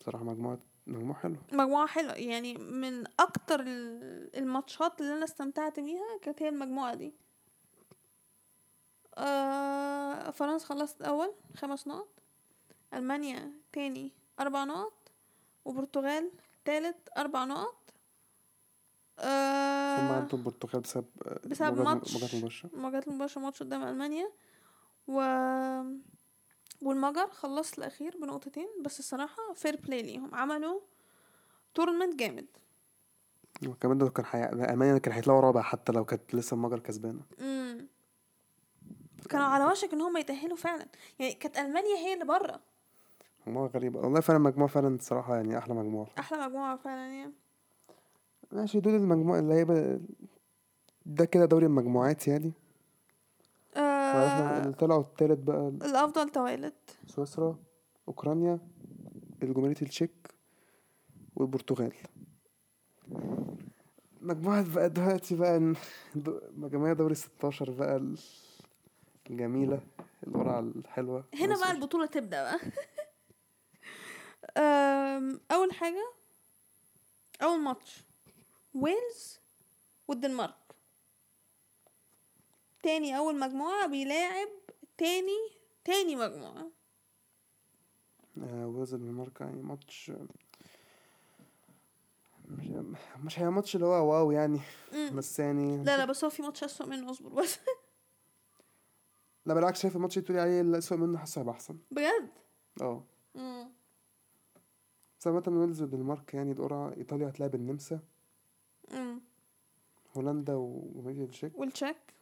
بصراحة 0.00 0.24
مجموعة 0.24 0.58
مجموعة 0.86 1.18
حلوة. 1.18 1.36
مجموعة 1.52 1.86
حلوة. 1.86 2.12
يعني 2.14 2.54
من 2.54 3.04
أكتر 3.20 3.60
ال- 3.60 4.36
الماتشات 4.36 5.00
اللي 5.00 5.12
أنا 5.14 5.24
استمتعت 5.24 5.80
بيها 5.80 6.18
كانت 6.22 6.42
هي 6.42 6.48
المجموعة 6.48 6.94
دي. 6.94 7.12
آه 9.18 10.30
فرنسا 10.30 10.66
خلصت 10.66 11.02
أول 11.02 11.32
خمس 11.56 11.86
نقط 11.86 12.08
ألمانيا 12.94 13.52
تاني 13.72 14.12
أربع 14.40 14.64
نقط 14.64 14.92
وبرتغال 15.64 16.30
تالت 16.64 16.96
أربع 17.18 17.44
نقط. 17.44 17.74
هم 19.18 19.24
آه 19.26 20.16
عندهم 20.16 20.40
البرتغال 20.40 20.80
بسبب 20.82 21.06
بسبب 21.44 21.76
مواجهة- 21.76 21.88
ماتش. 21.88 22.16
مواجهة 22.16 22.38
مباشرة؟ 22.38 22.70
مواجهات 22.76 23.08
المباشرة 23.08 23.40
ماتش 23.42 23.62
قدام 23.62 23.82
ألمانيا. 23.82 24.30
و 25.08 25.20
والمجر 26.84 27.30
خلصت 27.30 27.78
الأخير 27.78 28.16
بنقطتين 28.22 28.68
بس 28.84 28.98
الصراحة 28.98 29.52
fair 29.54 29.76
play 29.76 30.02
ليهم. 30.02 30.34
عملوا 30.34 30.80
tournament 31.74 32.14
جامد. 32.18 32.46
وكمان 33.66 33.98
ده 33.98 34.08
كان 34.08 34.24
حي... 34.24 34.44
المانيا 34.44 34.98
كان 34.98 35.14
هيطلعوا 35.14 35.40
رابع 35.40 35.62
حتى 35.62 35.92
لو 35.92 36.04
كانت 36.04 36.34
لسه 36.34 36.54
المجر 36.54 36.78
كسبانة. 36.78 37.20
امم 37.40 37.86
كانوا 39.28 39.46
على 39.46 39.64
وشك 39.64 39.92
إن 39.92 40.00
هم 40.00 40.16
يتأهلوا 40.16 40.56
فعلا. 40.56 40.86
يعني 41.18 41.32
كانت 41.34 41.58
ألمانيا 41.58 41.96
هي 41.96 42.14
اللي 42.14 42.24
بره. 42.24 42.60
مجموعة 43.46 43.66
غريبة. 43.66 44.00
والله 44.00 44.20
فعلا 44.20 44.38
مجموعة 44.38 44.68
فعلا 44.70 44.94
الصراحه 44.94 45.36
يعني 45.36 45.58
أحلى 45.58 45.74
مجموعة. 45.74 46.08
أحلى 46.18 46.46
مجموعة 46.46 46.76
فعلا 46.76 47.12
يعني. 47.14 47.32
ماشي 48.52 48.80
دول 48.80 48.94
المجموعه 48.94 49.38
اللي 49.38 49.54
هي 49.54 49.64
ب- 49.64 50.06
ده 51.06 51.24
كده 51.24 51.44
دوري 51.44 51.66
المجموعات 51.66 52.28
يعني. 52.28 52.52
وعرفنا 54.14 54.56
آه 54.58 54.62
اللي 54.62 54.72
طلعوا 54.72 55.00
التالت 55.00 55.38
بقى. 55.38 55.68
الأفضل 55.68 56.28
توالت. 56.30 56.96
سويسرا 57.06 57.58
أوكرانيا 58.08 58.58
الجمهورية 59.42 59.76
التشيك 59.82 60.28
والبرتغال. 61.36 61.92
مجموعة 64.20 64.74
بقى 64.74 64.90
دلوقتي 64.90 65.34
بقى 65.36 65.74
مجموعة 66.56 66.92
دوري 66.92 67.14
16 67.14 67.70
بقى 67.70 67.96
ال- 67.96 68.18
الجميلة 69.30 69.80
القرعة 70.26 70.60
الحلوة. 70.60 71.24
هنا 71.40 71.56
بقى 71.60 71.70
البطولة 71.70 72.06
تبدأ 72.06 72.42
بقى. 72.42 72.58
أول 75.52 75.72
حاجة 75.72 76.12
أول 77.42 77.60
ماتش 77.60 78.04
ويلز 78.74 79.40
والدنمارك 80.08 80.54
تاني 82.84 83.18
أول 83.18 83.38
مجموعة 83.38 83.86
بيلاعب 83.86 84.48
تاني 84.98 85.50
تاني 85.84 86.16
مجموعة. 86.16 86.70
آه، 88.42 88.66
ويلز 88.66 88.94
الدنمارك 88.94 89.40
يعني 89.40 89.62
ماتش 89.62 90.12
مش 92.48 92.66
مش 93.24 93.38
هي 93.38 93.50
ماتش 93.50 93.74
اللي 93.74 93.86
هو 93.86 94.12
wow 94.12 94.30
يعني. 94.30 94.60
بس 95.12 95.38
يعني 95.38 95.84
لا 95.84 95.96
لا 95.96 96.04
بس 96.04 96.24
هو 96.24 96.30
في 96.30 96.42
ماتش 96.42 96.64
أسوأ 96.64 96.86
منه 96.86 97.10
اصبر 97.10 97.28
بس. 97.28 97.58
لا 99.46 99.54
بالعكس 99.54 99.82
شايف 99.82 99.96
الماتش 99.96 100.16
اللي 100.16 100.24
بتقولي 100.24 100.40
عليه 100.40 100.60
الأسوأ 100.60 100.96
منه 100.96 101.18
حاسه 101.18 101.40
هيبقى 101.40 101.54
أحسن. 101.54 101.78
بجد؟ 101.90 102.30
آه. 102.82 103.04
بس 105.20 105.26
عامة 105.26 105.42
ويلز 105.46 105.82
والدنمارك 105.82 106.34
يعني 106.34 106.52
القرعة 106.52 106.96
إيطاليا 106.96 107.28
هتلاعب 107.28 107.54
النمسا. 107.54 108.00
هولندا 110.16 110.54
وجمهورية 110.54 111.24
التشيك 111.24 111.58
والتشيك. 111.58 112.13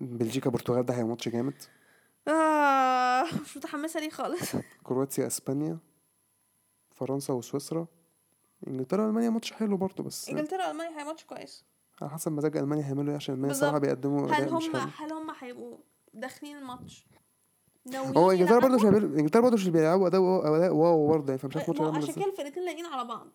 بلجيكا 0.00 0.50
برتغال 0.50 0.86
ده 0.86 0.94
هيبقى 0.94 1.08
ماتش 1.08 1.28
جامد. 1.28 1.54
آه 2.28 3.24
مش 3.42 3.56
متحمسة 3.56 4.00
ليه 4.00 4.10
خالص. 4.10 4.56
كرواتيا 4.82 5.26
إسبانيا 5.26 5.78
فرنسا 6.94 7.32
وسويسرا. 7.32 7.86
إنجلترا 8.68 9.04
والمانيا 9.06 9.30
ماتش 9.30 9.52
حلو 9.52 9.76
برضه 9.76 10.04
بس 10.04 10.28
إنجلترا 10.28 10.68
والمانيا 10.68 11.00
هي 11.00 11.04
ماتش 11.04 11.24
كويس. 11.24 11.64
على 12.02 12.10
حسب 12.10 12.32
مزاج 12.32 12.56
ألمانيا 12.56 12.84
هيعملوا 12.84 13.10
إيه 13.10 13.16
عشان 13.16 13.34
ألمانيا. 13.34 13.54
الصراحه 13.54 13.78
بيقدموا 13.78 14.28
هل 14.30 14.48
هم 14.48 14.76
هل 14.76 15.12
هم 15.12 15.30
هيبقوا 15.40 15.78
داخلين 16.14 16.56
الماتش 16.56 17.06
هو 17.96 18.30
إنجلترا 18.30 18.58
برضه 18.60 18.76
مش 18.76 18.84
إنجلترا 18.84 19.40
برضه 19.40 19.54
مش 19.54 19.68
بيلعبوا 19.68 20.06
أداء 20.06 20.20
wow 20.72 21.08
برضه 21.08 21.26
يعني 21.26 21.38
فمش 21.38 21.56
عارف 21.56 21.68
الماتش 21.70 21.80
ما 21.80 21.86
هيعمل 21.86 22.02
عشان 22.02 22.14
كده 22.14 22.30
الفرقتين 22.32 22.64
لايقين 22.64 22.86
على 22.86 23.08
بعض. 23.08 23.28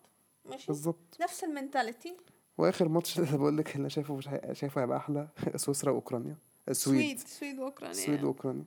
ماشي؟ 0.44 0.66
بالظبط. 0.66 1.16
نفس 1.20 1.44
ال 1.44 1.51
mentality. 1.51 2.16
وآخر 2.58 2.88
ماتش 2.88 3.18
اللي 3.18 3.36
بقول 3.38 3.56
لك 3.58 3.76
اللي 3.76 3.90
شايفه 3.90 4.14
مش. 4.16 4.28
شايفه 4.52 4.82
هيبقى 4.82 4.96
أحلى 4.98 5.28
سويسرا 5.56 5.90
واوكرانيا 5.90 6.36
السويد 6.68 7.18
سويد 7.18 7.28
سويد 7.28 7.58
وأوكرانيا. 7.58 7.90
السويد 7.92 8.24
وأوكرانيا. 8.24 8.64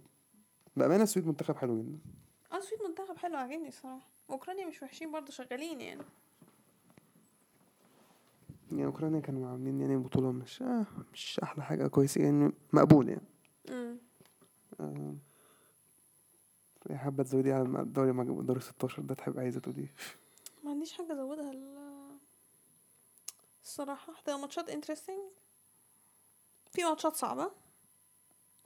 بأمانة 0.76 1.04
السويد 1.04 1.28
منتخب 1.28 1.56
حلو 1.58 1.82
جدا. 1.82 2.00
آه 2.52 2.58
السويد 2.58 2.82
منتخب 2.84 3.18
حلو 3.18 3.38
عاجبني 3.38 3.68
الصراحة. 3.68 4.08
اوكرانيا 4.30 4.66
مش 4.66 4.84
وحشين 4.84 5.12
برضه 5.12 5.32
شغالين 5.32 5.82
يعني. 5.82 6.02
يعني 8.72 8.86
أوكرانيا 8.86 9.20
كانوا 9.20 9.50
عاملين 9.50 9.82
يعني 9.82 9.97
بطولة 9.97 10.32
مش 10.32 10.62
آه 10.62 10.86
مش 11.14 11.39
أحلى 11.43 11.64
حاجة 11.64 11.88
كويسه 11.88 12.22
يعني 12.22 12.52
مقبول 12.74 13.10
يعني. 13.10 13.22
امم 13.70 13.97
آه. 14.80 15.16
يا 16.89 16.97
حابة 16.97 17.24
تزودي 17.24 17.52
على 17.54 17.64
الدوري 17.82 18.12
دوري 18.43 18.60
16 18.60 19.02
ده 19.02 19.16
تحب 19.16 19.39
عايزة 19.39 19.60
تقولي 19.60 19.88
ما 20.64 20.72
عنديش 20.72 20.93
حاجة 20.93 21.14
أزودها 21.14 21.52
ال- 21.52 22.18
الصراحة. 23.64 24.14
هتبقى 24.14 24.39
ماتشات 24.39 24.70
انترستنج 24.70 25.20
في 26.72 26.84
ماتشات 26.84 27.16
صعبة. 27.16 27.52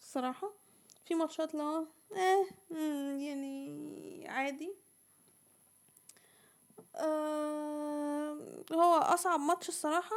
الصراحة. 0.04 0.52
في 1.06 1.16
ماتشات 1.16 1.56
لا 1.56 1.86
آه 2.18 2.46
يعني 3.18 4.28
عادي. 4.28 4.76
آه 6.96 8.64
هو 8.74 8.94
أصعب 8.98 9.40
ماتش 9.40 9.70
الصراحة. 9.70 10.16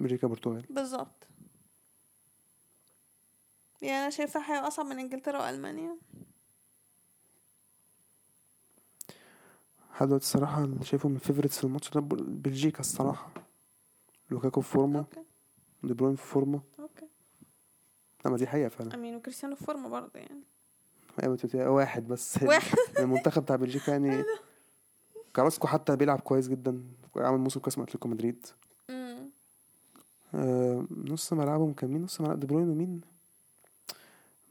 بلجيكا 0.00 0.26
برتغال. 0.28 0.66
بالظبط. 0.70 1.28
يعني 3.82 3.98
أنا 4.02 4.10
شايفاه 4.10 4.40
هيبقى 4.40 4.68
أصعب 4.68 4.86
من 4.86 4.98
إنجلترا 4.98 5.38
وألمانيا. 5.42 5.98
لحد 9.90 10.06
دلوقتي 10.06 10.24
الصراحة 10.24 10.64
اللي 10.64 10.84
شايفه 10.84 11.08
من 11.08 11.18
favorites 11.18 11.58
في 11.58 11.64
الماتش 11.64 11.90
ده 11.90 12.00
بل- 12.00 12.24
بلجيكا 12.24 12.80
الصراحة. 12.80 13.30
لوكاكو 14.30 14.60
في 14.60 14.68
فورمة. 14.68 15.04
دي 15.82 15.94
بروين 15.94 16.16
في 16.16 16.22
فورمة. 16.26 16.60
لا 18.24 18.30
ما 18.30 18.36
دي 18.36 18.46
حقيقة 18.46 18.68
فعلا. 18.68 18.94
أمين 18.94 19.16
وكريستيانو 19.16 19.56
في 19.56 19.64
فورمة 19.64 19.88
برضه 19.88 20.10
يعني. 20.14 20.40
أيوه 21.22 21.70
واحد 21.70 22.08
بس. 22.08 22.38
واحد. 22.42 22.78
المنتخب 22.98 23.42
بتاع 23.42 23.56
بلجيكا 23.56 23.90
يعني 23.90 24.24
كراسكو 25.36 25.66
حتى 25.66 25.96
بيلعب 25.96 26.20
كويس 26.20 26.48
جدا 26.48 26.82
عامل 27.16 27.38
موسم 27.38 27.60
كويس 27.60 27.78
مع 27.78 27.84
أتلتيكو 27.84 28.08
مدريد. 28.08 28.46
آه 30.34 30.84
نص 30.90 31.32
ملعبهم 31.32 31.72
كان 31.72 31.90
مين؟ 31.90 32.02
نص 32.02 32.20
ملعب 32.20 32.40
دي 32.40 32.46
بروين 32.46 32.68
ومين؟ 32.68 33.00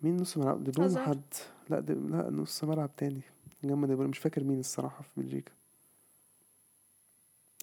مين 0.01 0.17
نص 0.17 0.37
ملعب؟ 0.37 0.63
دي 0.63 0.71
بروين. 0.71 0.97
وحد 0.97 1.21
لا 1.69 1.79
دي 1.79 1.93
لا 1.93 2.29
نص 2.31 2.63
ملعب 2.63 2.95
تاني. 2.97 3.21
جنب 3.63 3.85
دي 3.85 3.95
بروين 3.95 4.09
مش 4.09 4.19
فاكر 4.19 4.43
مين 4.43 4.59
الصراحة 4.59 5.01
في 5.01 5.09
بلجيكا. 5.21 5.51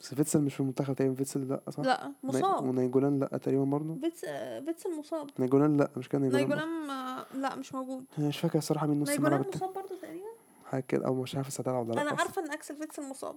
بس 0.04 0.14
فيتسل 0.14 0.40
مش 0.42 0.54
في 0.54 0.60
المنتخب 0.60 0.94
تقريبا 0.94 1.14
فيتسل 1.14 1.48
لأ 1.48 1.60
صح؟ 1.70 1.82
لأ 1.82 2.12
مصاب. 2.22 2.64
ونايجولان 2.64 3.18
لأ 3.20 3.26
تقريبا 3.38 3.64
برضه؟ 3.64 3.94
فيتس 4.00 4.24
فيتس 4.64 4.86
مصاب. 4.86 5.30
نايجولان 5.38 5.76
لأ 5.76 5.90
مش 5.96 6.08
كان 6.08 6.20
نايجولان 6.20 6.48
نايجولان 6.48 6.90
آه، 6.90 7.26
لأ 7.34 7.54
مش 7.56 7.74
موجود. 7.74 8.04
أنا 8.18 8.28
مش 8.28 8.38
فاكر 8.38 8.58
الصراحة 8.58 8.86
مين 8.86 9.00
نص 9.00 9.08
الملعب 9.10 9.32
نايجولان 9.32 9.54
التاني. 9.54 9.72
مصاب 9.72 9.82
برضه 9.84 10.00
تقريبا؟ 10.02 10.26
حاجة 10.64 10.82
كده 10.88 11.06
أو 11.06 11.14
مش 11.22 11.36
عارف 11.36 11.48
لسه 11.48 11.60
هتلعب 11.62 11.88
ولا 11.88 11.94
لأ 11.94 12.02
أنا. 12.02 12.10
عارفة 12.10 12.42
إن 12.42 12.50
أكسل 12.52 12.76
فيتسل 12.76 13.08
مصاب. 13.10 13.36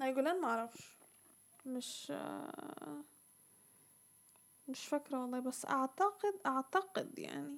نايجولان 0.00 0.40
معرفش 0.40 0.98
مش 1.66 2.12
مش 4.68 4.86
فاكرة 4.86 5.20
والله 5.22 5.40
بس 5.40 5.66
أعتقد 5.66 6.34
أعتقد 6.46 7.18
يعني 7.18 7.56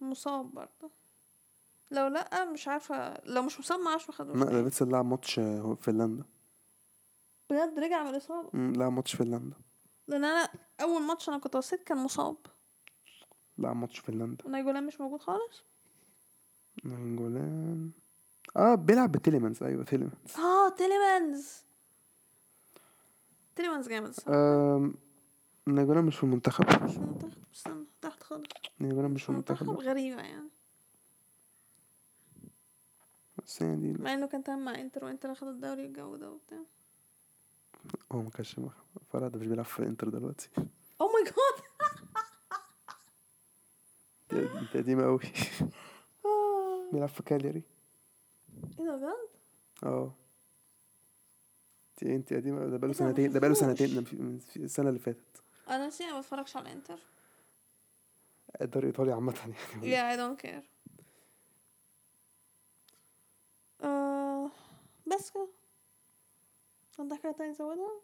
مصاب 0.00 0.50
برضه. 0.54 0.90
لو 1.90 2.06
لأ 2.06 2.44
مش 2.44 2.68
عارفة. 2.68 3.14
لو 3.24 3.42
مش 3.42 3.60
مصاب 3.60 3.80
معرفش 3.80 4.06
ما 4.08 4.14
خدوش 4.14 4.36
لا. 4.36 4.62
فيتسل 4.62 4.90
لعب 4.90 5.04
ماتش 5.06 5.34
فنلندا. 5.80 6.24
بجد 7.50 7.78
رجع 7.78 8.02
من 8.02 8.10
الاصابه 8.10 8.50
لعب 8.54 8.92
ماتش 8.92 9.14
فنلندا. 9.16 9.56
لأن 10.08 10.24
أنا 10.24 10.48
أول 10.82 11.02
ماتش 11.02 11.28
أنا 11.28 11.38
كنت 11.38 11.56
بصيت 11.56 11.82
كان 11.82 11.98
مصاب. 11.98 12.36
لعب 13.58 13.76
ماتش 13.76 13.98
فنلندا. 13.98 14.46
ونايجولان 14.46 14.86
مش 14.86 15.00
موجود 15.00 15.20
خالص؟ 15.20 15.64
نايجولان. 16.84 17.90
آه 18.56 18.74
بيلعب 18.74 19.12
بتيليمانز. 19.12 19.62
أيوه 19.62 19.84
تيليمانز 19.84 20.36
آه 20.38 20.68
تيليمانز. 20.68 21.64
تيليمانز 23.56 23.88
جامد. 23.88 24.14
آم، 24.28 24.94
نايجولان 25.66 26.04
مش 26.04 26.16
في 26.16 26.24
المنتخب؟ 26.24 26.64
مش 26.84 26.96
منتخب 26.98 27.42
استنى 27.54 27.84
تحت 28.02 28.22
خالص. 28.22 28.48
نايجولان 28.78 29.10
مش 29.10 29.22
في 29.22 29.28
المنتخب. 29.28 29.70
غريبة 29.70 30.22
يعني. 30.22 30.48
بس 33.44 33.60
يعني 33.60 33.92
مع 33.92 34.14
إنه 34.14 34.26
كان 34.26 34.44
تمام 34.44 34.64
مع 34.64 34.74
إنتر 34.80 35.04
وإنتر 35.04 35.32
اخد 35.32 35.46
الدوري 35.46 35.86
الجو 35.86 36.16
ده 36.16 36.30
وبتاع. 36.30 36.58
هو 38.12 38.22
ما 38.22 38.30
كانش 38.30 38.60
فرق 39.12 39.26
ده 39.26 39.38
مش 39.38 39.46
بيلعب 39.46 39.64
في 39.64 39.82
إنتر 39.82 40.08
دلوقتي. 40.08 40.50
Oh 41.00 41.08
my 41.08 41.24
God 41.24 41.64
انت 44.56 44.76
قديمة 44.76 45.04
قوي 45.04 45.20
بيلعب 46.92 47.08
في 47.08 47.22
كالياري. 47.22 47.62
إيه 48.78 48.84
ده 48.86 48.96
بجد؟ 48.96 49.28
آه. 49.82 50.14
انت 51.90 52.02
انت 52.02 52.32
قديمة 52.32 52.66
ده 52.66 52.76
بقاله 52.76 52.86
إيه 52.86 52.92
سنتين 52.92 53.32
ده 53.32 53.40
بقاله. 53.40 53.54
سنتين 53.54 54.04
من 54.12 54.40
السنة 54.56 54.88
اللي 54.88 55.00
فاتت. 55.00 55.42
أنا 55.68 55.86
نسيت 55.86 56.12
ما 56.12 56.18
بتفرجش 56.20 56.56
على 56.56 56.72
إنتر. 56.72 56.98
الدوري 58.60 58.86
الإيطالي 58.86 59.12
عامة 59.12 59.34
يعني. 59.38 59.54
Yeah 59.82 60.16
I 60.16 60.20
don't 60.20 60.46
care 60.46 60.64
آه 63.84 64.50
بس 65.06 65.30
كده. 65.30 65.48
عندك 66.98 67.22
حاجة 67.22 67.32
تانية 67.32 67.52
تزودها؟ 67.52 68.00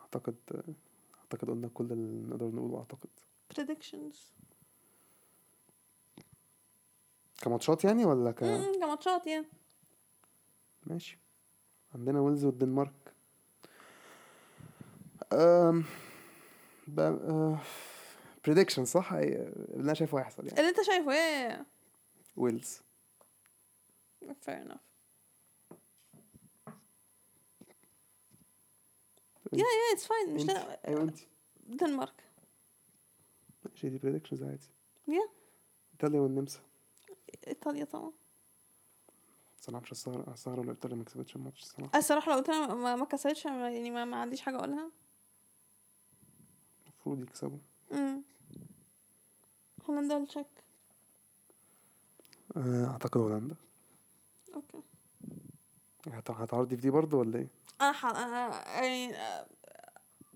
أعتقد 0.00 0.36
أعتقد 1.18 1.50
قلنا 1.50 1.68
كل 1.68 1.92
اللي 1.92 2.28
نقدر 2.28 2.46
نقوله 2.46 2.78
أعتقد. 2.78 3.08
Predictions. 3.54 4.16
كماتشات 7.42 7.84
يعني 7.84 8.04
ولا 8.04 8.30
ك 8.30 8.38
كماتشات 8.80 9.26
يعني. 9.26 9.46
ماشي. 10.86 11.18
عندنا 11.94 12.20
ويلز 12.20 12.44
والدنمارك. 12.44 13.14
أم... 15.32 15.84
ب... 16.88 17.00
أه... 17.00 17.58
prediction 18.44 18.84
صح؟ 18.84 19.12
اللي 19.12 19.54
أنا 19.76 19.94
شايفه 19.94 20.18
هيحصل 20.18 20.46
يعني. 20.46 20.58
اللي 20.58 20.70
أنت 20.70 20.82
شايفه 20.82 21.12
إيه 21.12 21.66
ويلز. 22.36 22.80
Fair 24.28 24.62
enough. 24.66 24.84
Yeah 29.52 29.72
yeah 29.78 29.94
it's 29.96 30.06
fine. 30.06 30.28
مش 30.28 30.50
أيوه 30.88 31.02
انت 31.02 31.18
دنمارك 31.66 32.24
ماشي 33.64 33.88
دي 33.88 33.98
predictions 33.98 34.42
عادي 34.42 34.66
yeah. 35.10 35.30
ايطاليا 35.92 36.20
والنمسا 36.20 36.60
ايطاليا 37.48 37.84
طبعا. 37.84 38.12
صراحة 39.60 39.82
مش 39.82 39.92
هستغرب 39.92 40.28
هستغرب 40.28 40.64
لو 40.64 40.70
إيطاليا 40.70 40.96
ما 40.96 41.04
كسبتش 41.04 41.36
الماتش 41.36 41.62
الصراحة؟ 41.62 41.98
الصراحة 41.98 42.32
لو 42.32 42.38
قلت 42.38 42.48
أنا 42.48 42.74
ما, 42.74 42.96
ما 42.96 43.04
كسبتش 43.04 43.44
يعني 43.44 43.90
ما, 43.90 44.04
ما 44.04 44.16
عنديش 44.16 44.40
حاجة 44.40 44.56
أقولها. 44.56 44.90
المفروض 46.86 47.22
يكسبوا. 47.22 47.58
امم 47.92 48.22
هولندا 49.84 50.16
ولا 50.16 50.24
تشيك؟ 50.26 50.46
أه، 52.56 52.86
أعتقد 52.86 53.20
هولندا. 53.20 53.56
okay 54.54 54.82
هت- 56.06 56.30
هتعرضي 56.30 56.76
في 56.76 56.82
دي 56.82 56.90
برضه 56.90 57.18
ولا 57.18 57.38
إيه؟ 57.38 57.48
أنا 57.80 57.92
ح... 57.92 58.06
أنا 58.06 58.68
يعني 58.80 59.14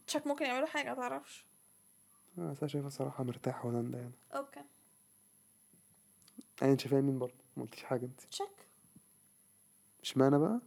تشيك 0.06 0.26
ممكن 0.26 0.44
يعملوا 0.44 0.66
حاجة 0.66 0.92
متعرفش 0.92 1.44
أنا 2.38 2.54
شايفها 2.66 2.88
صراحة 2.90 3.24
مرتاح 3.24 3.64
هولندا 3.66 3.98
يعني 3.98 4.12
okay 4.34 4.60
يعني 6.60 6.72
أنت 6.72 6.80
شايفاها 6.80 7.00
مين 7.00 7.18
برضه؟ 7.18 7.34
ما 7.56 7.62
قلتيش 7.62 7.84
حاجة 7.84 8.04
أنت 8.04 8.20
تشيك 8.20 8.68
إشمعنى 10.02 10.38
بقى؟ 10.38 10.60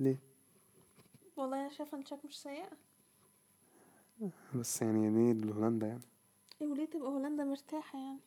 ليه؟ 0.00 0.18
والله 1.36 1.60
أنا 1.60 1.68
شايفة 1.70 1.98
إن 1.98 2.04
تشيك 2.04 2.24
مش 2.24 2.42
سيئة 2.42 2.70
بس 4.54 4.82
يعني 4.82 5.32
ليه 5.34 5.52
هولندا 5.52 5.86
يعني؟ 5.86 6.00
إيه 6.62 6.66
وليه 6.68 6.84
تبقى 6.86 7.08
هولندا 7.08 7.44
مرتاحة 7.44 7.98
يعني 7.98 8.18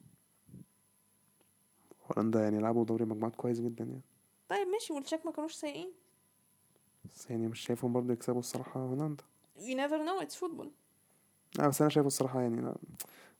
هولندا 2.17 2.43
يعني 2.43 2.59
لعبوا 2.59 2.85
دوري 2.85 3.05
مجموعات 3.05 3.35
كويس 3.35 3.59
جدا 3.59 3.83
يعني. 3.83 4.01
طيب 4.49 4.67
ماشي 4.67 4.93
والتشيك 4.93 5.25
ما 5.25 5.31
كانوش 5.31 5.53
سيئين. 5.53 5.91
بس 7.05 7.29
يعني 7.29 7.47
مش 7.47 7.59
شايفهم 7.59 7.93
برضه 7.93 8.13
يكسبوا 8.13 8.39
الصراحة 8.39 8.79
هولندا. 8.79 9.23
You 9.57 9.75
never 9.75 9.97
know 10.07 10.25
it's 10.25 10.35
football. 10.39 10.67
لا 11.57 11.67
بس 11.67 11.81
أنا 11.81 11.89
شايفه 11.89 12.07
الصراحة 12.07 12.41
يعني 12.41 12.61
لا 12.61 12.75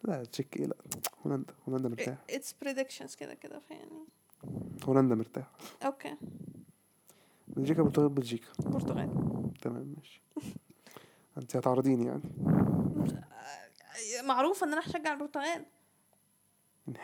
لا 0.04 0.24
تشيك 0.24 0.58
إيه 0.58 0.66
لا 0.66 0.76
هولندا 1.26 1.54
هولندا 1.68 1.90
مرتاح 1.90 2.18
It's 2.30 2.56
predictions 2.62 3.16
كده 3.16 3.34
كده 3.34 3.60
فيعني. 3.60 4.06
هولندا 4.84 5.16
مرتاح 5.16 5.52
أوكي 5.86 6.16
بلجيكا 7.48 7.84
برتغال 7.84 8.10
بلجيكا. 8.10 8.48
برتغال. 8.60 9.10
تمام 9.62 9.94
ماشي. 9.98 10.22
أنت 11.38 11.56
هتعرضيني 11.56 12.06
يعني. 12.06 12.22
معروف 14.28 14.64
إن 14.64 14.72
أنا 14.74 14.82
هشجع 14.82 15.14
البرتغال. 15.14 15.66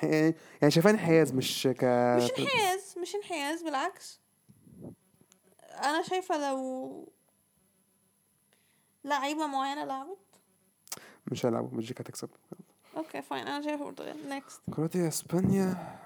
يعني 0.02 0.36
شايفاه 0.68 0.92
انحياز 0.92 1.34
مش 1.34 1.68
ك 1.68 1.84
مش 2.18 2.32
انحياز 2.40 2.96
مش 2.98 3.16
انحياز 3.16 3.64
بالعكس. 3.64 4.22
أنا 5.84 6.02
شايفة 6.02 6.50
لو 6.50 7.14
لعيبة 9.04 9.48
معينة 9.48 9.86
لعبت. 9.86 10.18
مش 11.32 11.46
هيلعبوا 11.46 11.70
بلجيكا 11.70 12.02
هتكسب. 12.02 12.30
Okay 12.98 13.22
fine 13.22 13.48
أنا 13.48 13.62
شايفة 13.66 13.90
البرتغال 13.90 14.30
next 14.30 14.62
كرواتيا 14.76 15.08
إسبانيا. 15.08 15.98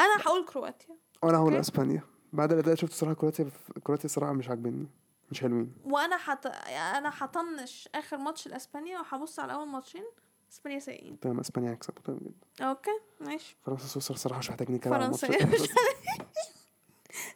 أنا 0.00 0.22
هقول 0.22 0.46
كرواتيا. 0.46 0.96
وأنا 1.22 1.38
هقول. 1.38 1.54
إسبانيا. 1.54 2.02
بعد 2.32 2.52
الاداء 2.52 2.74
شفت 2.74 2.92
الصراحه 2.92 3.14
كرواتيا 3.14 3.50
كرواتيا 3.84 4.04
الصراحه 4.04 4.32
مش 4.32 4.48
عاجبني 4.48 4.88
مش 5.30 5.40
حلوين. 5.40 5.74
وأنا 5.84 6.16
حت... 6.16 6.46
أنا 6.46 7.12
هطنش 7.14 7.88
آخر 7.94 8.16
ماتش 8.16 8.48
لإسبانيا 8.48 9.00
وهبص 9.00 9.38
على 9.38 9.52
أول 9.52 9.68
ماتشين. 9.68 10.04
اسبانيا 10.52 10.78
سيئين 10.78 11.20
تمام 11.20 11.40
اسبانيا 11.40 11.70
هيكسبوا 11.70 12.02
تمام 12.04 12.18
جدا 12.18 12.66
okay 12.68 12.90
ماشي 13.20 13.56
فرنسا 13.66 13.86
سويسرا 13.86 14.14
الصراحه 14.14 14.38
مش 14.38 14.50
محتاجين 14.50 14.74
نتكلم 14.76 14.92
فرنسا 14.92 15.26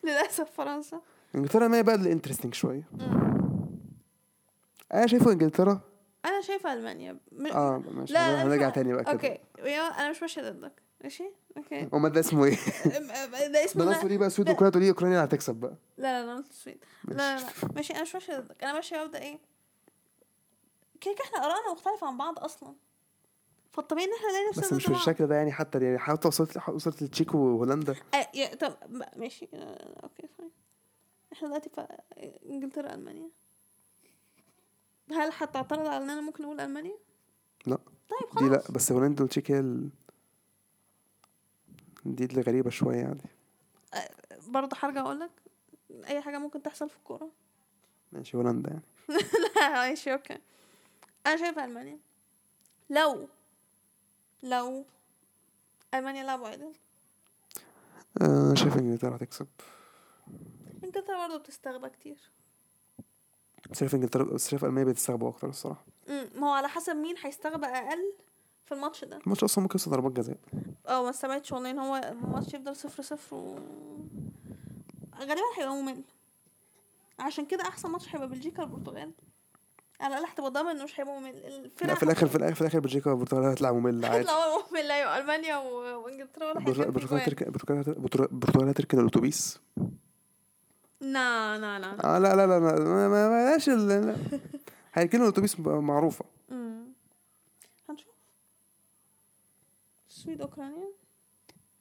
للاسف 0.04 0.50
فرنسا 0.50 1.00
انجلترا 1.34 1.68
ما 1.68 1.76
هي 1.78 1.82
بقى 1.82 1.94
اللي 1.94 2.12
interesting 2.12 2.54
شوية. 2.54 2.82
أنا 4.94 5.06
شايفه 5.06 5.32
انجلترا 5.32 5.80
أنا 6.24 6.40
شايفه 6.40 6.72
المانيا 6.72 7.18
م... 7.32 7.46
آه 7.46 7.78
ماشي 7.78 8.12
لا 8.12 8.32
لا 8.32 8.42
هنرجع 8.42 8.70
تاني 8.70 8.92
بقى 8.92 9.04
كده 9.04 9.12
أوكي 9.12 9.38
أنا 9.98 10.10
مش 10.10 10.22
ماشيه 10.22 10.42
ضدك 10.42 10.82
ماشي 11.00 11.24
أوكي 11.56 11.88
امال 11.94 12.12
ده 12.12 12.20
اسمه 12.20 12.44
إيه؟ 12.44 12.56
ده 13.48 13.64
اسمه 13.64 13.84
ده 13.84 13.84
لا 13.84 13.90
ناس 13.90 13.98
تقول 14.00 14.10
إيه 14.10 14.18
بقى 14.18 14.30
سويد 14.30 14.48
لا. 14.48 14.52
اوكرانيا 14.54 14.70
تقول 14.70 14.82
إيه 14.82 14.90
اوكرانيا 14.90 15.16
اللي 15.16 15.28
هتكسب 15.28 15.54
بقى 15.54 15.74
لا 15.98 16.26
لا 16.26 16.34
قلت 16.36 16.50
السويد 16.50 16.84
لا 17.08 17.14
لا 17.14 17.40
لا 17.40 17.46
ماشي 17.76 17.92
أنا 17.92 18.02
مش 18.02 18.14
ماشيه 18.14 18.38
ضدك 18.38 18.64
أنا 18.64 18.72
ماشيه 18.72 19.04
ببدا 19.04 19.18
إيه 19.22 19.38
كده 21.00 21.14
كده 21.14 21.24
إحنا 21.24 21.38
ارائنا 21.46 21.72
مختلفه 21.72 22.06
عن 22.06 22.16
بعض 22.16 22.38
أصلا 22.38 22.74
فالطبيعي 23.72 24.06
إن 24.06 24.12
إحنا 24.14 24.28
نلاقي 24.28 24.48
نفسنا 24.48 24.64
بس 24.66 24.72
مش. 24.72 24.86
بالشكل 24.88 25.26
ده 25.26 25.34
يعني 25.34 25.52
حتى 25.52 25.78
يعني 25.84 25.98
حتى 25.98 26.28
وصلت 26.28 26.68
وصلت 26.68 27.02
لتشيك 27.02 27.34
وهولندا. 27.34 27.94
آه، 28.14 28.28
يا 28.34 28.54
طب 28.54 28.76
ما- 28.88 29.10
ماشي. 29.16 29.48
آه، 29.54 30.00
okay 30.02 30.28
fine. 30.38 30.50
إحنا 31.32 31.48
دلوقتي 31.48 31.70
في 31.70 31.86
إنجلترا 32.46 32.94
ألمانيا. 32.94 33.28
هل 35.10 35.30
هتعترض 35.38 35.86
على 35.86 35.96
إن 36.04 36.10
أنا 36.10 36.20
ممكن 36.20 36.44
أقول 36.44 36.60
ألمانيا؟ 36.60 36.96
لا. 37.66 37.76
طيب 38.08 38.28
دي 38.44 38.48
خلاص. 38.50 38.68
لا 38.68 38.74
بس 38.74 38.92
هولندا 38.92 39.24
وتشيك 39.24 39.50
هي 39.50 39.58
ال... 39.58 39.90
دي 42.04 42.24
اللي 42.24 42.40
غريبة 42.40 42.70
شوية 42.70 42.96
يعني. 42.96 43.22
برضه 44.48 44.76
هرجع 44.80 45.00
أقول 45.00 45.20
لك 45.20 45.30
أي 46.08 46.20
حاجة 46.20 46.38
ممكن 46.38 46.62
تحصل 46.62 46.88
في 46.88 46.96
الكورة. 46.96 47.30
ماشي 48.12 48.36
هولندا 48.36 48.70
يعني. 48.70 48.82
لا 49.56 49.70
ماشي 49.88 50.12
أوكي. 50.12 50.38
أنا 51.26 51.36
شايفة 51.36 51.64
ألمانيا. 51.64 51.98
لو 52.90 53.28
لو 54.42 54.84
ألمانيا 55.94 56.24
لعبوا 56.24 56.48
عدل؟ 56.48 56.72
آه 58.22 58.54
شايف 58.54 58.76
إنجلترا 58.76 59.16
هتكسب. 59.16 59.46
إنجلترا 60.84 61.26
برضه 61.26 61.38
بتستغبى 61.38 61.88
كتير. 61.88 62.18
بس 63.70 63.78
شايف 63.78 63.94
انجلترا 63.94 64.24
بس 64.24 64.50
شايف 64.50 64.64
ألمانيا 64.64 64.92
بتستغبى 64.92 65.28
أكتر 65.28 65.48
الصراحة. 65.48 65.84
ما 66.08 66.46
هو 66.46 66.52
على 66.52 66.68
حسب 66.68 66.96
مين 66.96 67.14
هيستغبى 67.24 67.66
أقل 67.66 68.12
في 68.66 68.74
الماتش 68.74 69.04
ده. 69.04 69.16
الماتش 69.16 69.44
أصلا 69.44 69.62
ممكن 69.62 69.78
يوصل 69.78 69.90
ضربات 69.90 70.12
جزاء. 70.12 70.36
آه 70.86 71.02
ما 71.02 71.10
استبعدش 71.10 71.52
والله 71.52 71.70
إن 71.70 71.78
هو 71.78 71.96
الماتش 71.96 72.54
يفضل 72.54 72.76
صفر 72.76 73.02
صفر 73.02 73.36
و 73.36 73.58
غالبا 75.18 75.42
هيبقى 75.58 75.74
ممل. 75.74 76.02
عشان 77.18 77.46
كده 77.46 77.62
أحسن 77.62 77.90
ماتش 77.90 78.14
هيبقى 78.14 78.28
بلجيكا 78.28 78.62
والبرتغال. 78.62 79.12
على 80.00 80.18
الاقل 80.18 80.32
هتبقى 80.32 80.50
ضامن 80.50 80.70
انه 80.70 80.84
مش 80.84 81.00
هيبقى 81.00 81.20
ممل 81.20 81.34
الفرق 81.36 81.88
لا 81.88 81.94
في 81.94 82.02
الآخر 82.02 82.26
في 82.26 82.36
الآخر 82.36 82.54
في 82.54 82.60
الآخر 82.60 82.78
بلجيكا 82.78 83.10
والبرتغال 83.10 83.44
هتلعب 83.44 83.74
ممل 83.74 84.04
عادي. 84.04 84.16
هيطلعوا 84.18 84.62
ممل 84.70 84.90
أيوه 84.90 85.18
ألمانيا 85.18 85.56
وإنجلترا 85.56 86.50
ولا 86.50 86.60
هيجيبوا 86.60 86.84
البرتغال. 86.84 87.24
تركن 87.24 88.68
هتركن 88.68 89.00
الاتوبيس 89.00 89.60
لا 91.00 91.58
لا 91.58 91.78
لا 91.78 91.96
لا 91.96 92.18
لا 92.18 92.46
لا 92.46 92.58
لا. 92.58 92.68
بلاش. 93.28 93.70
هيركنوا 94.92 95.24
الاتوبيس 95.24 95.60
معروفة. 95.60 96.24
امم 96.50 96.84
هنشوف. 97.88 98.14
السويد 100.08 100.40
أوكرانيا. 100.40 100.88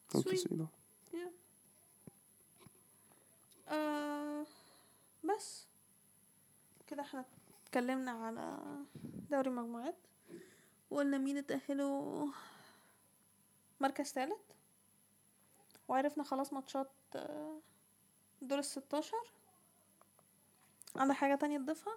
سويد. 0.09 0.28
السويد،. 0.28 0.67
آه 3.70 4.45
بس. 5.24 5.67
كده 6.88 7.01
إحنا 7.01 7.26
اتكلمنا 7.70 8.11
على 8.11 8.57
دوري 9.32 9.49
المجموعات 9.49 9.95
وقلنا 10.91 11.17
مين 11.17 11.38
اتأهلوا 11.38 12.28
مركز 13.80 14.05
ثالث 14.05 14.41
وعرفنا 15.88 16.24
خلاص 16.24 16.53
ماتشات 16.53 16.89
آه، 17.15 17.59
دور 18.41 18.59
الستاشر. 18.59 19.32
عندك 20.95 21.15
حاجة 21.15 21.36
تانية 21.36 21.57
تضيفها؟ 21.57 21.93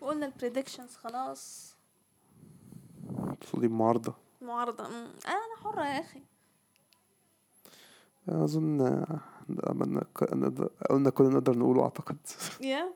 وقلنا 0.00 0.26
ال 0.26 0.32
predictions 0.32 0.96
خلاص. 0.96 1.74
المفروض 3.10 3.62
دي 3.62 3.68
معارضة 3.68 4.14
معارضة 4.42 4.88
مم. 4.88 5.08
أنا 5.26 5.56
حرة 5.62 5.84
يا 5.86 6.00
أخي. 6.00 6.22
آه، 8.28 8.46
نقدر- 10.32 10.70
قلنا 10.90 11.10
كل 11.10 11.24
اللي 11.24 11.36
نقدر 11.36 11.58
نقوله 11.58 11.82
أعتقد. 11.82 12.16
يا 12.60 12.94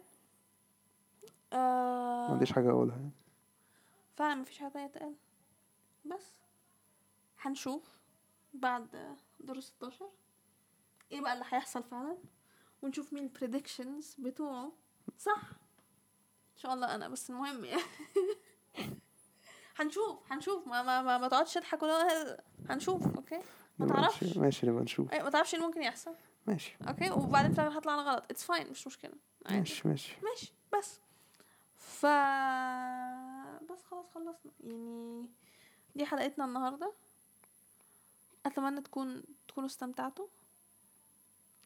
ما 1.52 1.58
آه 1.58 2.30
عنديش 2.32 2.52
حاجة 2.52 2.70
أقولها 2.70 2.96
يعني. 2.96 3.10
فعلا 4.16 4.34
مفيش 4.34 4.58
حاجة 4.58 4.68
تانية 4.72 4.86
تقال. 4.86 5.14
بس. 6.04 6.34
هنشوف 7.40 7.98
بعد 8.54 9.16
دور 9.40 9.60
16 9.60 10.10
إيه 11.12 11.20
بقى 11.20 11.32
اللي 11.32 11.44
هيحصل 11.48 11.82
فعلا 11.82 12.16
ونشوف 12.82 13.12
مين 13.12 13.22
ال 13.24 13.32
predictions 13.32 14.14
بتوعه. 14.18 14.72
صح؟ 15.18 15.40
إن 16.52 16.56
شاء 16.62 16.74
الله 16.74 16.94
أنا 16.94 17.08
بس 17.08 17.30
المهم 17.30 17.64
يعني. 17.64 17.82
هنشوف 19.76 20.32
هنشوف. 20.32 20.66
ما 20.66 20.82
ما 20.82 21.02
ما, 21.02 21.18
ما 21.18 21.28
تقعدش 21.28 21.54
تضحك 21.54 21.82
ولا 21.82 22.42
هنشوف 22.70 23.16
أوكي؟ 23.16 23.40
ما 23.78 23.86
تعرفش. 23.86 24.36
ماشي 24.36 24.66
نبقى 24.66 24.82
نشوف. 24.82 25.12
أيوه 25.12 25.24
ما 25.24 25.30
تعرفش 25.30 25.54
إيه 25.54 25.60
ممكن 25.60 25.82
يحصل. 25.82 26.14
ماشي. 26.46 26.76
أوكي؟ 26.88 27.10
وبعدين 27.10 27.52
في 27.52 27.60
هطلع 27.60 27.94
أنا 27.94 28.02
غلط. 28.02 28.24
it's 28.30 28.44
fine 28.44 28.70
مش 28.70 28.86
مشكلة. 28.86 29.12
عادي. 29.46 29.58
ماشي 29.58 29.88
ماشي. 29.88 30.16
ماشي 30.22 30.52
بس. 30.78 31.00
ف 32.00 32.06
بس 33.72 33.84
خلاص 33.90 34.06
خلصنا. 34.14 34.52
يعني 34.64 35.26
دي 35.96 36.06
حلقتنا 36.06 36.44
النهارده. 36.44 36.92
أتمنى 38.46 38.80
تكون 38.80 39.22
تكونوا 39.48 39.68
استمتعتوا. 39.68 40.26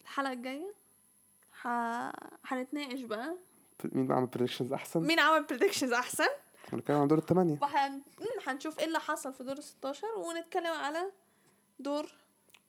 الحلقة 0.01 0.33
الجاية 0.33 0.75
ح... 1.53 1.67
هنتناقش 2.47 3.01
بقى. 3.01 3.37
مين 3.85 4.13
عمل 4.13 4.27
predictions 4.27 4.73
أحسن؟ 4.73 5.01
مين 5.07 5.21
عمل 5.21 5.45
predictions 5.45 5.93
أحسن؟ 5.93 6.29
هنتكلم 6.73 6.97
عن 6.97 7.09
دور 7.09 7.19
الثمانية 7.19 7.59
وهن... 7.63 7.93
مم، 7.93 8.03
هنشوف 8.47 8.79
إيه 8.79 8.85
اللي 8.85 9.01
حصل 9.01 9.33
في 9.35 9.45
دور 9.45 9.61
16 9.61 10.07
ونتكلم 10.17 10.67
على 10.73 11.13
دور 11.79 12.13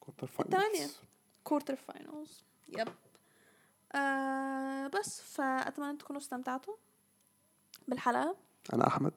التمانية. 0.09 0.69
finals 0.69 0.97
quarter 1.43 1.75
finals 1.75 2.43
yep 2.69 2.87
آه 3.95 4.87
بس. 4.87 5.21
فأتمنى 5.21 5.97
تكونوا 5.97 6.21
استمتعتوا. 6.21 6.75
بالحلقة؟ 7.87 8.35
أنا 8.73 8.87
أحمد. 8.87 9.13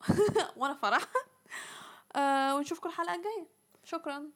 وأنا 0.56 0.74
فرح. 0.74 1.02
آه 2.16 2.56
ونشوفكم 2.56 2.88
الحلقة 2.88 3.14
الجاية. 3.14 3.46
شكرا. 3.84 4.30